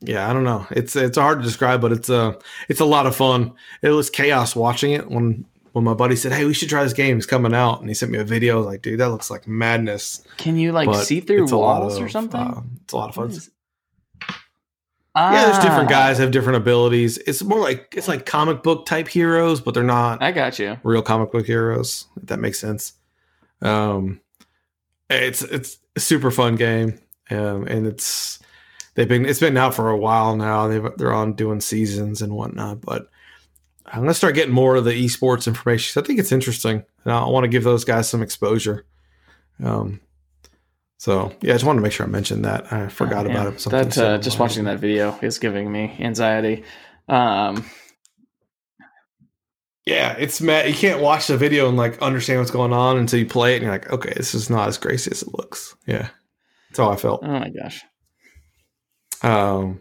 yeah, 0.00 0.28
I 0.28 0.32
don't 0.32 0.44
know. 0.44 0.66
It's 0.70 0.96
it's 0.96 1.18
hard 1.18 1.38
to 1.38 1.44
describe, 1.44 1.80
but 1.80 1.92
it's 1.92 2.08
a 2.08 2.36
it's 2.68 2.80
a 2.80 2.84
lot 2.84 3.06
of 3.06 3.14
fun. 3.14 3.52
It 3.82 3.90
was 3.90 4.10
chaos 4.10 4.56
watching 4.56 4.92
it 4.92 5.08
when 5.10 5.44
when 5.72 5.84
my 5.84 5.94
buddy 5.94 6.16
said, 6.16 6.32
"Hey, 6.32 6.44
we 6.44 6.54
should 6.54 6.70
try 6.70 6.82
this 6.82 6.92
game. 6.92 7.18
It's 7.18 7.26
coming 7.26 7.54
out," 7.54 7.80
and 7.80 7.88
he 7.88 7.94
sent 7.94 8.10
me 8.10 8.18
a 8.18 8.24
video. 8.24 8.54
I 8.54 8.56
was 8.56 8.66
like, 8.66 8.82
dude, 8.82 9.00
that 9.00 9.10
looks 9.10 9.30
like 9.30 9.46
madness. 9.46 10.24
Can 10.38 10.56
you 10.56 10.72
like 10.72 10.86
But 10.86 11.04
see 11.04 11.20
through 11.20 11.44
it's 11.44 11.52
a 11.52 11.56
lot 11.56 11.82
walls 11.82 12.00
or 12.00 12.08
something? 12.08 12.40
um, 12.40 12.80
it's 12.82 12.94
a 12.94 12.96
lot 12.96 13.10
of 13.10 13.14
fun. 13.14 13.38
Is- 15.16 15.20
Yeah, 15.32 15.44
there's 15.46 15.58
different 15.64 15.86
Ah, 15.88 15.90
guys 15.90 16.18
have 16.18 16.30
different 16.30 16.56
abilities. 16.56 17.18
It's 17.18 17.42
more 17.42 17.60
like 17.60 17.94
it's 17.96 18.08
like 18.08 18.26
comic 18.26 18.62
book 18.62 18.86
type 18.86 19.08
heroes, 19.08 19.60
but 19.60 19.74
they're 19.74 19.82
not 19.84 20.22
I 20.22 20.32
got 20.32 20.58
you. 20.58 20.76
real 20.82 21.02
comic 21.02 21.30
book 21.32 21.46
heroes. 21.46 22.06
If 22.20 22.26
that 22.26 22.40
makes 22.40 22.58
sense. 22.58 22.94
Um, 23.62 24.20
it's 25.08 25.42
it's 25.42 25.78
a 25.96 26.00
super 26.00 26.30
fun 26.30 26.56
game, 26.56 26.98
um, 27.30 27.66
and 27.66 27.86
it's 27.86 28.40
they've 28.94 29.08
been 29.08 29.24
it's 29.26 29.40
been 29.40 29.56
out 29.56 29.74
for 29.74 29.90
a 29.90 29.96
while 29.96 30.36
now. 30.36 30.66
They've, 30.68 30.88
they're 30.96 31.14
on 31.14 31.34
doing 31.34 31.60
seasons 31.60 32.20
and 32.22 32.32
whatnot, 32.34 32.80
but 32.80 33.08
I'm 33.86 34.00
gonna 34.00 34.14
start 34.14 34.34
getting 34.34 34.54
more 34.54 34.76
of 34.76 34.84
the 34.84 34.92
esports 35.04 35.46
information. 35.46 36.02
I 36.02 36.06
think 36.06 36.18
it's 36.18 36.32
interesting, 36.32 36.82
and 37.04 37.12
I 37.12 37.24
want 37.26 37.44
to 37.44 37.48
give 37.48 37.62
those 37.64 37.84
guys 37.84 38.08
some 38.08 38.22
exposure. 38.22 38.84
Um, 39.62 40.00
so 41.04 41.30
yeah, 41.42 41.52
I 41.52 41.54
just 41.56 41.64
wanted 41.66 41.80
to 41.80 41.82
make 41.82 41.92
sure 41.92 42.06
I 42.06 42.08
mentioned 42.08 42.46
that. 42.46 42.72
I 42.72 42.88
forgot 42.88 43.26
Oh, 43.26 43.30
about 43.30 43.46
it. 43.48 43.58
That 43.70 43.98
uh, 43.98 44.16
just 44.18 44.38
watching 44.38 44.64
that 44.64 44.78
video 44.78 45.18
is 45.20 45.38
giving 45.38 45.70
me 45.70 45.94
anxiety. 46.00 46.64
Um, 47.08 47.64
Yeah, 49.86 50.16
it's 50.18 50.40
mad. 50.40 50.66
You 50.66 50.74
can't 50.74 51.02
watch 51.02 51.26
the 51.26 51.36
video 51.36 51.68
and 51.68 51.76
like 51.76 52.00
understand 52.00 52.38
what's 52.40 52.50
going 52.50 52.72
on 52.72 52.96
until 52.96 53.18
you 53.18 53.26
play 53.26 53.52
it, 53.52 53.56
and 53.56 53.64
you're 53.64 53.72
like, 53.72 53.92
okay, 53.92 54.14
this 54.16 54.34
is 54.34 54.48
not 54.48 54.66
as 54.68 54.78
crazy 54.78 55.10
as 55.10 55.22
it 55.22 55.34
looks. 55.36 55.76
Yeah, 55.86 56.08
that's 56.70 56.78
how 56.78 56.88
I 56.90 56.96
felt. 56.96 57.20
oh 57.22 57.38
my 57.38 57.50
gosh. 57.50 57.84
Um, 59.22 59.80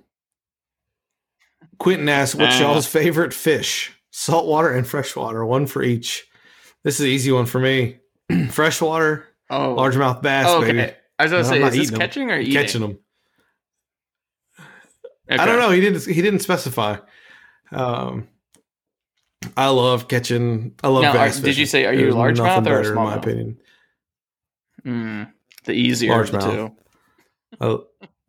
Quentin 1.79 2.09
asks, 2.09 2.35
"What's 2.35 2.57
Uh. 2.59 2.63
y'all's 2.63 2.85
favorite 2.85 3.33
fish? 3.33 3.93
Saltwater 4.11 4.71
and 4.73 4.85
freshwater, 4.85 5.45
one 5.45 5.67
for 5.67 5.81
each." 5.81 6.25
This 6.83 6.95
is 6.99 7.05
an 7.05 7.11
easy 7.11 7.31
one 7.31 7.45
for 7.45 7.59
me. 7.59 7.99
freshwater, 8.49 9.25
Oh, 9.49 9.75
largemouth 9.77 10.21
bass, 10.21 10.47
oh, 10.49 10.61
okay. 10.63 10.73
baby. 10.73 10.93
I 11.19 11.23
was 11.23 11.31
gonna 11.31 11.43
I'm 11.43 11.49
say, 11.49 11.61
is 11.61 11.73
this 11.73 11.81
eating 11.87 11.93
'em. 11.95 11.99
catching 11.99 12.31
or 12.31 12.39
eating? 12.39 12.53
Catching 12.53 12.81
them. 12.81 12.99
I 15.29 15.45
don't 15.45 15.59
know. 15.59 15.71
He 15.71 15.79
didn't. 15.81 16.05
He 16.05 16.21
didn't 16.21 16.39
specify. 16.39 16.97
Um, 17.71 18.27
I 19.57 19.69
love 19.69 20.07
catching. 20.07 20.75
I 20.83 20.89
love 20.89 21.03
Now, 21.03 21.11
are- 21.11 21.13
bass. 21.13 21.39
did 21.39 21.57
you 21.57 21.65
say, 21.65 21.85
are 21.85 21.93
you 21.93 22.07
largemouth 22.13 22.57
or 22.59 22.61
better, 22.61 22.89
in 22.89 22.95
my 22.95 23.15
opinion? 23.15 23.57
Mm, 24.85 25.31
the 25.63 25.71
easier 25.73 26.23
the 26.25 26.37
Largemouth. 26.37 26.75
I, 27.61 27.77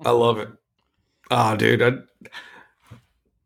I 0.05 0.11
love 0.13 0.39
it. 0.39 0.49
Oh, 1.31 1.57
dude. 1.57 1.83
I, 1.83 1.93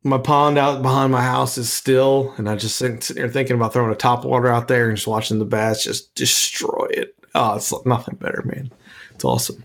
my 0.05 0.19
pond 0.19 0.59
out 0.59 0.83
behind 0.83 1.11
my 1.13 1.23
house 1.23 1.57
is 1.59 1.73
still, 1.73 2.35
and 2.37 2.49
I 2.49 2.57
just 2.57 2.77
sit, 2.77 3.03
sit 3.03 3.17
there 3.17 3.29
thinking 3.29 3.57
about 3.57 3.73
throwing 3.73 3.91
a 3.91 3.97
top 3.97 4.25
water 4.25 4.49
out 4.49 4.69
there 4.69 4.89
and 4.89 4.97
just 4.97 5.07
watching 5.09 5.39
the 5.39 5.45
bass 5.45 5.83
just 5.83 6.15
destroy 6.15 6.87
it. 6.91 7.15
Oh, 7.35 7.57
it's 7.57 7.73
nothing 7.87 8.17
better, 8.17 8.43
man. 8.45 8.71
It's 9.19 9.25
awesome. 9.25 9.65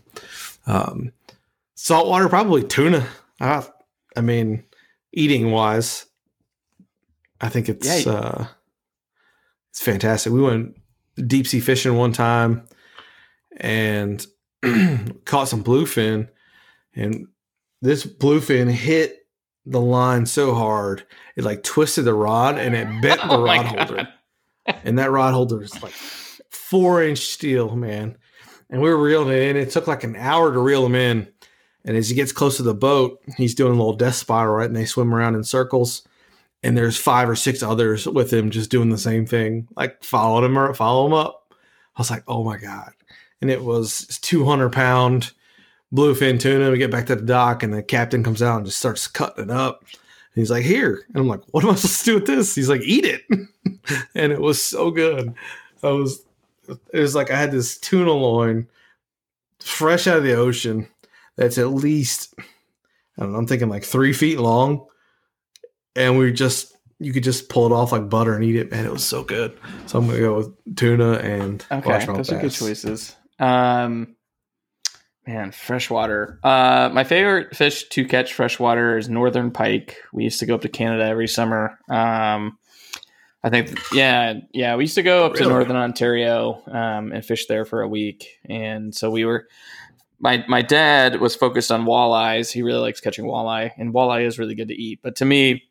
Um, 0.66 1.12
saltwater, 1.76 2.28
probably 2.28 2.64
tuna. 2.64 3.08
I, 3.40 3.64
I 4.18 4.22
mean, 4.22 4.64
eating 5.12 5.52
wise, 5.52 6.08
I 7.40 7.50
think 7.50 7.70
it's 7.70 8.04
Yeah. 8.04 8.12
uh, 8.12 8.48
it's 9.70 9.84
fantastic. 9.84 10.34
We 10.34 10.42
went 10.42 10.76
deep 11.28 11.46
sea 11.46 11.60
fishing 11.60 11.96
one 11.98 12.14
time 12.14 12.68
and 13.58 14.26
caught 15.26 15.50
some 15.50 15.64
bluefin, 15.64 16.30
and 16.96 17.28
this 17.80 18.08
bluefin 18.08 18.72
hit 18.72 19.28
the 19.68 19.80
line 19.82 20.26
so 20.26 20.56
hard 20.56 21.06
it 21.38 21.44
like 21.44 21.62
twisted 21.62 22.06
the 22.06 22.14
rod 22.16 22.58
and 22.58 22.76
it 22.76 22.86
bent 23.04 23.22
the 23.30 23.38
Oh 23.38 23.44
rod 23.44 23.66
holder 23.68 24.08
and 24.84 24.98
that 24.98 25.12
rod 25.12 25.34
holder 25.36 25.62
is 25.62 25.80
like 25.84 25.94
four 26.50 27.04
inch 27.04 27.20
steel, 27.20 27.76
man. 27.76 28.18
And 28.70 28.82
we 28.82 28.90
were 28.90 29.02
reeling 29.02 29.36
it 29.36 29.44
in. 29.44 29.58
It 29.58 29.72
took 29.72 29.88
like 29.88 30.04
an 30.04 30.16
hour 30.16 30.52
to 30.52 30.60
reel 30.60 30.86
him 30.86 30.96
in. 30.96 31.28
And 31.86 31.98
as 31.98 32.10
he 32.10 32.16
gets 32.16 32.32
close 32.32 32.58
to 32.58 32.64
the 32.64 32.74
boat, 32.74 33.22
he's 33.38 33.56
doing 33.56 33.74
a 33.74 33.76
little 33.76 33.96
death 33.96 34.16
spiral, 34.16 34.56
right? 34.56 34.68
And 34.68 34.76
they 34.76 34.86
swim 34.86 35.14
around 35.14 35.36
in 35.36 35.44
circles. 35.44 36.08
And 36.64 36.78
there's 36.78 36.98
five 36.98 37.30
or 37.30 37.36
six 37.36 37.62
others 37.62 38.08
with 38.08 38.32
him 38.32 38.50
just 38.50 38.72
doing 38.72 38.90
the 38.90 38.98
same 38.98 39.26
thing, 39.26 39.68
like 39.76 40.02
following 40.04 40.46
him 40.46 40.58
or 40.58 40.74
follow 40.74 41.06
him 41.06 41.14
up. 41.14 41.54
I 41.96 42.02
was 42.02 42.10
like, 42.10 42.24
oh 42.28 42.44
my 42.44 42.58
God. 42.58 42.92
And 43.42 43.52
it 43.52 43.64
was 43.64 44.08
200 44.22 44.72
pound 44.72 45.34
bluefin 45.94 46.40
tuna. 46.40 46.72
We 46.72 46.78
get 46.78 46.92
back 46.92 47.06
to 47.08 47.16
the 47.16 47.22
dock, 47.22 47.64
and 47.64 47.74
the 47.74 47.84
captain 47.84 48.24
comes 48.24 48.42
out 48.42 48.58
and 48.58 48.66
just 48.66 48.80
starts 48.80 49.08
cutting 49.08 49.46
it 49.46 49.52
up. 49.52 49.82
And 49.82 50.42
he's 50.42 50.50
like, 50.50 50.64
here. 50.64 51.06
And 51.10 51.18
I'm 51.18 51.28
like, 51.28 51.42
what 51.52 51.64
am 51.64 51.72
I 51.72 51.76
supposed 51.76 52.00
to 52.00 52.06
do 52.06 52.16
with 52.16 52.26
this? 52.26 52.56
He's 52.56 52.70
like, 52.70 52.82
eat 52.82 53.06
it. 53.06 53.22
and 54.16 54.32
it 54.32 54.42
was 54.42 54.64
so 54.64 54.90
good. 54.90 55.34
I 55.84 55.90
was, 55.90 56.24
it 56.68 57.00
was 57.00 57.16
like 57.16 57.32
I 57.32 57.38
had 57.38 57.52
this 57.52 57.78
tuna 57.78 58.12
loin 58.12 58.68
fresh 59.60 60.08
out 60.08 60.18
of 60.18 60.24
the 60.24 60.36
ocean 60.36 60.88
that's 61.36 61.58
at 61.58 61.70
least, 61.70 62.34
I 62.38 62.44
don't 63.22 63.32
know, 63.32 63.38
I'm 63.38 63.48
thinking 63.48 63.70
like 63.70 63.84
three 63.84 64.14
feet 64.14 64.40
long. 64.40 64.86
And 65.96 66.18
we 66.18 66.32
just, 66.32 66.76
you 67.00 67.14
could 67.14 67.24
just 67.24 67.50
pull 67.50 67.66
it 67.66 67.72
off 67.72 67.92
like 67.92 68.10
butter 68.10 68.36
and 68.36 68.44
eat 68.44 68.56
it. 68.56 68.72
Man, 68.72 68.86
it 68.86 68.92
was 68.92 69.06
so 69.06 69.24
good. 69.24 69.58
So 69.88 70.00
I'm 70.00 70.08
to 70.10 70.18
go 70.18 70.38
with 70.38 70.76
tuna 70.76 71.14
and 71.14 71.66
Okay, 71.72 72.06
those 72.06 72.32
are 72.32 72.42
good 72.42 72.52
choices. 72.52 73.16
Um, 73.40 74.16
Man, 75.26 75.52
freshwater. 75.54 76.38
Uh, 76.44 76.90
my 76.92 77.06
favorite 77.06 77.56
fish 77.56 77.88
to 77.90 78.06
catch 78.06 78.34
freshwater 78.34 78.98
is 78.98 79.08
northern 79.08 79.52
pike. 79.52 79.96
We 80.12 80.26
used 80.26 80.40
to 80.40 80.46
go 80.46 80.56
up 80.56 80.62
to 80.62 80.70
Canada 80.70 81.06
every 81.06 81.30
summer. 81.30 81.80
Um, 81.90 82.58
I 83.44 83.50
think, 83.50 83.78
yeah, 83.94 84.40
yeah, 84.54 84.76
we 84.76 84.86
used 84.86 84.96
to 84.96 85.04
go 85.04 85.26
up 85.26 85.34
to 85.34 85.44
northern 85.44 85.76
Ontario 85.76 86.62
um, 86.68 87.12
and 87.12 87.26
fish 87.26 87.46
there 87.48 87.66
for 87.66 87.82
a 87.82 87.88
week, 87.88 88.40
and 88.46 88.94
so 88.96 89.10
we 89.10 89.26
were. 89.26 89.48
My 90.20 90.46
my 90.48 90.62
dad 90.62 91.20
was 91.20 91.36
focused 91.36 91.70
on 91.70 91.84
walleyes. 91.84 92.50
He 92.50 92.62
really 92.62 92.80
likes 92.80 93.02
catching 93.02 93.26
walleye, 93.26 93.72
and 93.78 93.94
walleye 93.94 94.26
is 94.26 94.40
really 94.40 94.56
good 94.56 94.70
to 94.70 94.74
eat. 94.74 95.02
But 95.04 95.18
to 95.18 95.26
me, 95.26 95.64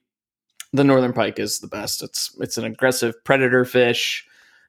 the 0.74 0.84
northern 0.84 1.14
pike 1.14 1.38
is 1.38 1.60
the 1.60 1.66
best. 1.66 2.02
It's 2.02 2.36
it's 2.38 2.58
an 2.58 2.64
aggressive 2.64 3.14
predator 3.24 3.64
fish. 3.64 4.26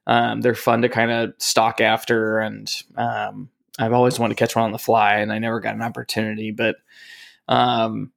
Um, 0.08 0.40
they're 0.40 0.56
fun 0.56 0.82
to 0.84 0.90
kind 0.90 1.12
of 1.12 1.34
stalk 1.38 1.82
after, 1.82 2.40
and 2.40 2.74
um, 2.96 3.50
I've 3.80 3.94
always 3.94 4.20
wanted 4.20 4.38
to 4.38 4.40
catch 4.40 4.56
one 4.56 4.64
on 4.66 4.72
the 4.72 4.80
fly, 4.80 5.16
and 5.16 5.32
I 5.32 5.40
never 5.40 5.60
got 5.60 5.76
an 5.76 5.82
opportunity. 5.82 6.52
But 6.52 6.78
um, 7.50 8.12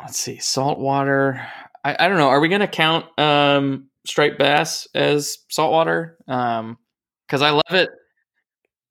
let's 0.00 0.18
see, 0.18 0.38
saltwater. 0.38 1.46
I, 1.84 1.96
I 1.98 2.08
don't 2.08 2.18
know. 2.18 2.28
Are 2.28 2.40
we 2.40 2.48
going 2.48 2.60
to 2.60 2.66
count 2.66 3.06
um, 3.18 3.88
striped 4.06 4.38
bass 4.38 4.86
as 4.94 5.38
saltwater? 5.48 6.16
Um 6.28 6.78
because 7.26 7.42
I 7.42 7.50
love 7.50 7.62
it. 7.70 7.90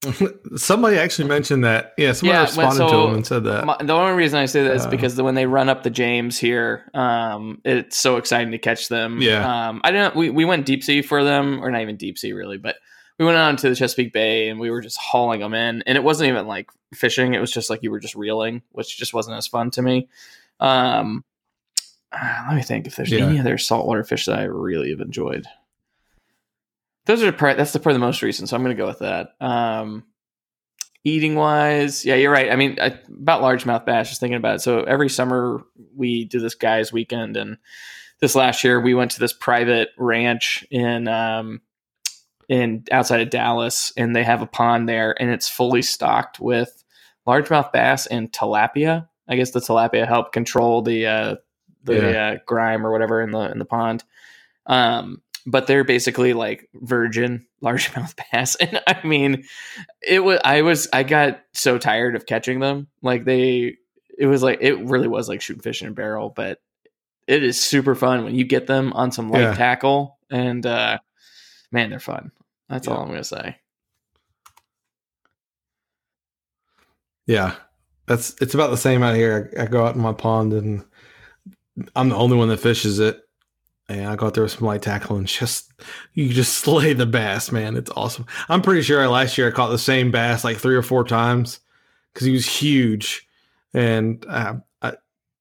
Somebody 0.55 0.97
actually 0.97 1.27
mentioned 1.27 1.63
that. 1.63 1.93
Yeah, 1.97 2.11
somebody 2.13 2.35
Yeah, 2.35 2.41
when- 2.41 2.67
responded 2.67 2.83
to 2.83 2.89
so 2.89 3.07
him 3.07 3.13
and 3.15 3.25
said 3.27 3.43
that. 3.45 3.65
My, 3.65 3.77
the 3.81 3.93
only 3.93 4.13
reason 4.13 4.37
I 4.39 4.45
say 4.45 4.63
that 4.63 4.75
is 4.75 4.85
Uh, 4.85 4.89
because 4.89 5.19
when 5.19 5.33
they 5.35 5.47
run 5.47 5.69
up 5.69 5.81
the 5.83 5.89
James 5.89 6.37
here, 6.37 6.89
um, 6.93 7.59
it's 7.65 7.97
so 7.97 8.17
exciting 8.17 8.51
to 8.51 8.59
catch 8.59 8.89
them. 8.89 9.19
Yeah. 9.21 9.69
Um, 9.69 9.81
I 9.83 9.91
don't. 9.91 10.15
We 10.15 10.29
we 10.29 10.45
went 10.45 10.65
deep 10.67 10.83
sea 10.83 11.01
for 11.01 11.23
them, 11.23 11.63
or 11.63 11.71
not 11.71 11.81
even 11.81 11.97
deep 11.97 12.17
sea 12.19 12.33
really, 12.33 12.57
but 12.59 12.75
we 13.17 13.25
went 13.25 13.37
out 13.37 13.49
into 13.49 13.69
the 13.69 13.75
Chesapeake 13.75 14.13
Bay 14.13 14.49
and 14.49 14.59
we 14.59 14.69
were 14.69 14.81
just 14.81 14.97
hauling 14.99 15.39
them 15.39 15.55
in, 15.55 15.81
and 15.87 15.97
it 15.97 16.03
wasn't 16.03 16.29
even 16.29 16.45
like 16.45 16.69
fishing. 16.93 17.33
It 17.33 17.39
was 17.39 17.51
just 17.51 17.69
like 17.71 17.81
you 17.81 17.89
were 17.89 17.99
just 17.99 18.13
reeling, 18.15 18.61
which 18.73 18.95
just 18.97 19.15
wasn't 19.15 19.37
as 19.37 19.47
fun 19.47 19.71
to 19.71 19.81
me. 19.81 20.07
Um, 20.59 21.23
uh, 22.11 22.43
let 22.47 22.55
me 22.55 22.61
think 22.61 22.87
if 22.87 22.95
there's 22.95 23.11
Yeah. 23.11 23.25
any 23.27 23.39
other 23.39 23.57
saltwater 23.57 24.03
fish 24.03 24.25
that 24.25 24.39
I 24.39 24.43
really 24.43 24.91
have 24.91 25.01
enjoyed. 25.01 25.45
Those 27.05 27.23
are 27.23 27.31
probably, 27.31 27.57
that's 27.57 27.71
the 27.71 27.79
probably 27.79 27.93
the 27.99 28.05
most 28.05 28.21
recent, 28.21 28.49
so 28.49 28.55
I'm 28.55 28.63
going 28.63 28.75
to 28.75 28.81
go 28.81 28.87
with 28.87 28.99
that. 28.99 29.29
Um, 29.39 30.03
eating 31.03 31.35
wise, 31.35 32.03
yeah, 32.03 32.15
you're 32.15 32.31
right. 32.31 32.51
I 32.51 32.57
mean, 32.57 32.77
I, 32.81 32.87
about 33.09 33.41
largemouth 33.41 33.85
bass, 33.85 34.09
just 34.09 34.19
thinking 34.19 34.37
about 34.37 34.55
it. 34.55 34.61
So 34.61 34.81
every 34.83 35.07
summer 35.09 35.63
we 35.95 36.25
do 36.25 36.39
this 36.41 36.55
guys' 36.55 36.91
weekend, 36.91 37.37
and 37.37 37.57
this 38.19 38.35
last 38.35 38.63
year 38.63 38.81
we 38.81 38.93
went 38.93 39.11
to 39.11 39.19
this 39.19 39.31
private 39.31 39.89
ranch 39.97 40.65
in 40.69 41.07
um, 41.07 41.61
in 42.49 42.83
outside 42.91 43.21
of 43.21 43.29
Dallas, 43.29 43.93
and 43.95 44.13
they 44.13 44.23
have 44.23 44.41
a 44.41 44.47
pond 44.47 44.89
there, 44.89 45.15
and 45.21 45.29
it's 45.29 45.47
fully 45.47 45.81
stocked 45.81 46.41
with 46.41 46.83
largemouth 47.25 47.71
bass 47.71 48.05
and 48.07 48.31
tilapia. 48.31 49.07
I 49.29 49.35
guess 49.37 49.51
the 49.51 49.59
tilapia 49.61 50.05
help 50.07 50.33
control 50.33 50.81
the 50.81 51.07
uh, 51.07 51.35
the 51.87 52.17
uh, 52.17 52.37
grime 52.45 52.85
or 52.85 52.91
whatever 52.91 53.21
in 53.21 53.31
the 53.31 53.51
in 53.51 53.59
the 53.59 53.65
pond. 53.65 54.03
Um, 54.65 55.21
but 55.45 55.65
they're 55.65 55.85
basically 55.85 56.33
like 56.33 56.69
virgin 56.73 57.45
largemouth 57.63 58.13
bass, 58.31 58.55
and 58.55 58.81
I 58.87 59.05
mean, 59.05 59.45
it 60.05 60.19
was 60.19 60.39
I 60.43 60.61
was 60.61 60.87
I 60.93 61.03
got 61.03 61.41
so 61.53 61.77
tired 61.77 62.15
of 62.15 62.25
catching 62.25 62.59
them. 62.59 62.87
Like 63.01 63.23
they, 63.23 63.77
it 64.17 64.27
was 64.27 64.43
like 64.43 64.59
it 64.61 64.75
really 64.79 65.07
was 65.07 65.29
like 65.29 65.41
shooting 65.41 65.61
fish 65.63 65.81
in 65.81 65.87
a 65.87 65.91
barrel, 65.91 66.29
but 66.29 66.59
it 67.27 67.43
is 67.43 67.59
super 67.59 67.95
fun 67.95 68.23
when 68.23 68.35
you 68.35 68.43
get 68.45 68.67
them 68.67 68.93
on 68.93 69.11
some 69.11 69.29
light 69.29 69.41
Yeah. 69.41 69.53
tackle, 69.53 70.17
and 70.29 70.65
uh, 70.65 70.97
man, 71.71 71.89
they're 71.89 71.99
fun. 71.99 72.31
That's 72.69 72.87
all 72.87 73.01
I'm 73.01 73.07
gonna 73.07 73.23
say. 73.23 73.55
Yeah, 77.25 77.55
that's 78.05 78.35
it's 78.41 78.53
about 78.53 78.71
the 78.71 78.77
same 78.77 79.03
out 79.03 79.15
here. 79.15 79.51
I, 79.57 79.63
I 79.63 79.65
go 79.65 79.85
out 79.85 79.95
in 79.95 80.01
my 80.01 80.13
pond 80.13 80.53
and 80.53 80.83
I'm 81.95 82.09
the 82.09 82.15
only 82.15 82.37
one 82.37 82.49
that 82.49 82.59
fishes 82.59 82.99
it, 82.99 83.21
and 83.89 84.07
I 84.07 84.15
go 84.15 84.27
out 84.27 84.33
there 84.33 84.43
with 84.43 84.53
some 84.53 84.67
light 84.67 84.81
tackle 84.81 85.17
and 85.17 85.27
just 85.27 85.71
you 86.13 86.29
just 86.29 86.57
slay 86.57 86.93
the 86.93 87.05
bass, 87.05 87.51
man. 87.51 87.75
It's 87.75 87.91
awesome. 87.95 88.25
I'm 88.49 88.61
pretty 88.61 88.81
sure 88.81 89.07
last 89.07 89.37
year 89.37 89.47
I 89.47 89.51
caught 89.51 89.69
the 89.69 89.77
same 89.77 90.11
bass 90.11 90.43
like 90.43 90.57
three 90.57 90.75
or 90.75 90.81
four 90.81 91.03
times 91.03 91.59
because 92.13 92.25
he 92.25 92.33
was 92.33 92.45
huge, 92.45 93.27
and 93.73 94.25
uh, 94.27 94.55
I, 94.81 94.93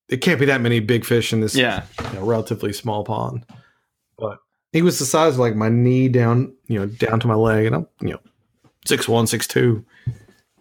it 0.08 0.18
can't 0.18 0.40
be 0.40 0.46
that 0.46 0.60
many 0.60 0.80
big 0.80 1.04
fish 1.04 1.32
in 1.32 1.40
this 1.40 1.56
Yeah, 1.56 1.84
you 2.12 2.18
know, 2.18 2.24
relatively 2.24 2.72
small 2.72 3.04
pond. 3.04 3.44
But 4.18 4.38
he 4.72 4.82
was 4.82 4.98
the 4.98 5.06
size 5.06 5.34
of 5.34 5.38
like 5.40 5.56
my 5.56 5.68
knee 5.68 6.08
down, 6.08 6.54
you 6.66 6.78
know, 6.78 6.86
down 6.86 7.20
to 7.20 7.26
my 7.26 7.34
leg, 7.34 7.66
and 7.66 7.74
I'm 7.74 7.86
you 8.00 8.10
know 8.10 8.20
six 8.84 9.08
one, 9.08 9.26
six 9.26 9.46
two. 9.46 9.84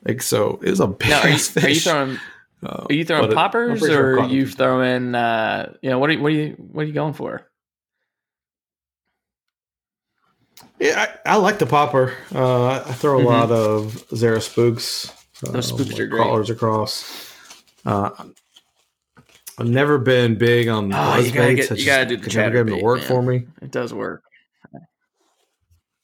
Like 0.05 0.21
so, 0.21 0.59
it 0.63 0.69
was 0.69 0.79
a 0.79 0.87
big 0.87 1.09
now 1.09 1.21
are 1.21 1.27
you, 1.27 1.33
are 1.33 1.37
you 1.37 1.39
fish. 1.39 1.83
throwing 1.83 2.19
Uh, 2.65 2.85
are 2.89 2.93
you 2.93 3.05
throwing 3.05 3.23
but 3.23 3.31
it- 3.31 3.35
poppers 3.35 3.79
sure 3.79 4.15
or 4.15 4.19
are 4.21 4.27
you 4.27 4.45
them. 4.45 4.55
throwing 4.55 5.15
uh, 5.15 5.73
you 5.81 5.89
know 5.89 5.99
what 5.99 6.09
are 6.09 6.13
you, 6.13 6.21
what 6.21 6.31
are 6.31 6.35
you 6.35 6.49
what 6.71 6.81
are 6.83 6.87
you 6.87 6.93
going 6.93 7.13
for? 7.13 7.47
Yeah, 10.79 11.05
I, 11.25 11.33
I 11.33 11.35
like 11.37 11.59
the 11.59 11.65
popper. 11.65 12.13
Uh, 12.33 12.75
I 12.85 12.91
throw 12.93 13.19
a 13.19 13.23
Mhm. 13.23 13.25
lot 13.25 13.51
of 13.51 14.05
Zara 14.15 14.41
spooks. 14.41 15.11
Those 15.41 15.55
uh, 15.55 15.61
spooks 15.61 15.91
like 15.91 15.99
are 16.01 16.07
great. 16.07 16.21
Crawlers 16.21 16.49
across. 16.49 17.31
Uh, 17.85 18.09
I've 19.57 19.67
never 19.67 19.97
been 19.97 20.37
big 20.37 20.67
on 20.67 20.85
Oh, 20.87 20.89
buzz 20.97 21.27
you 21.27 21.31
gotta 21.33 21.47
baits. 21.55 21.67
get- 21.69 21.71
I 21.71 21.75
you 21.75 21.77
just 21.77 21.87
gotta 21.87 22.05
do 22.07 22.17
the 22.17 22.23
could 22.23 22.35
never 22.35 22.51
get 22.51 22.59
'em 22.59 22.67
chatterbait, 22.67 22.79
to 22.79 22.83
work 22.83 22.99
man. 22.99 23.07
for 23.07 23.21
me. 23.21 23.47
It 23.61 23.71
does 23.71 23.93
work. 23.93 24.23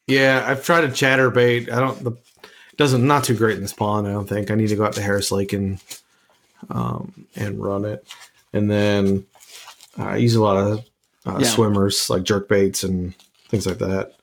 Yeah, 0.07 0.43
I've 0.45 0.64
tried 0.64 0.84
a 0.86 0.89
chatterbait. 0.89 1.72
I 1.72 1.80
don't. 1.80 2.03
The 2.03 2.12
it 2.43 2.78
doesn't 2.78 3.05
not 3.05 3.24
too 3.26 3.36
great 3.36 3.55
in 3.57 3.62
this 3.62 3.74
pond. 3.74 4.07
I 4.07 4.12
don't 4.12 4.28
think. 4.28 4.49
I 4.51 4.55
need 4.55 4.68
to 4.70 4.76
go 4.76 4.86
out 4.86 4.93
to 4.93 5.01
Harris 5.01 5.32
Lake 5.32 5.53
and 5.53 5.80
um 6.70 7.26
and 7.36 7.62
run 7.64 7.86
it, 7.86 8.07
and 8.53 8.70
then 8.70 9.26
I 9.97 10.18
use 10.18 10.36
a 10.36 10.41
lot 10.41 10.57
of 10.57 10.80
uh, 11.26 11.39
Yeah. 11.41 11.47
swimmers 11.47 12.09
like 12.09 12.24
jerk 12.24 12.47
baits 12.47 12.84
and 12.84 13.14
things 13.49 13.66
like 13.68 13.80
that. 13.80 14.14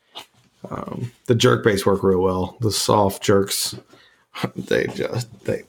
Um, 0.71 1.13
the 1.27 1.35
jerk 1.35 1.63
baits 1.65 1.85
work 1.87 2.03
real 2.03 2.21
well. 2.21 2.57
The 2.61 2.73
soft 2.73 3.23
jerks, 3.23 3.77
they 4.57 4.87
just 4.89 5.29
they. 5.45 5.63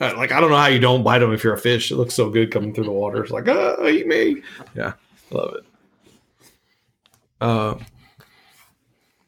uh, 0.00 0.14
Like 0.16 0.32
I 0.32 0.40
don't 0.40 0.50
know 0.50 0.56
how 0.56 0.66
you 0.66 0.80
don't 0.80 1.02
bite 1.04 1.20
them 1.20 1.32
if 1.32 1.44
you're 1.44 1.54
a 1.54 1.58
fish. 1.58 1.90
It 1.90 1.96
looks 1.96 2.14
so 2.14 2.30
good 2.30 2.50
coming 2.50 2.74
through 2.74 2.84
the 2.84 2.90
water. 2.92 3.22
It's 3.22 3.32
like, 3.32 3.48
ah, 3.48 3.84
eat 3.86 4.06
me. 4.06 4.42
Yeah, 4.74 4.94
love 5.30 5.54
it. 5.54 5.64
Uh, 7.40 7.76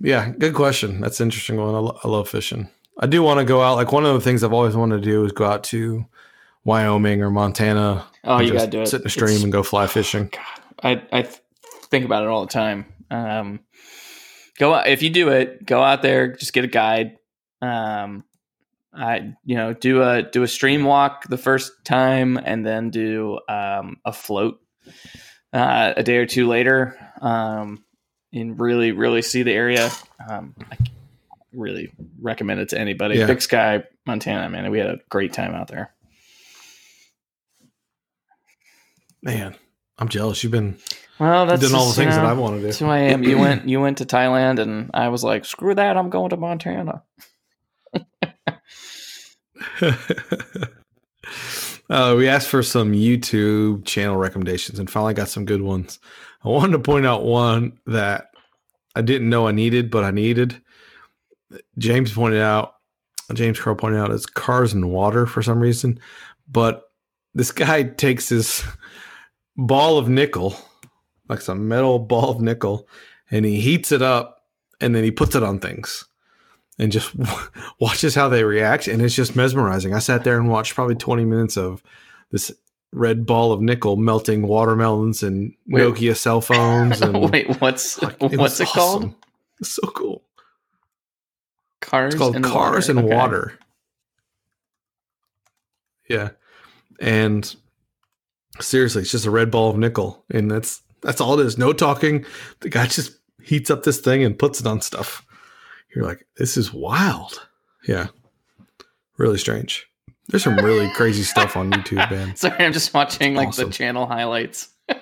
yeah, 0.01 0.31
good 0.31 0.55
question. 0.55 1.01
That's 1.01 1.21
an 1.21 1.27
interesting 1.29 1.57
one. 1.57 1.75
I, 1.75 1.79
lo- 1.79 1.99
I 2.03 2.09
love 2.09 2.29
fishing. 2.29 2.69
I 3.01 3.07
do 3.07 3.23
want 3.23 3.39
to 3.41 3.45
go 3.47 3.63
out. 3.63 3.77
Like 3.77 3.93
one 3.93 4.05
of 4.05 4.15
the 4.15 4.21
things 4.21 4.45
I've 4.45 4.53
always 4.53 4.77
wanted 4.77 4.97
to 4.97 5.03
do 5.03 5.25
is 5.25 5.33
go 5.33 5.47
out 5.47 5.65
to 5.65 6.05
Wyoming 6.65 7.23
or 7.23 7.31
Montana. 7.31 8.05
Oh, 8.25 8.39
you 8.41 8.53
just 8.53 8.59
gotta 8.67 8.71
do 8.71 8.83
it. 8.83 8.87
Sit 8.87 9.01
in 9.01 9.07
a 9.07 9.11
stream 9.11 9.29
It's- 9.31 9.43
and 9.43 9.53
go 9.53 9.63
fly 9.63 9.87
fishing. 9.87 10.31
I 10.83 11.03
I 11.13 11.23
th- 11.23 11.41
think 11.91 12.05
about 12.05 12.23
it 12.23 12.29
all 12.29 12.43
the 12.43 12.53
time. 12.53 12.85
Um, 13.11 13.61
go 14.59 14.75
out 14.75 14.87
if 14.87 15.03
you 15.03 15.11
do 15.11 15.31
it. 15.31 15.65
Go 15.65 15.83
out 15.83 16.03
there, 16.03 16.37
just 16.37 16.53
get 16.53 16.65
a 16.65 16.69
guide. 16.69 17.17
Um, 17.63 18.25
I 18.93 19.35
you 19.45 19.57
know 19.57 19.73
do 19.73 20.03
a 20.03 20.23
do 20.23 20.43
a 20.43 20.49
stream 20.49 20.85
walk 20.85 21.27
the 21.29 21.39
first 21.39 21.73
time, 21.85 22.37
and 22.37 22.65
then 22.67 22.91
do 22.91 23.39
um, 23.49 23.97
a 24.05 24.13
float 24.13 24.61
uh, 25.53 25.95
a 25.97 26.03
day 26.03 26.17
or 26.19 26.27
two 26.27 26.47
later, 26.49 26.97
um, 27.23 27.85
and 28.33 28.59
really 28.61 28.93
really 28.93 29.23
see 29.23 29.43
the 29.43 29.53
area. 29.53 29.91
Um, 30.29 30.55
I 30.71 30.77
really 31.53 31.93
recommend 32.21 32.61
it 32.61 32.71
to 32.71 32.79
anybody. 32.79 33.19
Yeah. 33.19 33.27
Big 33.27 33.43
Sky, 33.43 33.85
Montana, 34.07 34.49
man, 34.51 34.71
we 34.71 34.79
had 34.79 34.89
a 34.89 34.99
great 35.09 35.33
time 35.33 35.55
out 35.55 35.69
there. 35.69 35.93
Man, 39.23 39.55
I'm 39.99 40.09
jealous. 40.09 40.43
You've 40.43 40.53
been 40.53 40.79
Well, 41.19 41.47
that's 41.47 41.61
doing 41.61 41.75
all 41.75 41.81
the 41.81 41.89
just, 41.89 41.99
you 41.99 42.05
things 42.05 42.15
that 42.15 42.25
I 42.25 42.33
want 42.33 42.55
to 42.55 42.61
do. 42.61 42.67
That's 42.67 42.79
who 42.79 42.87
I 42.87 42.99
am. 42.99 43.23
You 43.23 43.39
went 43.39 43.69
you 43.69 43.81
went 43.81 43.99
to 43.99 44.07
Thailand 44.07 44.59
and 44.59 44.91
I 44.95 45.09
was 45.09 45.23
like, 45.23 45.45
screw 45.45 45.75
that, 45.75 45.97
I'm 45.97 46.09
going 46.11 46.31
to 46.31 46.37
Montana. 46.37 47.03
uh, 51.91 52.15
we 52.17 52.29
asked 52.29 52.49
for 52.49 52.63
some 52.63 52.93
YouTube 52.93 53.85
channel 53.85 54.17
recommendations 54.17 54.79
and 54.79 54.91
finally 54.91 55.15
got 55.15 55.29
some 55.29 55.45
good 55.45 55.63
ones. 55.63 55.99
I 56.43 56.49
wanted 56.49 56.73
to 56.73 56.79
point 56.79 57.05
out 57.05 57.25
one 57.25 57.79
that 57.87 58.31
I 58.95 59.03
didn't 59.03 59.29
know 59.29 59.47
I 59.47 59.53
needed, 59.53 59.91
but 59.91 60.05
I 60.05 60.11
needed. 60.11 60.63
James 61.79 62.13
pointed 62.13 62.41
out, 62.41 62.75
James 63.35 63.59
Crow 63.59 63.75
pointed 63.75 63.99
out, 64.01 64.11
it's 64.11 64.27
cars 64.27 64.73
and 64.73 64.91
water 64.91 65.27
for 65.27 65.43
some 65.43 65.61
reason. 65.61 65.99
But 66.51 66.83
this 67.35 67.53
guy 67.53 67.83
takes 67.97 68.29
his 68.29 68.65
ball 69.57 69.99
of 69.99 70.09
nickel, 70.09 70.57
like 71.29 71.41
some 71.41 71.69
metal 71.69 71.99
ball 71.99 72.31
of 72.31 72.41
nickel, 72.41 72.89
and 73.31 73.45
he 73.45 73.61
heats 73.61 73.93
it 73.93 74.03
up 74.03 74.41
and 74.81 74.95
then 74.95 75.05
he 75.05 75.11
puts 75.11 75.35
it 75.35 75.43
on 75.43 75.59
things 75.59 76.05
and 76.79 76.91
just 76.91 77.15
watches 77.81 78.15
how 78.15 78.29
they 78.29 78.45
react 78.45 78.89
and 78.89 79.03
it's 79.03 79.15
just 79.15 79.37
mesmerizing 79.37 79.95
i 79.95 79.99
sat 79.99 80.25
there 80.25 80.39
and 80.39 80.49
watched 80.49 80.75
probably 80.75 80.95
20 80.95 81.25
minutes 81.25 81.57
of 81.57 81.83
this 82.31 82.51
red 82.93 83.27
ball 83.27 83.53
of 83.53 83.61
nickel 83.61 83.97
melting 83.97 84.47
watermelons 84.47 85.23
and 85.23 85.55
Wait. 85.69 85.83
nokia 85.83 86.17
cell 86.17 86.41
phones 86.41 87.01
and 87.03 87.31
Wait, 87.31 87.61
what's 87.61 88.01
like, 88.03 88.21
what's 88.21 88.59
it 88.61 88.69
called? 88.69 89.05
awesome. 89.05 89.17
it's 89.61 89.75
so 89.75 89.87
cool 89.89 90.23
Cars 91.81 92.15
it's 92.15 92.19
called 92.21 92.37
and 92.37 92.45
cars 92.45 92.89
water. 92.89 92.99
and 92.99 92.99
Okay. 93.09 93.17
water 93.17 93.59
Yeah. 96.09 96.31
And 97.01 97.55
seriously, 98.61 99.03
it's 99.03 99.11
just 99.13 99.27
a 99.27 99.31
red 99.31 99.51
ball 99.51 99.71
of 99.71 99.79
nickel. 99.79 100.25
And 100.31 100.51
that's 100.51 100.83
that's 101.03 101.21
all 101.21 101.39
it 101.41 101.47
is. 101.47 101.57
No 101.57 101.73
talking. 101.73 102.25
The 102.61 102.69
guy 102.69 102.87
just 102.87 103.13
heats 103.43 103.71
up 103.71 103.85
this 103.85 104.01
thing 104.01 104.23
and 104.23 104.39
puts 104.39 104.61
it 104.61 104.67
on 104.67 104.81
stuff. 104.83 105.25
You're 105.95 106.05
like, 106.05 106.27
this 106.37 106.57
is 106.57 106.73
wild. 106.73 107.47
Yeah. 107.89 108.09
Really 109.17 109.39
strange. 109.39 109.87
There's 110.29 110.45
some 110.45 110.57
really 110.57 110.89
crazy 110.91 111.23
stuff 111.23 111.57
on 111.57 111.71
YouTube, 111.73 112.11
man. 112.11 112.37
Sorry, 112.37 112.65
I'm 112.65 112.73
just 112.73 112.93
watching 112.95 113.35
like 113.35 113.49
Awesome. 113.49 113.71
the 113.71 113.75
channel 113.75 114.07
highlights. 114.07 114.69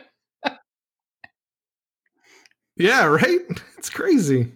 Yeah, 2.76 3.06
right? 3.06 3.40
It's 3.76 3.90
crazy. 3.90 4.52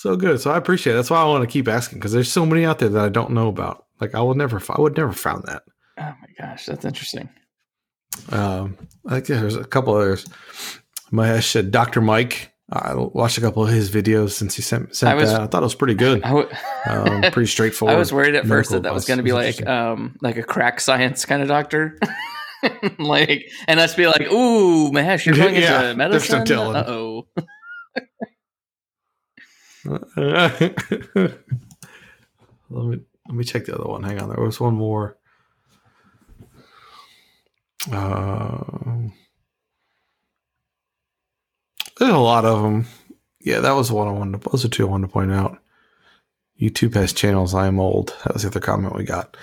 So 0.00 0.16
good. 0.16 0.40
So 0.40 0.50
I 0.50 0.56
appreciate 0.56 0.94
it. 0.94 0.96
That's 0.96 1.10
why 1.10 1.20
I 1.20 1.26
want 1.26 1.42
to 1.42 1.46
keep 1.46 1.68
asking 1.68 1.98
because 1.98 2.12
there's 2.12 2.32
so 2.32 2.46
many 2.46 2.64
out 2.64 2.78
there 2.78 2.88
that 2.88 3.04
I 3.04 3.10
don't 3.10 3.32
know 3.32 3.48
about. 3.48 3.84
Like 4.00 4.14
I 4.14 4.22
would 4.22 4.38
never, 4.38 4.58
I 4.70 4.80
would 4.80 4.96
never 4.96 5.12
found 5.12 5.44
that. 5.44 5.62
Oh 5.98 6.14
my 6.22 6.28
gosh, 6.46 6.64
that's 6.64 6.86
interesting. 6.86 7.28
Um, 8.30 8.78
I 9.06 9.16
think 9.20 9.26
there's 9.26 9.56
a 9.56 9.64
couple 9.64 9.94
others. 9.94 10.26
Mahesh, 11.12 11.54
uh, 11.54 11.62
Dr. 11.62 12.00
Mike. 12.00 12.50
I 12.72 12.94
watched 12.94 13.36
a 13.36 13.40
couple 13.42 13.62
of 13.64 13.68
his 13.68 13.90
videos 13.90 14.30
since 14.30 14.54
he 14.54 14.62
sent, 14.62 14.94
sent 14.96 15.10
I 15.12 15.14
was- 15.14 15.30
that. 15.32 15.40
I 15.42 15.46
thought 15.48 15.60
it 15.62 15.64
was 15.66 15.74
pretty 15.74 15.94
good. 15.94 16.22
I 16.22 16.28
w- 16.28 16.48
Um, 16.86 17.20
pretty 17.32 17.46
straightforward. 17.50 17.94
I 17.94 17.98
was 17.98 18.10
worried 18.12 18.36
at 18.36 18.46
first 18.46 18.70
that 18.70 18.84
that 18.84 18.94
was 18.94 19.04
going 19.04 19.18
to 19.18 19.22
be 19.24 19.32
like 19.32 19.66
um 19.66 20.16
like 20.22 20.38
a 20.38 20.42
crack 20.42 20.80
science 20.80 21.26
kind 21.26 21.42
of 21.42 21.48
doctor. 21.48 21.98
like 22.98 23.50
and 23.68 23.78
us 23.80 23.94
be 23.94 24.06
like, 24.06 24.22
"Ooh, 24.32 24.90
Mahesh, 24.92 25.26
you're 25.26 25.34
going 25.36 25.54
Yeah, 25.56 25.82
into 25.82 25.96
medicine." 25.96 26.44
telling. 26.46 26.76
Uh-oh. 26.76 27.26
let 30.16 30.60
me 32.70 33.00
let 33.26 33.36
me 33.36 33.44
check 33.44 33.64
the 33.66 33.74
other 33.74 33.88
one. 33.88 34.02
Hang 34.02 34.20
on, 34.20 34.28
there 34.28 34.44
was 34.44 34.60
one 34.60 34.74
more. 34.74 35.16
Um, 37.90 39.12
there's 41.98 42.12
a 42.12 42.18
lot 42.18 42.44
of 42.44 42.62
them. 42.62 42.86
Yeah, 43.40 43.60
that 43.60 43.72
was 43.72 43.88
the 43.88 43.94
one 43.94 44.08
I 44.08 44.12
wanted. 44.12 44.42
To, 44.42 44.50
those 44.50 44.64
are 44.64 44.68
two 44.68 44.86
I 44.86 44.90
wanted 44.90 45.06
to 45.06 45.12
point 45.12 45.32
out. 45.32 45.58
YouTube 46.60 46.94
has 46.94 47.12
channels. 47.12 47.54
I 47.54 47.66
am 47.66 47.80
old. 47.80 48.14
That 48.24 48.34
was 48.34 48.42
the 48.42 48.48
other 48.48 48.60
comment 48.60 48.94
we 48.94 49.04
got. 49.04 49.36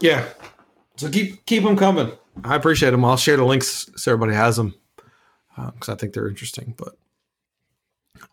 Yeah, 0.00 0.26
so 0.96 1.08
keep 1.08 1.44
keep 1.46 1.62
them 1.64 1.76
coming. 1.76 2.12
I 2.44 2.56
appreciate 2.56 2.90
them. 2.90 3.04
I'll 3.04 3.16
share 3.16 3.36
the 3.36 3.44
links 3.44 3.90
so 3.96 4.12
everybody 4.12 4.36
has 4.36 4.56
them 4.56 4.74
because 5.56 5.88
I 5.88 5.94
think 5.94 6.12
they're 6.12 6.28
interesting. 6.28 6.74
But 6.76 6.96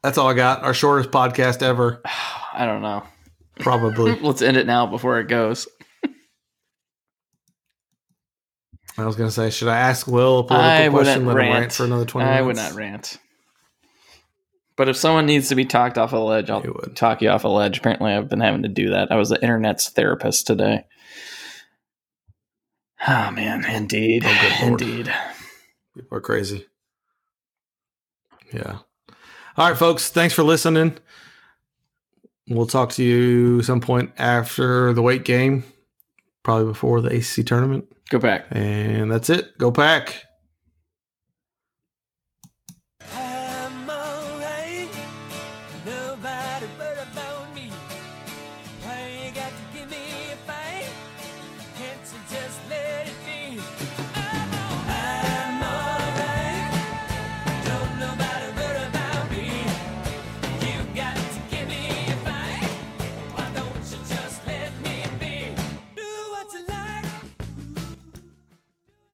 that's 0.04 0.18
all 0.18 0.28
I 0.30 0.34
got. 0.34 0.64
Our 0.64 0.74
shortest 0.74 1.12
podcast 1.12 1.62
ever, 1.62 2.02
I 2.54 2.66
don't 2.66 2.82
know. 2.82 3.04
probably. 3.60 4.16
Let's 4.22 4.42
end 4.42 4.58
it 4.58 4.66
now 4.68 4.86
before 4.88 5.20
it 5.20 5.28
goes. 5.28 5.68
I 8.98 9.06
was 9.06 9.16
gonna 9.16 9.32
say, 9.32 9.50
should 9.50 9.70
I 9.70 9.78
ask 9.78 10.08
Will 10.08 10.40
a 10.40 10.44
political 10.44 10.70
I 10.86 10.90
question? 10.90 11.26
Let 11.26 11.32
him 11.32 11.38
rant. 11.38 11.60
rant 11.60 11.74
for 11.74 11.86
another 11.86 12.06
twenty 12.06 12.28
I 12.30 12.42
minutes. 12.42 12.48
would 12.48 12.56
not 12.58 12.74
rant. 12.74 13.18
But 14.76 14.90
if 14.90 14.98
someone 14.98 15.26
needs 15.26 15.50
to 15.50 15.56
be 15.56 15.66
talked 15.66 15.98
off 15.98 16.12
a 16.14 16.18
ledge, 16.18 16.50
I'll 16.50 16.62
talk 16.96 17.22
you 17.22 17.30
off 17.30 17.44
a 17.44 17.50
ledge. 17.50 17.78
Apparently, 17.78 18.12
I've 18.14 18.30
been 18.30 18.40
having 18.40 18.64
to 18.64 18.70
do 18.70 18.92
that. 18.92 19.12
I 19.12 19.16
was 19.18 19.30
the 19.30 19.42
internet's 19.42 19.90
therapist 19.90 20.48
today. 20.48 20.86
Ah, 23.08 23.32
man, 23.34 23.64
indeed, 23.64 24.24
Oh, 24.26 24.58
indeed. 24.62 25.10
People 25.96 26.18
are 26.18 26.22
crazy. 26.22 26.66
Yeah. 28.52 28.80
All 29.60 29.68
right, 29.68 29.78
folks. 29.78 30.10
Thanks 30.10 30.34
for 30.34 30.44
listening. 30.44 30.98
We'll 32.48 32.66
talk 32.66 32.94
to 32.94 33.04
you 33.04 33.62
some 33.62 33.82
point 33.82 34.10
after 34.18 34.94
the 34.94 35.02
Wake 35.02 35.26
game, 35.26 35.66
probably 36.44 36.68
before 36.68 37.02
the 37.02 37.10
ACC 37.10 37.46
tournament. 37.46 37.94
Go 38.10 38.20
pack. 38.20 38.46
And 38.52 39.12
that's 39.12 39.30
it. 39.30 39.58
Go 39.58 39.70
pack. 39.70 40.24